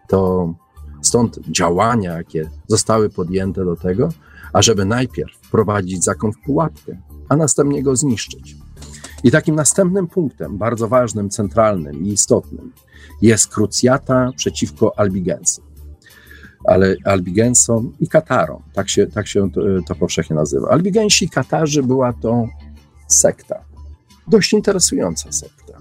to 0.10 0.54
stąd 1.02 1.40
działania, 1.52 2.18
jakie 2.18 2.50
zostały 2.68 3.10
podjęte 3.10 3.66
do 3.66 3.76
tego, 3.76 4.10
ażeby 4.54 4.86
najpierw 4.86 5.38
wprowadzić 5.42 6.04
zakon 6.04 6.32
w 6.34 6.46
pułapkę, 6.46 6.98
a 7.30 7.36
następnie 7.36 7.84
go 7.84 7.96
zniszczyć. 7.96 8.56
I 9.24 9.32
takim 9.32 9.56
następnym 9.56 10.08
punktem, 10.08 10.58
bardzo 10.58 10.88
ważnym, 10.88 11.30
centralnym 11.30 12.06
i 12.06 12.08
istotnym, 12.08 12.72
jest 13.22 13.48
krucjata 13.48 14.32
przeciwko 14.36 15.00
Albigensom. 15.00 15.66
Ale 16.66 16.96
Albigensom 17.06 17.94
i 18.00 18.08
Katarom, 18.08 18.64
tak 18.74 18.90
się, 18.90 19.08
tak 19.08 19.28
się 19.28 19.52
to, 19.52 19.62
to 19.88 19.96
powszechnie 19.96 20.36
nazywa. 20.36 20.70
Albigensi 20.70 21.26
i 21.26 21.30
Katarzy 21.30 21.84
była 21.84 22.14
to 22.14 22.48
sekta. 23.08 23.66
dość 24.28 24.54
interesująca 24.54 25.32
sekta. 25.32 25.74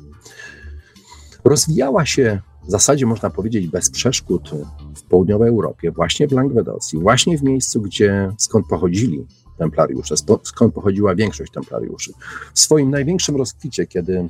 Rozwijała 1.44 2.06
się 2.06 2.40
w 2.68 2.70
zasadzie, 2.70 3.06
można 3.06 3.30
powiedzieć, 3.30 3.66
bez 3.66 3.90
przeszkód 3.90 4.50
w 4.96 5.02
południowej 5.02 5.48
Europie, 5.48 5.90
właśnie 5.90 6.28
w 6.28 6.32
Langwedocji, 6.32 6.98
właśnie 6.98 7.38
w 7.38 7.42
miejscu, 7.42 7.80
gdzie 7.80 8.32
skąd 8.38 8.66
pochodzili 8.66 9.26
templariusze, 9.58 10.14
skąd 10.42 10.74
pochodziła 10.74 11.14
większość 11.14 11.52
templariuszy. 11.52 12.12
W 12.54 12.60
swoim 12.60 12.90
największym 12.90 13.36
rozkwicie, 13.36 13.86
kiedy 13.86 14.26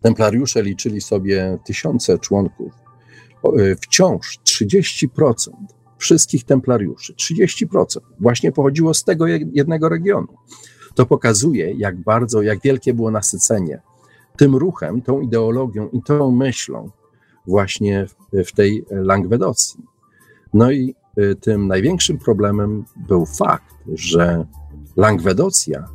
templariusze 0.00 0.62
liczyli 0.62 1.00
sobie 1.00 1.58
tysiące 1.66 2.18
członków, 2.18 2.72
y, 3.58 3.76
wciąż 3.80 4.38
30% 4.44 5.52
wszystkich 5.98 6.44
templariuszy, 6.44 7.14
30% 7.14 8.00
właśnie 8.20 8.52
pochodziło 8.52 8.94
z 8.94 9.04
tego 9.04 9.26
jednego 9.52 9.88
regionu. 9.88 10.28
To 10.94 11.06
pokazuje, 11.06 11.72
jak 11.72 12.00
bardzo, 12.00 12.42
jak 12.42 12.62
wielkie 12.62 12.94
było 12.94 13.10
nasycenie 13.10 13.80
tym 14.36 14.56
ruchem, 14.56 15.02
tą 15.02 15.20
ideologią 15.20 15.88
i 15.88 16.02
tą 16.02 16.30
myślą 16.30 16.90
właśnie 17.46 18.06
w, 18.06 18.44
w 18.48 18.52
tej 18.52 18.84
Langwedocji. 18.90 19.84
No 20.54 20.70
i 20.70 20.94
y, 21.18 21.34
tym 21.34 21.66
największym 21.66 22.18
problemem 22.18 22.84
był 23.08 23.26
fakt, 23.26 23.74
że 23.94 24.46
Langwedocja 24.96 25.88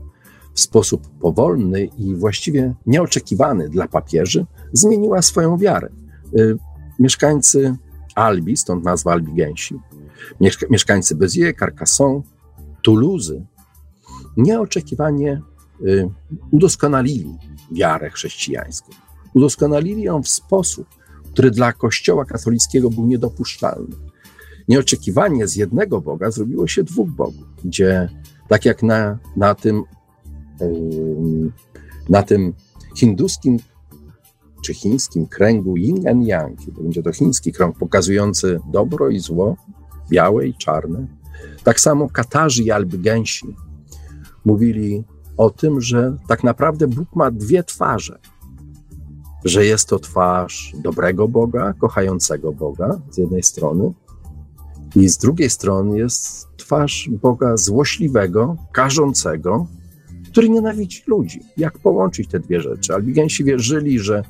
w 0.53 0.59
sposób 0.59 1.07
powolny 1.21 1.85
i 1.97 2.15
właściwie 2.15 2.73
nieoczekiwany 2.85 3.69
dla 3.69 3.87
papieży 3.87 4.45
zmieniła 4.73 5.21
swoją 5.21 5.57
wiarę. 5.57 5.89
Y, 6.37 6.57
mieszkańcy 6.99 7.75
Albi, 8.15 8.57
stąd 8.57 8.83
nazwa 8.83 9.11
Albigensi, 9.11 9.79
mieszkańcy 10.69 11.15
Béziers, 11.15 11.59
Carcassonne, 11.59 12.21
Toulouse 12.83 13.33
nieoczekiwanie 14.37 15.41
y, 15.81 16.09
udoskonalili 16.51 17.37
wiarę 17.71 18.09
chrześcijańską. 18.09 18.91
Udoskonalili 19.33 20.03
ją 20.03 20.23
w 20.23 20.27
sposób, 20.27 20.87
który 21.33 21.51
dla 21.51 21.73
Kościoła 21.73 22.25
katolickiego 22.25 22.89
był 22.89 23.07
niedopuszczalny. 23.07 23.95
Nieoczekiwanie 24.67 25.47
z 25.47 25.55
jednego 25.55 26.01
Boga 26.01 26.31
zrobiło 26.31 26.67
się 26.67 26.83
dwóch 26.83 27.09
bogów, 27.09 27.47
gdzie 27.63 28.09
tak 28.47 28.65
jak 28.65 28.83
na, 28.83 29.19
na 29.37 29.55
tym 29.55 29.83
na 32.09 32.23
tym 32.23 32.53
hinduskim 32.95 33.57
czy 34.65 34.73
chińskim 34.73 35.27
kręgu 35.27 35.77
yin 35.77 36.07
and 36.07 36.27
yang, 36.27 36.59
to 36.75 36.81
będzie 36.81 37.03
to 37.03 37.11
chiński 37.11 37.51
krąg 37.51 37.77
pokazujący 37.77 38.59
dobro 38.71 39.09
i 39.09 39.19
zło, 39.19 39.57
białe 40.09 40.47
i 40.47 40.53
czarne. 40.53 41.07
Tak 41.63 41.79
samo 41.79 42.09
Katarzy 42.09 42.63
i 42.63 42.71
Albigensi 42.71 43.55
mówili 44.45 45.03
o 45.37 45.49
tym, 45.49 45.81
że 45.81 46.17
tak 46.27 46.43
naprawdę 46.43 46.87
Bóg 46.87 47.15
ma 47.15 47.31
dwie 47.31 47.63
twarze. 47.63 48.19
Że 49.45 49.65
jest 49.65 49.89
to 49.89 49.99
twarz 49.99 50.73
dobrego 50.83 51.27
Boga, 51.27 51.73
kochającego 51.73 52.51
Boga 52.51 53.01
z 53.11 53.17
jednej 53.17 53.43
strony, 53.43 53.93
i 54.95 55.09
z 55.09 55.17
drugiej 55.17 55.49
strony 55.49 55.97
jest 55.97 56.47
twarz 56.57 57.09
Boga 57.21 57.57
złośliwego, 57.57 58.57
karzącego, 58.71 59.67
który 60.31 60.49
nienawidzi 60.49 61.03
ludzi. 61.07 61.39
Jak 61.57 61.79
połączyć 61.79 62.29
te 62.29 62.39
dwie 62.39 62.61
rzeczy? 62.61 62.93
Albigensi 62.93 63.43
wierzyli, 63.43 63.99
że 63.99 64.23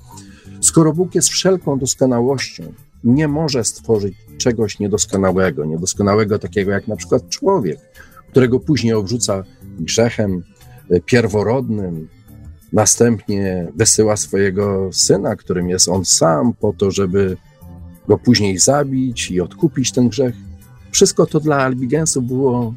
skoro 0.61 0.93
Bóg 0.93 1.15
jest 1.15 1.29
wszelką 1.29 1.79
doskonałością, 1.79 2.73
nie 3.03 3.27
może 3.27 3.63
stworzyć 3.63 4.15
czegoś 4.37 4.79
niedoskonałego, 4.79 5.65
niedoskonałego 5.65 6.39
takiego 6.39 6.71
jak 6.71 6.87
na 6.87 6.95
przykład 6.95 7.29
człowiek, 7.29 7.79
którego 8.29 8.59
później 8.59 8.93
obrzuca 8.93 9.43
grzechem 9.79 10.43
e, 10.89 10.99
pierworodnym, 11.01 12.07
następnie 12.73 13.71
wysyła 13.75 14.17
swojego 14.17 14.89
syna, 14.93 15.35
którym 15.35 15.69
jest 15.69 15.89
on 15.89 16.05
sam, 16.05 16.53
po 16.53 16.73
to, 16.73 16.91
żeby 16.91 17.37
go 18.07 18.17
później 18.17 18.57
zabić 18.57 19.31
i 19.31 19.41
odkupić 19.41 19.91
ten 19.91 20.09
grzech. 20.09 20.35
Wszystko 20.91 21.25
to 21.25 21.39
dla 21.39 21.57
Albigensów 21.57 22.23
było 22.25 22.73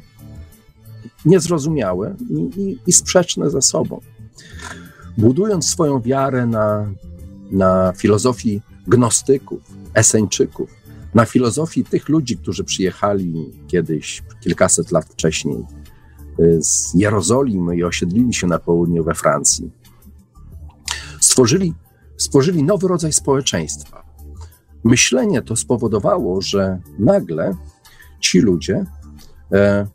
niezrozumiałe 1.25 2.15
i, 2.29 2.61
i, 2.61 2.79
i 2.87 2.93
sprzeczne 2.93 3.49
ze 3.49 3.61
sobą. 3.61 4.01
Budując 5.17 5.69
swoją 5.69 6.01
wiarę 6.01 6.45
na, 6.45 6.89
na 7.51 7.93
filozofii 7.97 8.61
gnostyków, 8.87 9.61
eseńczyków, 9.93 10.69
na 11.13 11.25
filozofii 11.25 11.83
tych 11.83 12.09
ludzi, 12.09 12.37
którzy 12.37 12.63
przyjechali 12.63 13.51
kiedyś, 13.67 14.23
kilkaset 14.41 14.91
lat 14.91 15.05
wcześniej 15.05 15.57
y, 16.39 16.57
z 16.61 16.93
Jerozolimy 16.93 17.77
i 17.77 17.83
osiedlili 17.83 18.33
się 18.33 18.47
na 18.47 18.59
południu 18.59 19.03
we 19.03 19.15
Francji, 19.15 19.71
stworzyli, 21.23 21.73
stworzyli 22.17 22.63
nowy 22.63 22.87
rodzaj 22.87 23.13
społeczeństwa. 23.13 24.03
Myślenie 24.83 25.41
to 25.41 25.55
spowodowało, 25.55 26.41
że 26.41 26.79
nagle 26.99 27.55
ci 28.19 28.39
ludzie 28.39 28.85
e, 29.53 29.87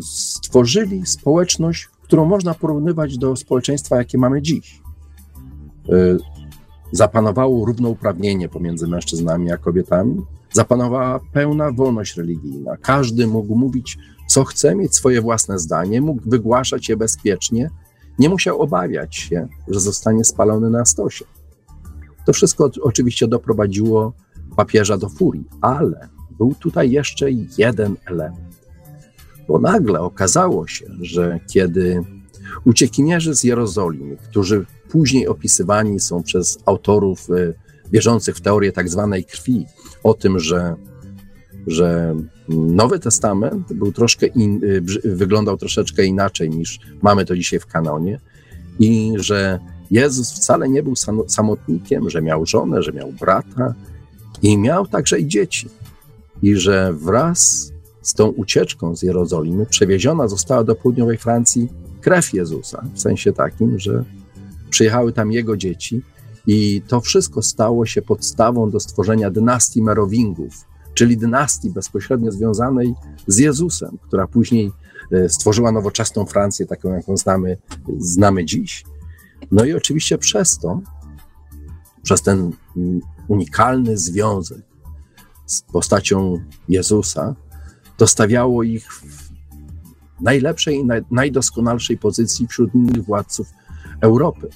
stworzyli 0.00 1.06
społeczność, 1.06 1.88
którą 2.02 2.24
można 2.24 2.54
porównywać 2.54 3.18
do 3.18 3.36
społeczeństwa, 3.36 3.96
jakie 3.96 4.18
mamy 4.18 4.42
dziś. 4.42 4.82
Y, 5.88 6.18
zapanowało 6.92 7.66
równouprawnienie 7.66 8.48
pomiędzy 8.48 8.88
mężczyznami 8.88 9.52
a 9.52 9.56
kobietami, 9.56 10.22
zapanowała 10.52 11.20
pełna 11.32 11.72
wolność 11.72 12.16
religijna. 12.16 12.76
Każdy 12.76 13.26
mógł 13.26 13.54
mówić, 13.56 13.98
co 14.28 14.44
chce, 14.44 14.74
mieć 14.74 14.94
swoje 14.94 15.20
własne 15.20 15.58
zdanie, 15.58 16.00
mógł 16.00 16.22
wygłaszać 16.30 16.88
je 16.88 16.96
bezpiecznie, 16.96 17.70
nie 18.18 18.28
musiał 18.28 18.60
obawiać 18.60 19.16
się, 19.16 19.48
że 19.68 19.80
zostanie 19.80 20.24
spalony 20.24 20.70
na 20.70 20.84
stosie. 20.84 21.24
To 22.26 22.32
wszystko 22.32 22.70
oczywiście 22.82 23.28
doprowadziło 23.28 24.12
papieża 24.56 24.98
do 24.98 25.08
furii, 25.08 25.44
ale 25.60 26.08
był 26.38 26.54
tutaj 26.54 26.90
jeszcze 26.90 27.26
jeden 27.58 27.96
element 28.04 28.46
bo 29.48 29.58
nagle 29.58 30.00
okazało 30.00 30.66
się, 30.66 30.86
że 31.00 31.40
kiedy 31.46 32.04
uciekinierzy 32.64 33.34
z 33.34 33.44
Jerozolimy, 33.44 34.16
którzy 34.16 34.66
później 34.88 35.28
opisywani 35.28 36.00
są 36.00 36.22
przez 36.22 36.58
autorów 36.66 37.30
e, 37.30 37.52
wierzących 37.92 38.36
w 38.36 38.40
teorię 38.40 38.72
tak 38.72 38.88
zwanej 38.88 39.24
krwi, 39.24 39.66
o 40.02 40.14
tym, 40.14 40.38
że, 40.38 40.76
że 41.66 42.16
Nowy 42.48 42.98
Testament 42.98 43.72
był 43.72 43.92
troszkę 43.92 44.26
in, 44.26 44.60
e, 45.04 45.14
wyglądał 45.14 45.56
troszeczkę 45.56 46.04
inaczej 46.04 46.50
niż 46.50 46.80
mamy 47.02 47.24
to 47.24 47.36
dzisiaj 47.36 47.60
w 47.60 47.66
kanonie 47.66 48.20
i 48.78 49.12
że 49.16 49.60
Jezus 49.90 50.32
wcale 50.32 50.68
nie 50.68 50.82
był 50.82 50.94
samotnikiem, 51.26 52.10
że 52.10 52.22
miał 52.22 52.46
żonę, 52.46 52.82
że 52.82 52.92
miał 52.92 53.12
brata 53.12 53.74
i 54.42 54.58
miał 54.58 54.86
także 54.86 55.18
i 55.18 55.26
dzieci. 55.26 55.68
I 56.42 56.56
że 56.56 56.92
wraz 56.92 57.72
z 58.02 58.14
tą 58.14 58.28
ucieczką 58.28 58.96
z 58.96 59.02
Jerozolimy 59.02 59.66
przewieziona 59.66 60.28
została 60.28 60.64
do 60.64 60.74
południowej 60.74 61.18
Francji 61.18 61.68
krew 62.00 62.34
Jezusa, 62.34 62.84
w 62.94 63.00
sensie 63.00 63.32
takim, 63.32 63.78
że 63.78 64.04
przyjechały 64.70 65.12
tam 65.12 65.32
jego 65.32 65.56
dzieci 65.56 66.02
i 66.46 66.82
to 66.88 67.00
wszystko 67.00 67.42
stało 67.42 67.86
się 67.86 68.02
podstawą 68.02 68.70
do 68.70 68.80
stworzenia 68.80 69.30
dynastii 69.30 69.82
Merowingów, 69.82 70.64
czyli 70.96 71.16
dynastii 71.16 71.70
bezpośrednio 71.70 72.32
związanej 72.32 72.94
z 73.26 73.38
Jezusem, 73.38 73.98
która 74.02 74.26
później 74.26 74.72
e, 75.12 75.28
stworzyła 75.28 75.72
nowoczesną 75.72 76.26
Francję, 76.26 76.66
taką 76.66 76.94
jaką 76.94 77.16
znamy, 77.16 77.56
znamy 77.98 78.44
dziś. 78.44 78.84
No 79.50 79.64
i 79.64 79.74
oczywiście 79.74 80.18
przez 80.18 80.58
to, 80.58 80.80
przez 82.02 82.22
ten 82.22 82.52
unikalny 83.28 83.98
związek 83.98 84.62
z 85.46 85.62
postacią 85.62 86.40
Jezusa, 86.68 87.34
dostawiało 87.98 88.62
ich 88.62 88.92
w 88.92 89.30
najlepszej 90.20 90.76
i 90.76 90.88
najdoskonalszej 91.10 91.98
pozycji 91.98 92.46
wśród 92.46 92.74
innych 92.74 93.04
władców 93.04 93.48
Europy. 94.00 94.48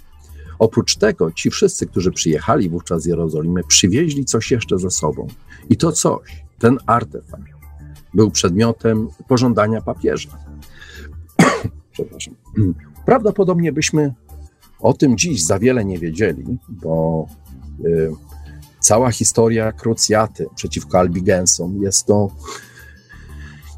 Oprócz 0.61 0.97
tego 0.97 1.33
ci 1.33 1.51
wszyscy, 1.51 1.87
którzy 1.87 2.11
przyjechali 2.11 2.71
wówczas 2.71 3.03
z 3.03 3.07
Jerozolimy, 3.07 3.65
przywieźli 3.65 4.25
coś 4.25 4.51
jeszcze 4.51 4.79
ze 4.79 4.91
sobą. 4.91 5.27
I 5.71 5.77
to 5.77 5.93
coś, 5.93 6.45
ten 6.59 6.79
artefakt, 6.87 7.45
był 8.15 8.31
przedmiotem 8.31 9.09
pożądania 9.29 9.81
papieża. 9.81 10.39
Przepraszam. 11.93 12.35
Prawdopodobnie 13.07 13.73
byśmy 13.73 14.15
o 14.81 14.93
tym 14.93 15.19
dziś 15.19 15.45
za 15.45 15.59
wiele 15.59 15.85
nie 15.85 15.99
wiedzieli, 15.99 16.59
bo 16.69 17.27
y, 17.85 18.11
cała 18.81 19.11
historia 19.11 19.73
krucjaty 19.73 20.47
przeciwko 20.55 20.99
Albigensom 20.99 21.83
jest 21.83 22.07
to 22.07 22.31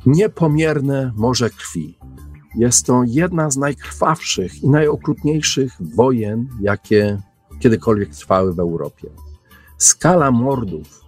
Niepomierne 0.07 1.12
morze 1.16 1.51
krwi. 1.51 1.99
Jest 2.55 2.86
to 2.86 3.03
jedna 3.07 3.50
z 3.50 3.57
najkrwawszych 3.57 4.62
i 4.62 4.68
najokrutniejszych 4.68 5.72
wojen, 5.80 6.48
jakie 6.61 7.18
kiedykolwiek 7.61 8.09
trwały 8.09 8.55
w 8.55 8.61
Europie. 8.61 9.09
Skala 9.78 10.30
mordów 10.30 11.05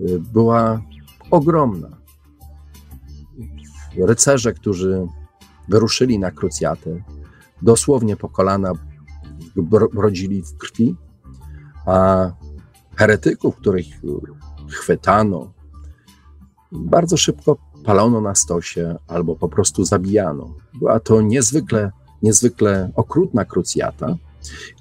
y, 0.00 0.20
była 0.20 0.82
ogromna. 1.30 1.88
Rycerze, 3.96 4.52
którzy 4.52 5.06
wyruszyli 5.68 6.18
na 6.18 6.30
krucjatę, 6.30 7.02
dosłownie 7.62 8.16
po 8.16 8.28
kolana 8.28 8.72
brodzili 9.92 10.42
w 10.42 10.56
krwi, 10.56 10.96
a 11.86 12.30
heretyków, 12.96 13.56
których 13.56 13.86
chwytano, 14.68 15.52
bardzo 16.72 17.16
szybko 17.16 17.56
palono 17.84 18.20
na 18.20 18.34
stosie 18.34 18.96
albo 19.08 19.36
po 19.36 19.48
prostu 19.48 19.84
zabijano. 19.84 20.54
Była 20.74 21.00
to 21.00 21.22
niezwykle, 21.22 21.90
niezwykle 22.22 22.90
okrutna 22.96 23.44
krucjata 23.44 24.16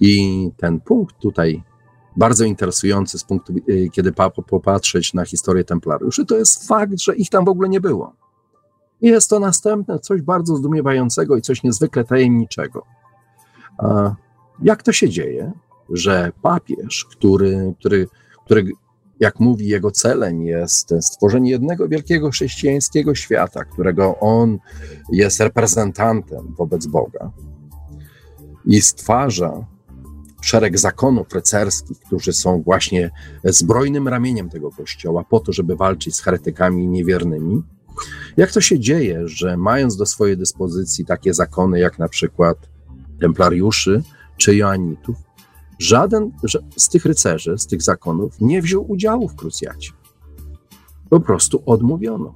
i 0.02 0.49
ten 0.58 0.80
punkt 0.80 1.16
tutaj 1.20 1.64
bardzo 2.18 2.45
interesujący 2.45 3.20
z 3.20 3.24
punktu, 3.24 3.54
y, 3.70 3.89
kiedy 3.91 4.14
popatrzeć 4.47 5.14
na 5.14 5.26
historię 5.26 5.64
templariuszy, 5.64 6.26
to 6.26 6.38
jest 6.38 6.68
fakt, 6.68 6.99
że 6.99 7.16
ich 7.16 7.30
tam 7.30 7.45
w 7.45 7.49
ogóle 7.49 7.70
nie 7.70 7.82
było. 7.82 8.14
I 9.02 9.08
jest 9.08 9.30
to 9.30 9.39
następne 9.39 9.99
coś 9.99 10.22
bardzo 10.22 10.56
zdumiewającego 10.56 11.38
i 11.38 11.41
coś 11.41 11.64
niezwykle 11.64 12.04
tajemniczego. 12.04 12.86
Jak 14.62 14.84
to 14.84 14.91
się 14.91 15.10
dzieje, 15.10 15.52
że 15.89 16.32
papież, 16.41 17.06
który, 17.12 17.74
który, 17.80 18.08
który 18.45 18.72
jak 19.22 19.39
mówi, 19.39 19.67
jego 19.67 19.91
celem 19.91 20.41
jest 20.41 20.93
stworzenie 21.01 21.51
jednego 21.51 21.88
wielkiego 21.88 22.30
chrześcijańskiego 22.30 23.15
świata, 23.15 23.65
którego 23.65 24.19
on 24.19 24.59
jest 25.11 25.39
reprezentantem 25.39 26.55
wobec 26.57 26.88
Boga 26.88 27.32
i 28.65 28.82
stwarza 28.82 29.65
szereg 30.41 30.80
zakonów 30.80 31.34
rycerskich, 31.34 31.99
którzy 31.99 32.34
są 32.34 32.61
właśnie 32.61 33.11
zbrojnym 33.43 34.07
ramieniem 34.07 34.49
tego 34.49 34.72
kościoła 34.72 35.24
po 35.30 35.39
to, 35.39 35.53
żeby 35.53 35.76
walczyć 35.76 36.15
z 36.15 36.22
heretykami 36.22 36.88
niewiernymi. 36.88 37.63
Jak 38.38 38.51
to 38.51 38.61
się 38.61 38.80
dzieje, 38.80 39.28
że 39.28 39.57
mając 39.57 39.97
do 39.97 40.05
swojej 40.05 40.38
dyspozycji 40.38 41.05
takie 41.05 41.34
zakony, 41.34 41.80
jak 41.80 41.99
na 41.99 42.07
przykład 42.07 42.57
templariuszy 43.19 44.03
czy 44.38 44.55
joanitów, 44.55 45.17
żaden 45.82 46.32
z 46.77 46.89
tych 46.89 47.05
rycerzy, 47.05 47.57
z 47.57 47.67
tych 47.67 47.82
zakonów 47.82 48.41
nie 48.41 48.61
wziął 48.61 48.91
udziału 48.91 49.27
w 49.27 49.36
krucjacie. 49.36 49.91
Po 51.09 51.19
prostu 51.19 51.63
odmówiono. 51.65 52.36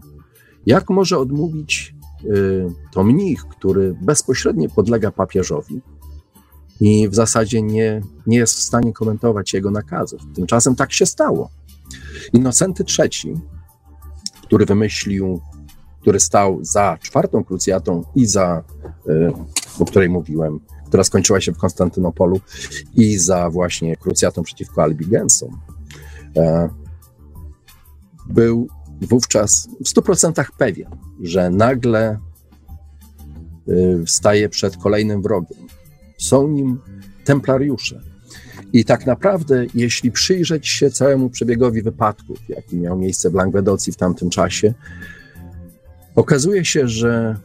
Jak 0.65 0.89
może 0.89 1.17
odmówić 1.17 1.95
y, 2.23 2.67
to 2.93 3.03
mnich, 3.03 3.45
który 3.45 3.97
bezpośrednio 4.01 4.69
podlega 4.69 5.11
papieżowi, 5.11 5.81
i 6.79 7.09
w 7.09 7.15
zasadzie 7.15 7.61
nie, 7.61 8.01
nie 8.27 8.37
jest 8.37 8.53
w 8.53 8.61
stanie 8.61 8.93
komentować 8.93 9.53
jego 9.53 9.71
nakazów. 9.71 10.21
Tymczasem 10.35 10.75
tak 10.75 10.93
się 10.93 11.05
stało. 11.05 11.49
Innocenty 12.33 12.83
III, 12.99 13.33
który 14.43 14.65
wymyślił, 14.65 15.41
który 16.01 16.19
stał 16.19 16.59
za 16.61 16.97
czwartą 17.01 17.43
krucjatą 17.43 18.03
i 18.15 18.25
za, 18.25 18.63
y, 19.09 19.33
o 19.79 19.85
której 19.85 20.09
mówiłem, 20.09 20.59
która 20.95 21.03
skończyła 21.03 21.41
się 21.41 21.51
w 21.51 21.57
Konstantynopolu, 21.57 22.41
i 22.93 23.17
za 23.17 23.49
właśnie 23.49 23.97
krucjatą 23.97 24.43
przeciwko 24.43 24.83
Albigensom, 24.83 25.59
e, 26.37 26.69
był 28.29 28.67
wówczas 29.01 29.67
w 29.85 29.89
100% 29.89 30.45
pewien, 30.57 30.89
że 31.21 31.49
nagle 31.49 32.19
y, 33.69 34.03
staje 34.07 34.49
przed 34.49 34.77
kolejnym 34.77 35.21
wrogiem 35.21 35.67
są 36.17 36.47
nim 36.47 36.79
templariusze. 37.23 38.01
I 38.73 38.85
tak 38.85 39.05
naprawdę, 39.05 39.65
jeśli 39.73 40.11
przyjrzeć 40.11 40.67
się 40.67 40.91
całemu 40.91 41.29
przebiegowi 41.29 41.81
wypadków, 41.81 42.49
jaki 42.49 42.77
miał 42.77 42.97
miejsce 42.97 43.29
w 43.29 43.33
Languedocji 43.33 43.93
w 43.93 43.97
tamtym 43.97 44.29
czasie, 44.29 44.73
okazuje 46.15 46.65
się, 46.65 46.87
że 46.87 47.35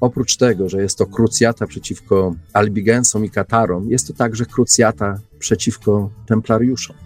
oprócz 0.00 0.36
tego, 0.36 0.68
że 0.68 0.82
jest 0.82 0.98
to 0.98 1.06
krucjata 1.06 1.66
przeciwko 1.66 2.34
Albigensom 2.52 3.24
i 3.24 3.30
Katarom, 3.30 3.90
jest 3.90 4.06
to 4.06 4.12
także 4.12 4.46
krucjata 4.46 5.18
przeciwko 5.38 6.10
templariuszom. 6.26 6.96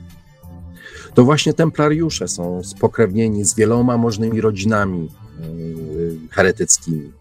To 1.14 1.24
właśnie 1.24 1.53
templariusze 1.53 2.29
są 2.29 2.64
spokrewnieni 2.64 3.45
z 3.45 3.55
wieloma 3.55 3.97
możnymi 3.97 4.41
rodzinami 4.41 5.09
e, 5.09 5.43
heretyckimi 6.31 7.12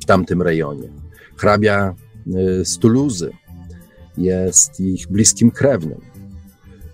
w 0.00 0.04
tamtym 0.04 0.42
rejonie. 0.42 0.88
Hrabia 1.36 1.94
Y, 2.26 2.64
z 2.64 2.78
Tuluzy, 2.78 3.30
jest 4.18 4.80
ich 4.80 5.08
bliskim 5.08 5.50
krewnym. 5.50 6.00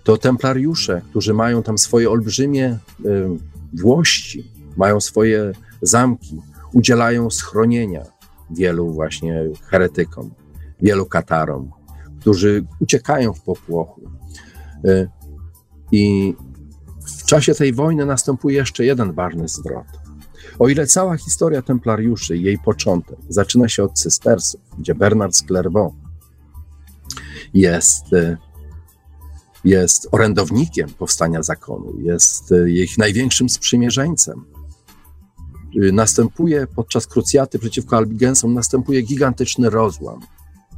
To 0.03 0.17
templariusze, 0.17 1.01
którzy 1.09 1.33
mają 1.33 1.63
tam 1.63 1.77
swoje 1.77 2.09
olbrzymie 2.09 2.77
y, 3.05 3.27
włości, 3.73 4.51
mają 4.77 5.01
swoje 5.01 5.51
zamki, 5.81 6.41
udzielają 6.73 7.29
schronienia 7.29 8.03
wielu 8.49 8.93
właśnie 8.93 9.43
heretykom, 9.69 10.31
wielu 10.81 11.05
katarom, 11.05 11.71
którzy 12.19 12.65
uciekają 12.79 13.33
w 13.33 13.41
popłochu. 13.41 14.01
Y, 14.85 15.09
I 15.91 16.35
w 17.17 17.25
czasie 17.25 17.55
tej 17.55 17.73
wojny 17.73 18.05
następuje 18.05 18.55
jeszcze 18.55 18.85
jeden 18.85 19.13
ważny 19.13 19.47
zwrot. 19.47 19.87
O 20.59 20.69
ile 20.69 20.87
cała 20.87 21.17
historia 21.17 21.61
templariuszy 21.61 22.37
jej 22.37 22.57
początek 22.57 23.17
zaczyna 23.29 23.69
się 23.69 23.83
od 23.83 23.93
cystersów, 23.93 24.61
gdzie 24.79 24.95
Bernard 24.95 25.35
z 25.35 25.43
Clairvaux 25.45 25.95
jest, 27.53 28.13
y, 28.13 28.37
jest 29.63 30.07
orędownikiem 30.11 30.89
powstania 30.89 31.43
zakonu, 31.43 31.99
jest 31.99 32.51
y, 32.51 32.71
ich 32.71 32.97
największym 32.97 33.49
sprzymierzeńcem. 33.49 34.45
Y, 35.75 35.91
następuje 35.91 36.67
podczas 36.75 37.07
krucjaty 37.07 37.59
przeciwko 37.59 37.97
Albigensom, 37.97 38.53
następuje 38.53 39.01
gigantyczny 39.01 39.69
rozłam 39.69 40.19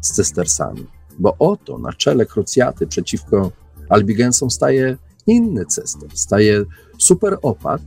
z 0.01 0.11
cystersami, 0.11 0.87
bo 1.19 1.35
oto 1.39 1.77
na 1.77 1.93
czele 1.93 2.25
krucjaty 2.25 2.87
przeciwko 2.87 3.51
Albigensom 3.89 4.51
staje 4.51 4.97
inny 5.27 5.65
cyster, 5.65 6.09
staje 6.13 6.63
super 6.97 7.37
opat, 7.41 7.81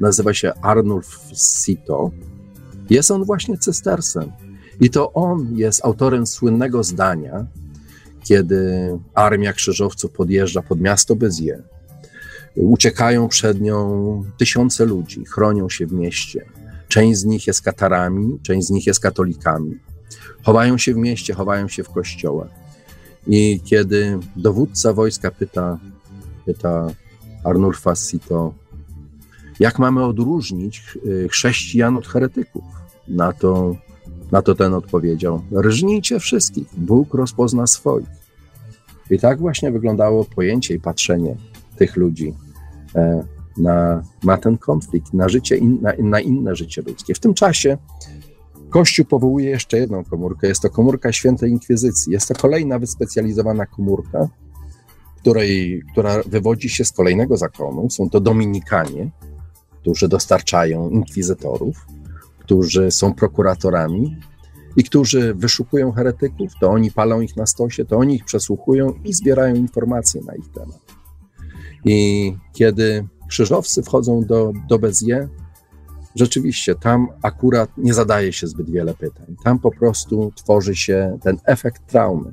nazywa 0.00 0.34
się 0.34 0.52
Arnulf 0.62 1.20
Sito. 1.34 2.10
Jest 2.90 3.10
on 3.10 3.24
właśnie 3.24 3.58
cystersem. 3.58 4.32
I 4.80 4.90
to 4.90 5.12
on 5.12 5.56
jest 5.56 5.84
autorem 5.84 6.26
słynnego 6.26 6.84
zdania, 6.84 7.46
kiedy 8.24 8.90
armia 9.14 9.52
krzyżowców 9.52 10.12
podjeżdża 10.12 10.62
pod 10.62 10.80
miasto 10.80 11.16
Bezie. 11.16 11.62
Uciekają 12.58 13.28
przed 13.28 13.60
nią 13.60 14.24
tysiące 14.36 14.84
ludzi, 14.84 15.24
chronią 15.24 15.68
się 15.68 15.86
w 15.86 15.92
mieście. 15.92 16.44
Część 16.88 17.18
z 17.18 17.24
nich 17.24 17.46
jest 17.46 17.62
katarami, 17.62 18.38
część 18.42 18.66
z 18.66 18.70
nich 18.70 18.86
jest 18.86 19.00
katolikami. 19.00 19.78
Chowają 20.42 20.78
się 20.78 20.94
w 20.94 20.96
mieście, 20.96 21.34
chowają 21.34 21.68
się 21.68 21.84
w 21.84 21.90
kościołach. 21.90 22.50
I 23.26 23.60
kiedy 23.64 24.18
dowódca 24.36 24.92
wojska 24.92 25.30
pyta, 25.30 25.78
pyta 26.46 26.86
Arnulfa 27.44 27.94
Sito, 27.94 28.54
jak 29.60 29.78
mamy 29.78 30.04
odróżnić 30.04 30.98
y, 31.06 31.28
chrześcijan 31.28 31.96
od 31.96 32.06
heretyków? 32.06 32.64
Na 33.08 33.32
to, 33.32 33.76
na 34.32 34.42
to 34.42 34.54
ten 34.54 34.74
odpowiedział: 34.74 35.42
Rżnijcie 35.52 36.20
wszystkich, 36.20 36.66
Bóg 36.76 37.14
rozpozna 37.14 37.66
swoich. 37.66 38.18
I 39.10 39.18
tak 39.18 39.38
właśnie 39.38 39.72
wyglądało 39.72 40.24
pojęcie 40.24 40.74
i 40.74 40.80
patrzenie 40.80 41.36
tych 41.76 41.96
ludzi 41.96 42.34
na, 43.56 44.02
na 44.24 44.36
ten 44.36 44.58
konflikt, 44.58 45.14
na, 45.14 45.28
życie 45.28 45.56
in, 45.56 45.78
na, 45.82 45.92
na 45.98 46.20
inne 46.20 46.56
życie 46.56 46.82
ludzkie. 46.82 47.14
W 47.14 47.20
tym 47.20 47.34
czasie 47.34 47.78
Kościół 48.70 49.04
powołuje 49.04 49.50
jeszcze 49.50 49.78
jedną 49.78 50.04
komórkę. 50.04 50.48
Jest 50.48 50.62
to 50.62 50.70
komórka 50.70 51.12
Świętej 51.12 51.50
Inkwizycji. 51.50 52.12
Jest 52.12 52.28
to 52.28 52.34
kolejna 52.34 52.78
wyspecjalizowana 52.78 53.66
komórka, 53.66 54.28
której, 55.20 55.82
która 55.92 56.22
wywodzi 56.26 56.68
się 56.68 56.84
z 56.84 56.92
kolejnego 56.92 57.36
zakonu. 57.36 57.90
Są 57.90 58.10
to 58.10 58.20
Dominikanie, 58.20 59.10
którzy 59.80 60.08
dostarczają 60.08 60.90
inkwizytorów, 60.90 61.86
którzy 62.38 62.90
są 62.90 63.14
prokuratorami 63.14 64.16
i 64.76 64.84
którzy 64.84 65.34
wyszukują 65.34 65.92
heretyków, 65.92 66.52
to 66.60 66.70
oni 66.70 66.90
palą 66.90 67.20
ich 67.20 67.36
na 67.36 67.46
stosie, 67.46 67.84
to 67.84 67.96
oni 67.96 68.14
ich 68.14 68.24
przesłuchują 68.24 68.92
i 69.04 69.12
zbierają 69.12 69.54
informacje 69.54 70.22
na 70.22 70.34
ich 70.34 70.48
temat. 70.48 70.87
I 71.88 72.36
kiedy 72.52 73.06
krzyżowcy 73.28 73.82
wchodzą 73.82 74.24
do, 74.24 74.52
do 74.68 74.78
Bezie, 74.78 75.28
rzeczywiście 76.14 76.74
tam 76.74 77.08
akurat 77.22 77.70
nie 77.78 77.94
zadaje 77.94 78.32
się 78.32 78.46
zbyt 78.46 78.70
wiele 78.70 78.94
pytań. 78.94 79.36
Tam 79.44 79.58
po 79.58 79.70
prostu 79.70 80.32
tworzy 80.36 80.76
się 80.76 81.18
ten 81.22 81.38
efekt 81.44 81.86
traumy. 81.86 82.32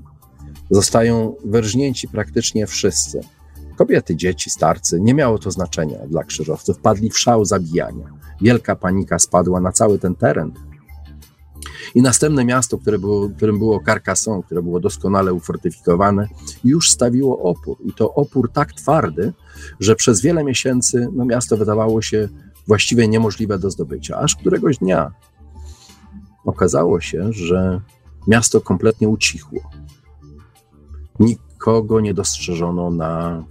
Zostają 0.70 1.36
wyrżnięci 1.46 2.08
praktycznie 2.08 2.68
wszyscy. 2.68 3.22
Kobiety, 3.76 4.16
dzieci, 4.16 4.50
starcy, 4.50 5.02
nie 5.02 5.14
miało 5.14 5.38
to 5.38 5.52
znaczenia 5.52 5.98
dla 6.08 6.24
krzyżowców. 6.24 6.80
Padli 6.80 7.10
w 7.10 7.20
szał 7.20 7.46
zabijania. 7.46 8.10
Wielka 8.42 8.76
panika 8.76 9.20
spadła 9.20 9.60
na 9.60 9.72
cały 9.72 10.00
ten 10.00 10.16
teren. 10.16 10.52
I 11.96 12.02
następne 12.02 12.46
miasto, 12.46 12.78
które 12.78 13.00
było, 13.00 13.30
którym 13.30 13.58
było 13.58 13.82
Carcassonne, 13.86 14.44
które 14.44 14.62
było 14.62 14.80
doskonale 14.80 15.34
ufortyfikowane, 15.34 16.28
już 16.64 16.92
stawiło 16.92 17.40
opór. 17.40 17.78
I 17.86 17.94
to 17.94 18.14
opór 18.14 18.52
tak 18.52 18.74
twardy, 18.74 19.34
że 19.80 19.96
przez 19.96 20.22
wiele 20.22 20.44
miesięcy 20.44 21.08
no, 21.14 21.26
miasto 21.26 21.58
wydawało 21.58 22.02
się 22.02 22.30
właściwie 22.68 23.08
niemożliwe 23.08 23.60
do 23.60 23.72
zdobycia. 23.72 24.18
Aż 24.18 24.36
któregoś 24.36 24.78
dnia 24.78 25.12
okazało 26.46 27.02
się, 27.02 27.34
że 27.34 27.82
miasto 28.28 28.62
kompletnie 28.62 29.10
ucichło. 29.10 29.60
Nikogo 31.20 32.00
nie 32.00 32.14
dostrzeżono 32.14 32.92
na 32.92 33.44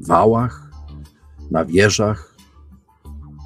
wałach, 0.00 0.70
na 1.50 1.64
wieżach. 1.64 2.34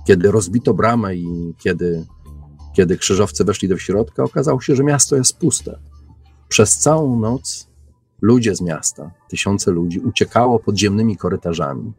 Kiedy 0.07 0.31
rozbito 0.31 0.75
bramę 0.75 1.17
i 1.17 1.55
kiedy, 1.59 2.07
kiedy 2.73 2.97
krzyżowcy 2.97 3.45
weszli 3.45 3.69
do 3.69 3.79
środka, 3.79 4.25
okazało 4.25 4.61
się, 4.61 4.77
że 4.77 4.85
miasto 4.85 5.17
jest 5.17 5.39
puste. 5.39 5.79
Przez 6.49 6.79
całą 6.79 7.21
noc 7.21 7.69
ludzie 8.21 8.55
z 8.55 8.61
miasta, 8.61 9.11
tysiące 9.29 9.71
ludzi, 9.71 10.01
uciekało 10.01 10.59
podziemnymi 10.59 11.17
korytarzami 11.17 11.93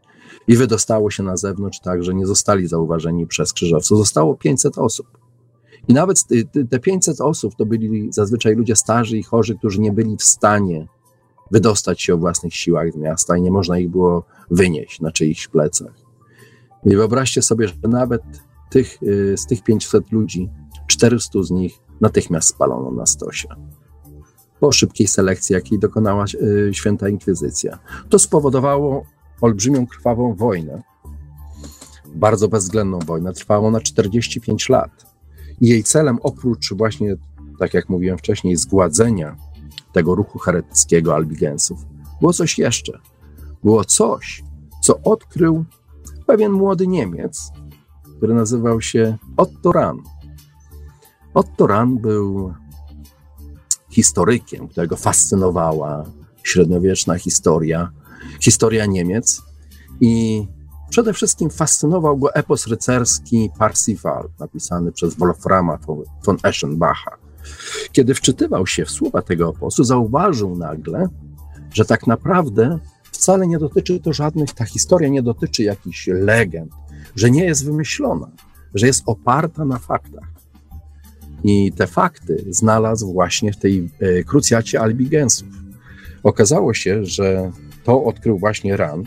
i 0.48 0.58
wydostało 0.58 1.12
się 1.12 1.24
na 1.24 1.38
zewnątrz 1.38 1.80
tak, 1.80 2.04
że 2.04 2.14
nie 2.14 2.26
zostali 2.26 2.68
zauważeni 2.68 3.28
przez 3.28 3.54
krzyżowców. 3.54 3.98
Zostało 3.98 4.36
500 4.36 4.78
osób. 4.78 5.08
I 5.88 5.94
nawet 5.94 6.24
te 6.70 6.80
500 6.80 7.22
osób 7.22 7.56
to 7.56 7.66
byli 7.66 8.14
zazwyczaj 8.14 8.56
ludzie 8.56 8.76
starzy 8.76 9.18
i 9.18 9.24
chorzy, 9.24 9.58
którzy 9.58 9.80
nie 9.80 9.92
byli 9.92 10.18
w 10.18 10.24
stanie 10.24 10.88
wydostać 11.52 12.02
się 12.02 12.14
o 12.14 12.18
własnych 12.18 12.56
siłach 12.56 12.92
z 12.92 12.96
miasta 12.96 13.38
i 13.38 13.42
nie 13.42 13.52
można 13.52 13.80
ich 13.80 13.90
było 13.90 14.24
wynieść 14.52 15.02
na 15.02 15.12
czyichś 15.12 15.48
plecach. 15.48 15.94
I 16.86 16.96
wyobraźcie 16.96 17.42
sobie, 17.42 17.68
że 17.68 17.74
nawet 17.84 18.22
tych, 18.70 19.04
y, 19.04 19.38
z 19.38 19.46
tych 19.46 19.64
500 19.64 20.12
ludzi, 20.12 20.50
400 20.94 21.44
z 21.44 21.52
nich 21.52 21.80
natychmiast 22.02 22.50
spalono 22.50 22.92
na 22.92 23.06
stosie. 23.06 23.48
Po 24.60 24.72
szybkiej 24.72 25.08
selekcji, 25.08 25.54
jakiej 25.54 25.80
dokonała 25.80 26.26
y, 26.34 26.74
święta 26.74 27.10
inkwizycja. 27.10 27.80
To 28.10 28.20
spowodowało 28.20 29.04
olbrzymią, 29.42 29.88
krwawą 29.88 30.36
wojnę. 30.36 30.84
Bardzo 32.16 32.48
bezwzględną 32.48 33.00
wojnę. 33.00 33.34
Trwała 33.34 33.68
ona 33.68 33.80
45 33.80 34.70
lat. 34.70 35.16
I 35.62 35.68
jej 35.68 35.84
celem, 35.84 36.18
oprócz 36.22 36.74
właśnie, 36.74 37.16
tak 37.60 37.74
jak 37.74 37.90
mówiłem 37.90 38.18
wcześniej, 38.18 38.56
zgładzenia 38.56 39.36
tego 39.94 40.16
ruchu 40.16 40.40
heretyckiego 40.40 41.16
albigensów, 41.16 41.86
było 42.20 42.34
coś 42.34 42.58
jeszcze. 42.58 43.00
Było 43.64 43.86
coś, 43.86 44.44
co 44.82 45.02
odkrył 45.02 45.66
pewien 46.28 46.52
młody 46.52 46.88
Niemiec, 46.88 47.52
który 48.18 48.34
nazywał 48.34 48.82
się 48.82 49.18
Otto 49.38 49.72
Rahn. 49.72 49.98
Otto 51.34 51.68
Rahn 51.68 51.98
był 51.98 52.54
historykiem, 53.90 54.68
którego 54.68 54.96
fascynowała 54.96 56.06
średniowieczna 56.44 57.18
historia, 57.18 57.92
historia 58.40 58.86
Niemiec 58.86 59.42
i 60.02 60.48
przede 60.90 61.14
wszystkim 61.14 61.50
fascynował 61.50 62.18
go 62.18 62.36
epos 62.36 62.68
rycerski 62.68 63.50
Parsifal, 63.60 64.30
napisany 64.40 64.92
przez 64.92 65.16
Wolframa 65.16 65.78
von 66.26 66.38
Eschenbacha. 66.44 67.18
Kiedy 67.92 68.16
wczytywał 68.16 68.68
się 68.68 68.86
w 68.86 68.92
słowa 68.92 69.22
tego 69.22 69.50
eposu, 69.50 69.84
zauważył 69.84 70.56
nagle, 70.56 71.08
że 71.74 71.86
tak 71.86 72.08
naprawdę 72.08 72.80
wcale 73.12 73.48
nie 73.48 73.58
dotyczy 73.58 74.00
to 74.00 74.14
żadnych, 74.14 74.54
ta 74.54 74.66
historia 74.66 75.10
nie 75.10 75.22
dotyczy 75.22 75.64
jakichś 75.64 76.08
legend, 76.08 76.72
że 77.16 77.32
nie 77.32 77.46
jest 77.46 77.66
wymyślona, 77.66 78.32
że 78.74 78.88
jest 78.88 79.04
oparta 79.06 79.66
na 79.66 79.78
faktach. 79.80 80.33
I 81.44 81.72
te 81.72 81.88
fakty 81.88 82.46
znalazł 82.50 83.14
właśnie 83.14 83.54
w 83.54 83.58
tej 83.58 83.90
e, 84.00 84.24
krucjacie 84.24 84.82
albigensów. 84.82 85.48
Okazało 86.24 86.74
się, 86.74 87.06
że 87.06 87.52
to 87.84 88.04
odkrył 88.04 88.38
właśnie 88.38 88.78
Ran, 88.78 89.04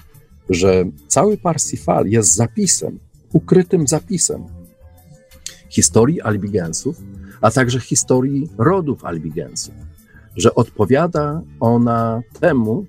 że 0.51 0.85
cały 1.09 1.37
Parsifal 1.37 2.07
jest 2.07 2.35
zapisem, 2.35 2.99
ukrytym 3.33 3.87
zapisem 3.87 4.45
historii 5.69 6.21
albigensów, 6.21 6.97
a 7.41 7.51
także 7.51 7.81
historii 7.81 8.49
rodów 8.59 9.05
albigensów, 9.05 9.75
że 10.37 10.55
odpowiada 10.55 11.43
ona 11.61 12.23
temu, 12.41 12.87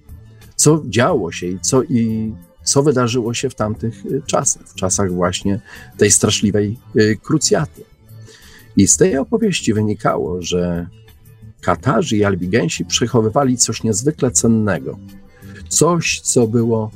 co 0.55 0.83
działo 0.85 1.31
się 1.31 1.47
i 1.47 1.59
co, 1.59 1.83
i 1.83 2.33
co 2.63 2.83
wydarzyło 2.83 3.33
się 3.33 3.49
w 3.49 3.55
tamtych 3.55 4.05
y, 4.05 4.21
czasach, 4.25 4.67
w 4.67 4.75
czasach 4.75 5.11
właśnie 5.11 5.61
tej 5.97 6.11
straszliwej 6.11 6.77
y, 6.95 7.17
krucjaty. 7.23 7.83
I 8.77 8.87
z 8.87 8.97
tej 8.97 9.17
opowieści 9.17 9.73
wynikało, 9.73 10.41
że 10.41 10.87
Katarzy 11.61 12.17
i 12.17 12.23
Albigensi 12.23 12.85
przechowywali 12.85 13.57
coś 13.57 13.83
niezwykle 13.83 14.31
cennego, 14.31 14.97
coś, 15.69 16.19
co 16.19 16.47
było, 16.47 16.91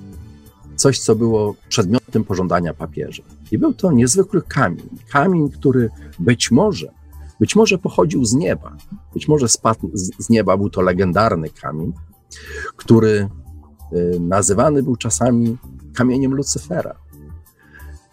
coś, 0.76 1.00
co 1.00 1.16
było 1.16 1.56
przedmiotem 1.70 2.24
pożądania 2.24 2.74
papieża. 2.74 3.24
I 3.52 3.58
był 3.58 3.74
to 3.74 3.92
niezwykły 3.92 4.42
kamień, 4.42 4.90
kamień, 5.10 5.50
który 5.50 5.90
być 6.20 6.52
może, 6.52 6.92
być 7.40 7.56
może 7.56 7.78
pochodził 7.78 8.26
z 8.26 8.34
nieba, 8.34 8.78
być 9.14 9.28
może 9.28 9.48
spadł 9.48 9.92
z 9.96 10.30
nieba, 10.30 10.58
był 10.58 10.70
to 10.70 10.82
legendarny 10.82 11.50
kamień, 11.50 11.94
który 12.76 13.30
y, 13.94 14.20
nazywany 14.20 14.84
był 14.84 14.96
czasami 14.96 15.58
kamieniem 15.94 16.34
Lucyfera. 16.34 16.96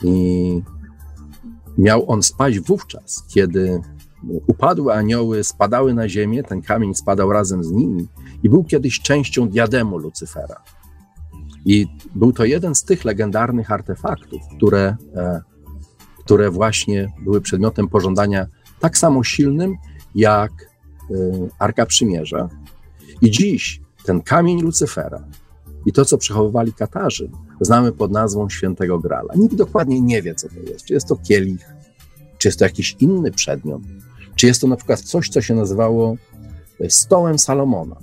I 0.02 0.62
miał 1.78 2.10
on 2.10 2.22
spaść 2.22 2.60
wówczas, 2.60 3.24
kiedy 3.28 3.80
upadłe 4.46 4.94
anioły 4.94 5.44
spadały 5.44 5.94
na 5.94 6.08
ziemię, 6.08 6.42
ten 6.42 6.62
kamień 6.62 6.94
spadał 6.94 7.32
razem 7.32 7.64
z 7.64 7.70
nimi 7.70 8.08
i 8.42 8.48
był 8.48 8.64
kiedyś 8.64 9.00
częścią 9.00 9.48
diademu 9.48 9.98
Lucyfera. 9.98 10.62
I 11.64 11.86
był 12.14 12.32
to 12.32 12.44
jeden 12.44 12.74
z 12.74 12.84
tych 12.84 13.04
legendarnych 13.04 13.72
artefaktów, 13.72 14.42
które, 14.56 14.96
e, 15.16 15.40
które 16.24 16.50
właśnie 16.50 17.12
były 17.24 17.40
przedmiotem 17.40 17.88
pożądania 17.88 18.46
tak 18.80 18.98
samo 18.98 19.24
silnym 19.24 19.76
jak 20.14 20.52
e, 20.52 21.14
Arka 21.58 21.86
Przymierza. 21.86 22.48
I 23.22 23.30
dziś 23.30 23.80
ten 24.04 24.22
kamień 24.22 24.62
Lucyfera 24.62 25.24
i 25.86 25.92
to, 25.92 26.04
co 26.04 26.18
przechowywali 26.18 26.72
Katarzy, 26.72 27.30
znamy 27.60 27.92
pod 27.92 28.10
nazwą 28.10 28.48
Świętego 28.48 28.98
Grala. 28.98 29.34
Nikt 29.36 29.54
dokładnie 29.54 30.00
nie 30.00 30.22
wie, 30.22 30.34
co 30.34 30.48
to 30.48 30.60
jest. 30.70 30.84
Czy 30.84 30.94
jest 30.94 31.08
to 31.08 31.16
kielich, 31.16 31.74
czy 32.38 32.48
jest 32.48 32.58
to 32.58 32.64
jakiś 32.64 32.96
inny 33.00 33.30
przedmiot, 33.30 33.82
czy 34.36 34.46
jest 34.46 34.60
to 34.60 34.66
na 34.66 34.76
przykład 34.76 35.00
coś, 35.00 35.28
co 35.28 35.40
się 35.40 35.54
nazywało 35.54 36.16
e, 36.80 36.90
stołem 36.90 37.38
Salomona. 37.38 37.96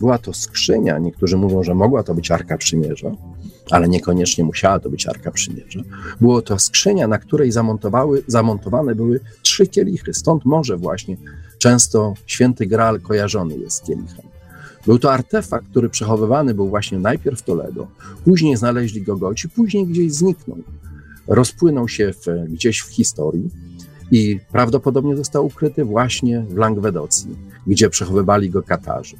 Była 0.00 0.18
to 0.18 0.34
skrzynia, 0.34 0.98
niektórzy 0.98 1.36
mówią, 1.36 1.62
że 1.62 1.74
mogła 1.74 2.02
to 2.02 2.14
być 2.14 2.30
Arka 2.30 2.58
Przymierza, 2.58 3.10
ale 3.70 3.88
niekoniecznie 3.88 4.44
musiała 4.44 4.78
to 4.78 4.90
być 4.90 5.06
Arka 5.06 5.30
Przymierza. 5.30 5.80
Było 6.20 6.42
to 6.42 6.58
skrzynia, 6.58 7.08
na 7.08 7.18
której 7.18 7.52
zamontowały, 7.52 8.22
zamontowane 8.26 8.94
były 8.94 9.20
trzy 9.42 9.66
kielichy, 9.66 10.14
stąd 10.14 10.44
może 10.44 10.76
właśnie 10.76 11.16
często 11.58 12.14
święty 12.26 12.66
Graal 12.66 13.00
kojarzony 13.00 13.58
jest 13.58 13.76
z 13.76 13.80
kielichem. 13.80 14.37
Był 14.88 14.98
to 14.98 15.12
artefakt, 15.12 15.68
który 15.70 15.88
przechowywany 15.88 16.54
był 16.54 16.68
właśnie 16.68 16.98
najpierw 16.98 17.38
w 17.38 17.42
Toledo, 17.42 17.86
później 18.24 18.56
znaleźli 18.56 19.02
go 19.02 19.16
Goci, 19.16 19.48
później 19.48 19.86
gdzieś 19.86 20.12
zniknął. 20.12 20.58
Rozpłynął 21.26 21.88
się 21.88 22.12
w, 22.12 22.48
gdzieś 22.48 22.80
w 22.80 22.88
historii 22.88 23.50
i 24.10 24.40
prawdopodobnie 24.52 25.16
został 25.16 25.46
ukryty 25.46 25.84
właśnie 25.84 26.40
w 26.40 26.56
Langwedocji, 26.56 27.36
gdzie 27.66 27.90
przechowywali 27.90 28.50
go 28.50 28.62
Katarzy. 28.62 29.16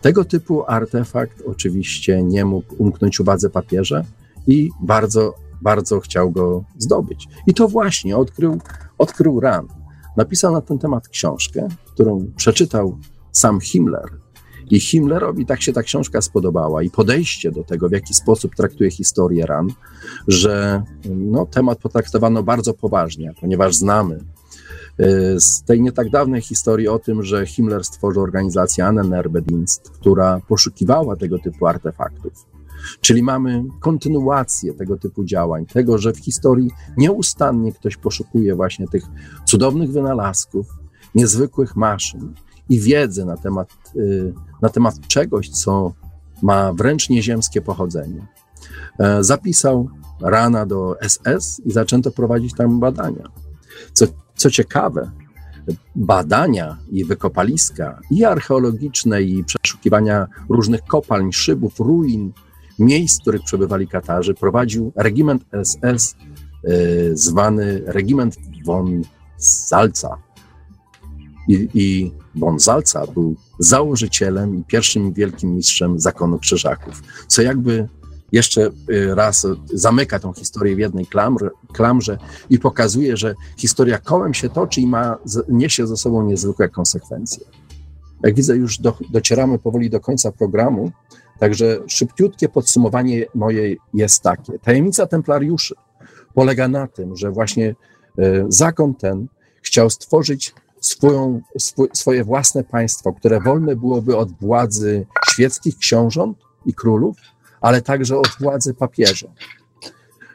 Tego 0.00 0.24
typu 0.24 0.64
artefakt 0.66 1.42
oczywiście 1.46 2.22
nie 2.22 2.44
mógł 2.44 2.74
umknąć 2.78 3.20
uwadze 3.20 3.50
papieża 3.50 4.02
i 4.46 4.70
bardzo, 4.80 5.34
bardzo 5.62 6.00
chciał 6.00 6.30
go 6.30 6.64
zdobyć. 6.78 7.28
I 7.46 7.54
to 7.54 7.68
właśnie 7.68 8.16
odkrył, 8.16 8.60
odkrył 8.98 9.40
Ran. 9.40 9.68
Napisał 10.16 10.52
na 10.52 10.60
ten 10.60 10.78
temat 10.78 11.08
książkę, 11.08 11.68
którą 11.94 12.26
przeczytał 12.36 12.98
sam 13.32 13.60
Himmler. 13.60 14.27
I 14.70 14.80
Himmlerowi 14.80 15.46
tak 15.46 15.62
się 15.62 15.72
ta 15.72 15.82
książka 15.82 16.20
spodobała 16.20 16.82
i 16.82 16.90
podejście 16.90 17.50
do 17.50 17.64
tego, 17.64 17.88
w 17.88 17.92
jaki 17.92 18.14
sposób 18.14 18.54
traktuje 18.54 18.90
historię 18.90 19.46
Ran, 19.46 19.68
że 20.28 20.82
no, 21.04 21.46
temat 21.46 21.78
potraktowano 21.78 22.42
bardzo 22.42 22.74
poważnie, 22.74 23.32
ponieważ 23.40 23.76
znamy 23.76 24.18
Y, 25.00 25.40
z 25.40 25.62
tej 25.62 25.80
nie 25.80 25.92
tak 25.92 26.10
dawnej 26.10 26.42
historii 26.42 26.88
o 26.88 26.98
tym, 26.98 27.22
że 27.22 27.46
Himmler 27.46 27.84
stworzył 27.84 28.22
organizację 28.22 28.86
Annenerbedienst, 28.86 29.90
która 29.90 30.40
poszukiwała 30.48 31.16
tego 31.16 31.38
typu 31.38 31.66
artefaktów. 31.66 32.32
Czyli 33.00 33.22
mamy 33.22 33.64
kontynuację 33.80 34.74
tego 34.74 34.96
typu 34.96 35.24
działań, 35.24 35.66
tego, 35.66 35.98
że 35.98 36.12
w 36.12 36.18
historii 36.18 36.70
nieustannie 36.96 37.72
ktoś 37.72 37.96
poszukuje 37.96 38.54
właśnie 38.54 38.88
tych 38.88 39.04
cudownych 39.46 39.90
wynalazków, 39.90 40.66
niezwykłych 41.14 41.76
maszyn 41.76 42.34
i 42.68 42.80
wiedzy 42.80 43.24
na 43.24 43.36
temat, 43.36 43.68
y, 43.96 44.32
na 44.62 44.68
temat 44.68 44.94
czegoś, 45.08 45.48
co 45.48 45.92
ma 46.42 46.72
wręcz 46.72 47.08
nieziemskie 47.10 47.62
pochodzenie. 47.62 48.26
E, 48.98 49.24
zapisał 49.24 49.88
rana 50.20 50.66
do 50.66 50.96
SS 51.02 51.60
i 51.64 51.72
zaczęto 51.72 52.10
prowadzić 52.10 52.54
tam 52.54 52.80
badania. 52.80 53.28
Co 53.92 54.06
co 54.38 54.50
ciekawe, 54.50 55.10
badania 55.96 56.76
i 56.90 57.04
wykopaliska, 57.04 58.00
i 58.10 58.24
archeologiczne, 58.24 59.22
i 59.22 59.44
przeszukiwania 59.44 60.26
różnych 60.48 60.84
kopalń, 60.84 61.32
szybów, 61.32 61.80
ruin, 61.80 62.32
miejsc, 62.78 63.18
w 63.18 63.20
których 63.20 63.42
przebywali 63.42 63.88
Katarzy, 63.88 64.34
prowadził 64.34 64.92
regiment 64.96 65.44
SS 65.64 66.16
y, 66.64 67.10
zwany 67.14 67.82
regiment 67.86 68.36
von 68.64 69.02
Salza. 69.36 70.18
I, 71.48 71.68
i 71.74 72.12
von 72.34 72.58
Zalca 72.58 73.06
był 73.06 73.36
założycielem 73.58 74.56
i 74.56 74.64
pierwszym 74.64 75.12
wielkim 75.12 75.54
mistrzem 75.54 76.00
zakonu 76.00 76.38
krzyżaków, 76.38 77.02
co 77.26 77.42
jakby 77.42 77.88
jeszcze 78.32 78.70
y, 78.90 79.14
raz 79.14 79.46
zamyka 79.74 80.18
tą 80.18 80.32
historię 80.32 80.76
w 80.76 80.78
jednej 80.78 81.06
klamrze, 81.06 81.50
klamrze 81.72 82.18
i 82.50 82.58
pokazuje, 82.58 83.16
że 83.16 83.34
historia 83.56 83.98
kołem 83.98 84.34
się 84.34 84.48
toczy 84.48 84.80
i 84.80 84.86
ma, 84.86 85.18
niesie 85.48 85.86
ze 85.86 85.96
sobą 85.96 86.26
niezwykłe 86.26 86.68
konsekwencje. 86.68 87.46
Jak 88.24 88.34
widzę, 88.34 88.56
już 88.56 88.78
do, 88.78 88.96
docieramy 89.10 89.58
powoli 89.58 89.90
do 89.90 90.00
końca 90.00 90.32
programu, 90.32 90.90
także 91.38 91.78
szybciutkie 91.86 92.48
podsumowanie 92.48 93.26
moje 93.34 93.76
jest 93.94 94.22
takie. 94.22 94.58
Tajemnica 94.58 95.06
templariuszy 95.06 95.74
polega 96.34 96.68
na 96.68 96.86
tym, 96.86 97.16
że 97.16 97.30
właśnie 97.30 97.74
y, 98.18 98.44
zakon 98.48 98.94
ten 98.94 99.26
chciał 99.62 99.90
stworzyć 99.90 100.54
swoją, 100.80 101.40
swoje 101.92 102.24
własne 102.24 102.64
państwo, 102.64 103.12
które 103.12 103.40
wolne 103.40 103.76
byłoby 103.76 104.16
od 104.16 104.32
władzy 104.32 105.06
świeckich 105.30 105.76
książąt 105.78 106.38
i 106.66 106.74
królów, 106.74 107.16
ale 107.60 107.82
także 107.82 108.18
od 108.18 108.28
władzy 108.40 108.74
papieża. 108.74 109.28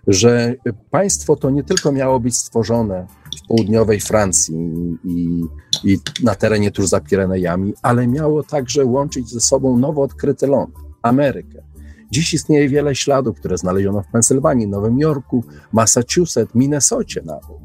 Że 0.08 0.56
państwo 0.92 1.36
to 1.36 1.50
nie 1.50 1.64
tylko 1.64 1.92
miało 1.92 2.20
być 2.20 2.38
stworzone 2.38 3.08
w 3.44 3.48
południowej 3.48 4.00
Francji 4.00 4.56
i, 5.04 5.44
i 5.84 5.98
na 6.24 6.36
terenie 6.36 6.72
tuż 6.72 6.88
za 6.88 7.00
Pirenejami, 7.00 7.74
ale 7.82 8.08
miało 8.08 8.44
także 8.44 8.86
łączyć 8.86 9.30
ze 9.30 9.40
sobą 9.40 9.78
nowo 9.78 10.02
odkryty 10.02 10.48
ląd, 10.48 10.76
Amerykę. 11.02 11.64
Dziś 12.12 12.34
istnieje 12.34 12.70
wiele 12.70 12.96
śladów, 12.96 13.40
które 13.40 13.58
znaleziono 13.58 14.02
w 14.02 14.08
Pensylwanii, 14.08 14.68
Nowym 14.68 15.00
Jorku, 15.00 15.44
Massachusetts, 15.72 16.56
Minnesocie 16.56 17.22
nawet, 17.26 17.58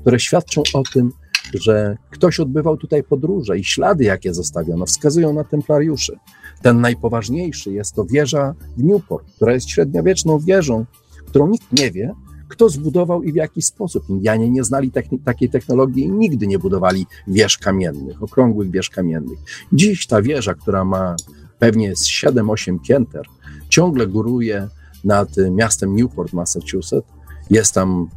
które 0.00 0.20
świadczą 0.20 0.62
o 0.74 0.82
tym, 0.92 1.12
że 1.54 1.96
ktoś 2.10 2.40
odbywał 2.40 2.76
tutaj 2.76 3.02
podróże 3.02 3.58
i 3.58 3.64
ślady, 3.64 4.04
jakie 4.04 4.34
zostawiono, 4.34 4.86
wskazują 4.86 5.32
na 5.32 5.44
templariuszy. 5.44 6.16
Ten 6.62 6.80
najpoważniejszy 6.80 7.72
jest 7.72 7.94
to 7.94 8.04
wieża 8.04 8.54
w 8.76 8.82
Newport, 8.82 9.32
która 9.36 9.52
jest 9.52 9.68
średniowieczną 9.68 10.38
wieżą, 10.38 10.84
którą 11.26 11.48
nikt 11.48 11.72
nie 11.72 11.90
wie, 11.90 12.14
kto 12.48 12.68
zbudował 12.68 13.22
i 13.22 13.32
w 13.32 13.34
jaki 13.34 13.62
sposób. 13.62 14.08
Indianie 14.08 14.50
nie 14.50 14.64
znali 14.64 14.90
techni- 14.92 15.18
takiej 15.24 15.50
technologii 15.50 16.04
i 16.04 16.10
nigdy 16.10 16.46
nie 16.46 16.58
budowali 16.58 17.06
wież 17.26 17.58
kamiennych, 17.58 18.22
okrągłych 18.22 18.70
wież 18.70 18.90
kamiennych. 18.90 19.38
Dziś 19.72 20.06
ta 20.06 20.22
wieża, 20.22 20.54
która 20.54 20.84
ma 20.84 21.16
pewnie 21.58 21.96
7-8 21.96 22.78
pięter, 22.78 23.26
ciągle 23.68 24.06
góruje 24.06 24.68
nad 25.04 25.28
miastem 25.50 25.96
Newport, 25.96 26.32
Massachusetts 26.32 27.17
jest 27.50 27.74
tam, 27.74 28.08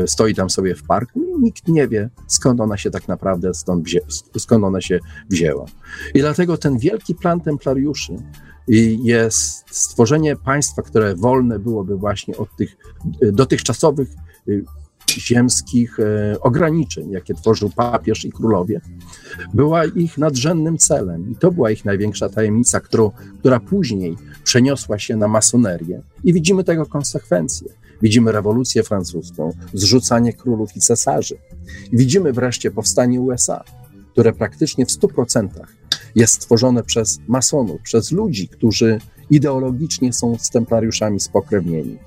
e, 0.00 0.08
stoi 0.08 0.34
tam 0.34 0.50
sobie 0.50 0.74
w 0.74 0.82
parku 0.82 1.22
i 1.22 1.42
nikt 1.42 1.68
nie 1.68 1.88
wie, 1.88 2.10
skąd 2.26 2.60
ona 2.60 2.76
się 2.76 2.90
tak 2.90 3.08
naprawdę 3.08 3.54
stąd 3.54 3.84
wzię, 3.84 4.00
skąd 4.38 4.64
ona 4.64 4.80
się 4.80 4.98
wzięła. 5.30 5.64
I 6.14 6.20
dlatego 6.20 6.56
ten 6.56 6.78
wielki 6.78 7.14
plan 7.14 7.40
templariuszy 7.40 8.12
jest 9.02 9.64
stworzenie 9.70 10.36
państwa, 10.36 10.82
które 10.82 11.14
wolne 11.14 11.58
byłoby 11.58 11.96
właśnie 11.96 12.36
od 12.36 12.56
tych 12.56 12.76
e, 13.22 13.32
dotychczasowych 13.32 14.08
e, 14.48 14.52
ziemskich 15.10 15.98
ograniczeń, 16.40 17.10
jakie 17.10 17.34
tworzył 17.34 17.70
papież 17.70 18.24
i 18.24 18.32
królowie, 18.32 18.80
była 19.54 19.84
ich 19.84 20.18
nadrzędnym 20.18 20.78
celem. 20.78 21.30
I 21.30 21.36
to 21.36 21.50
była 21.50 21.70
ich 21.70 21.84
największa 21.84 22.28
tajemnica, 22.28 22.80
którą, 22.80 23.10
która 23.38 23.60
później 23.60 24.16
przeniosła 24.44 24.98
się 24.98 25.16
na 25.16 25.28
masonerię. 25.28 26.02
I 26.24 26.32
widzimy 26.32 26.64
tego 26.64 26.86
konsekwencje. 26.86 27.68
Widzimy 28.02 28.32
rewolucję 28.32 28.82
francuską, 28.82 29.52
zrzucanie 29.74 30.32
królów 30.32 30.76
i 30.76 30.80
cesarzy. 30.80 31.38
Widzimy 31.92 32.32
wreszcie 32.32 32.70
powstanie 32.70 33.20
USA, 33.20 33.64
które 34.12 34.32
praktycznie 34.32 34.86
w 34.86 34.88
100% 34.88 35.48
jest 36.14 36.34
stworzone 36.34 36.82
przez 36.82 37.20
masonów, 37.28 37.80
przez 37.82 38.12
ludzi, 38.12 38.48
którzy 38.48 38.98
ideologicznie 39.30 40.12
są 40.12 40.36
z 40.38 40.50
templariuszami 40.50 41.20
spokrewnieni. 41.20 41.98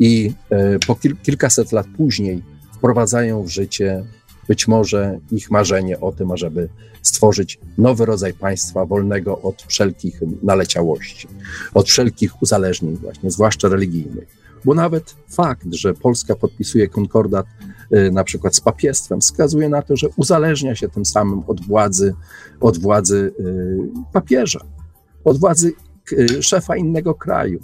I 0.00 0.32
e, 0.50 0.78
po 0.78 0.94
kil 0.94 1.16
kilkaset 1.22 1.72
lat 1.72 1.86
później 1.96 2.42
wprowadzają 2.72 3.42
w 3.42 3.48
życie 3.48 4.04
być 4.48 4.68
może 4.68 5.18
ich 5.30 5.50
marzenie 5.50 6.00
o 6.00 6.12
tym, 6.12 6.30
ażeby 6.30 6.68
stworzyć 7.02 7.58
nowy 7.78 8.06
rodzaj 8.06 8.34
państwa 8.34 8.86
wolnego 8.86 9.42
od 9.42 9.62
wszelkich 9.62 10.20
naleciałości, 10.42 11.28
od 11.74 11.88
wszelkich 11.88 12.42
uzależnień 12.42 12.96
właśnie, 12.96 13.30
zwłaszcza 13.30 13.68
religijnych 13.68 14.45
bo 14.66 14.74
nawet 14.74 15.16
fakt, 15.28 15.66
że 15.74 15.94
Polska 15.94 16.34
podpisuje 16.34 16.88
konkordat 16.88 17.46
y, 17.92 18.10
na 18.10 18.24
przykład 18.24 18.56
z 18.56 18.60
papiestwem, 18.60 19.20
wskazuje 19.20 19.68
na 19.68 19.82
to, 19.82 19.96
że 19.96 20.08
uzależnia 20.16 20.74
się 20.74 20.88
tym 20.88 21.04
samym 21.04 21.42
od 21.46 21.60
władzy, 21.60 22.14
od 22.60 22.78
władzy 22.78 23.32
y, 23.40 24.12
papieża, 24.12 24.60
od 25.24 25.38
władzy 25.38 25.72
y, 26.12 26.42
szefa 26.42 26.76
innego 26.76 27.14
kraju. 27.14 27.60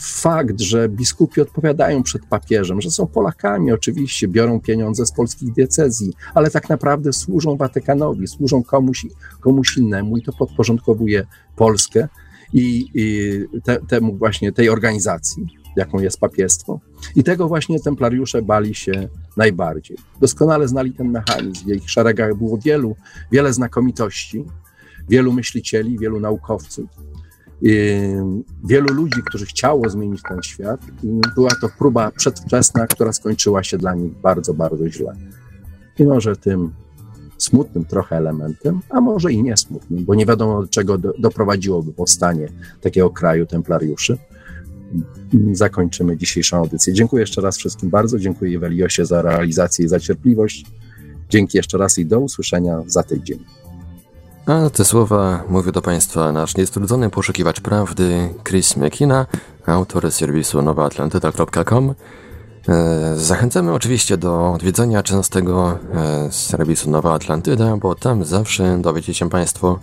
Fakt, 0.00 0.60
że 0.60 0.88
biskupi 0.88 1.40
odpowiadają 1.40 2.02
przed 2.02 2.26
papieżem, 2.26 2.80
że 2.80 2.90
są 2.90 3.06
Polakami, 3.06 3.72
oczywiście 3.72 4.28
biorą 4.28 4.60
pieniądze 4.60 5.06
z 5.06 5.12
polskich 5.12 5.52
diecezji, 5.52 6.12
ale 6.34 6.50
tak 6.50 6.68
naprawdę 6.68 7.12
służą 7.12 7.56
Watykanowi, 7.56 8.28
służą 8.28 8.62
komuś, 8.62 9.06
komuś 9.40 9.76
innemu 9.76 10.16
i 10.16 10.22
to 10.22 10.32
podporządkowuje 10.32 11.26
Polskę 11.56 12.08
i, 12.52 12.86
i 12.94 13.60
te, 13.60 13.80
temu 13.80 14.16
właśnie 14.16 14.52
tej 14.52 14.68
organizacji, 14.68 15.46
jaką 15.76 16.00
jest 16.00 16.20
papiestwo. 16.20 16.80
I 17.16 17.24
tego 17.24 17.48
właśnie 17.48 17.80
templariusze 17.80 18.42
bali 18.42 18.74
się 18.74 19.08
najbardziej. 19.36 19.96
Doskonale 20.20 20.68
znali 20.68 20.92
ten 20.92 21.10
mechanizm. 21.10 21.64
W 21.64 21.68
ich 21.68 21.90
szeregach 21.90 22.34
było 22.34 22.58
wielu, 22.58 22.96
wiele 23.32 23.52
znakomitości, 23.52 24.44
wielu 25.08 25.32
myślicieli, 25.32 25.98
wielu 25.98 26.20
naukowców, 26.20 26.90
wielu 28.64 28.94
ludzi, 28.94 29.22
którzy 29.26 29.46
chciało 29.46 29.88
zmienić 29.88 30.22
ten 30.28 30.42
świat. 30.42 30.80
I 31.02 31.20
była 31.34 31.50
to 31.60 31.68
próba 31.78 32.10
przedwczesna, 32.10 32.86
która 32.86 33.12
skończyła 33.12 33.62
się 33.62 33.78
dla 33.78 33.94
nich 33.94 34.12
bardzo, 34.12 34.54
bardzo 34.54 34.88
źle. 34.88 35.12
I 35.98 36.04
może 36.04 36.36
tym 36.36 36.72
smutnym 37.44 37.84
trochę 37.84 38.16
elementem, 38.16 38.80
a 38.90 39.00
może 39.00 39.32
i 39.32 39.42
nie 39.42 39.56
smutnym, 39.56 40.04
bo 40.04 40.14
nie 40.14 40.26
wiadomo 40.26 40.62
do 40.62 40.68
czego 40.68 40.98
do, 40.98 41.12
doprowadziłoby 41.18 41.92
powstanie 41.92 42.48
takiego 42.80 43.10
kraju 43.10 43.46
templariuszy. 43.46 44.18
Zakończymy 45.52 46.16
dzisiejszą 46.16 46.56
audycję. 46.56 46.92
Dziękuję 46.92 47.20
jeszcze 47.20 47.40
raz 47.40 47.58
wszystkim 47.58 47.90
bardzo. 47.90 48.18
Dziękuję 48.18 48.58
Weliosie 48.58 49.06
za 49.06 49.22
realizację 49.22 49.84
i 49.84 49.88
za 49.88 50.00
cierpliwość. 50.00 50.66
Dzięki 51.28 51.58
jeszcze 51.58 51.78
raz 51.78 51.98
i 51.98 52.06
do 52.06 52.20
usłyszenia 52.20 52.82
za 52.86 53.02
tydzień. 53.02 53.38
A 54.46 54.70
te 54.70 54.84
słowa 54.84 55.44
mówi 55.48 55.72
do 55.72 55.82
Państwa 55.82 56.32
nasz 56.32 56.56
niestrudzony 56.56 57.10
poszukiwacz 57.10 57.60
prawdy 57.60 58.28
Chris 58.48 58.76
McKina, 58.76 59.26
autor 59.66 60.12
serwisu 60.12 60.62
nowaatlantyda.com. 60.62 61.94
E, 62.68 63.16
zachęcamy 63.16 63.72
oczywiście 63.72 64.16
do 64.16 64.52
odwiedzenia 64.52 65.02
częstego 65.02 65.78
e, 65.94 66.32
serwisu 66.32 66.90
Nowa 66.90 67.14
Atlantyda, 67.14 67.76
bo 67.76 67.94
tam 67.94 68.24
zawsze 68.24 68.78
dowiecie 68.78 69.14
się 69.14 69.30
Państwo 69.30 69.78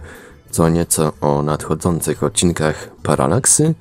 co 0.51 0.69
nieco 0.69 1.13
o 1.21 1.43
nadchodzących 1.43 2.23
odcinkach 2.23 2.89
Paralaksy, 3.03 3.75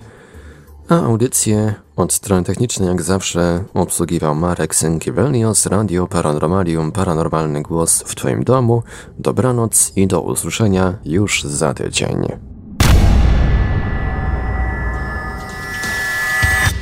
a 0.89 1.03
audycję 1.03 1.75
od 1.97 2.13
strony 2.13 2.45
technicznej 2.45 2.89
jak 2.89 3.03
zawsze 3.03 3.65
obsługiwał 3.75 4.35
Marek 4.35 4.75
Sękiewelios, 4.75 5.67
Radio 5.67 6.07
Paranormalium, 6.07 6.93
Paranormalny 6.93 7.63
Głos 7.63 8.03
w 8.03 8.15
Twoim 8.15 8.45
domu. 8.45 8.83
Dobranoc 9.19 9.93
i 9.97 10.07
do 10.07 10.21
usłyszenia 10.21 10.95
już 11.05 11.45
za 11.45 11.75
tydzień. 11.75 12.48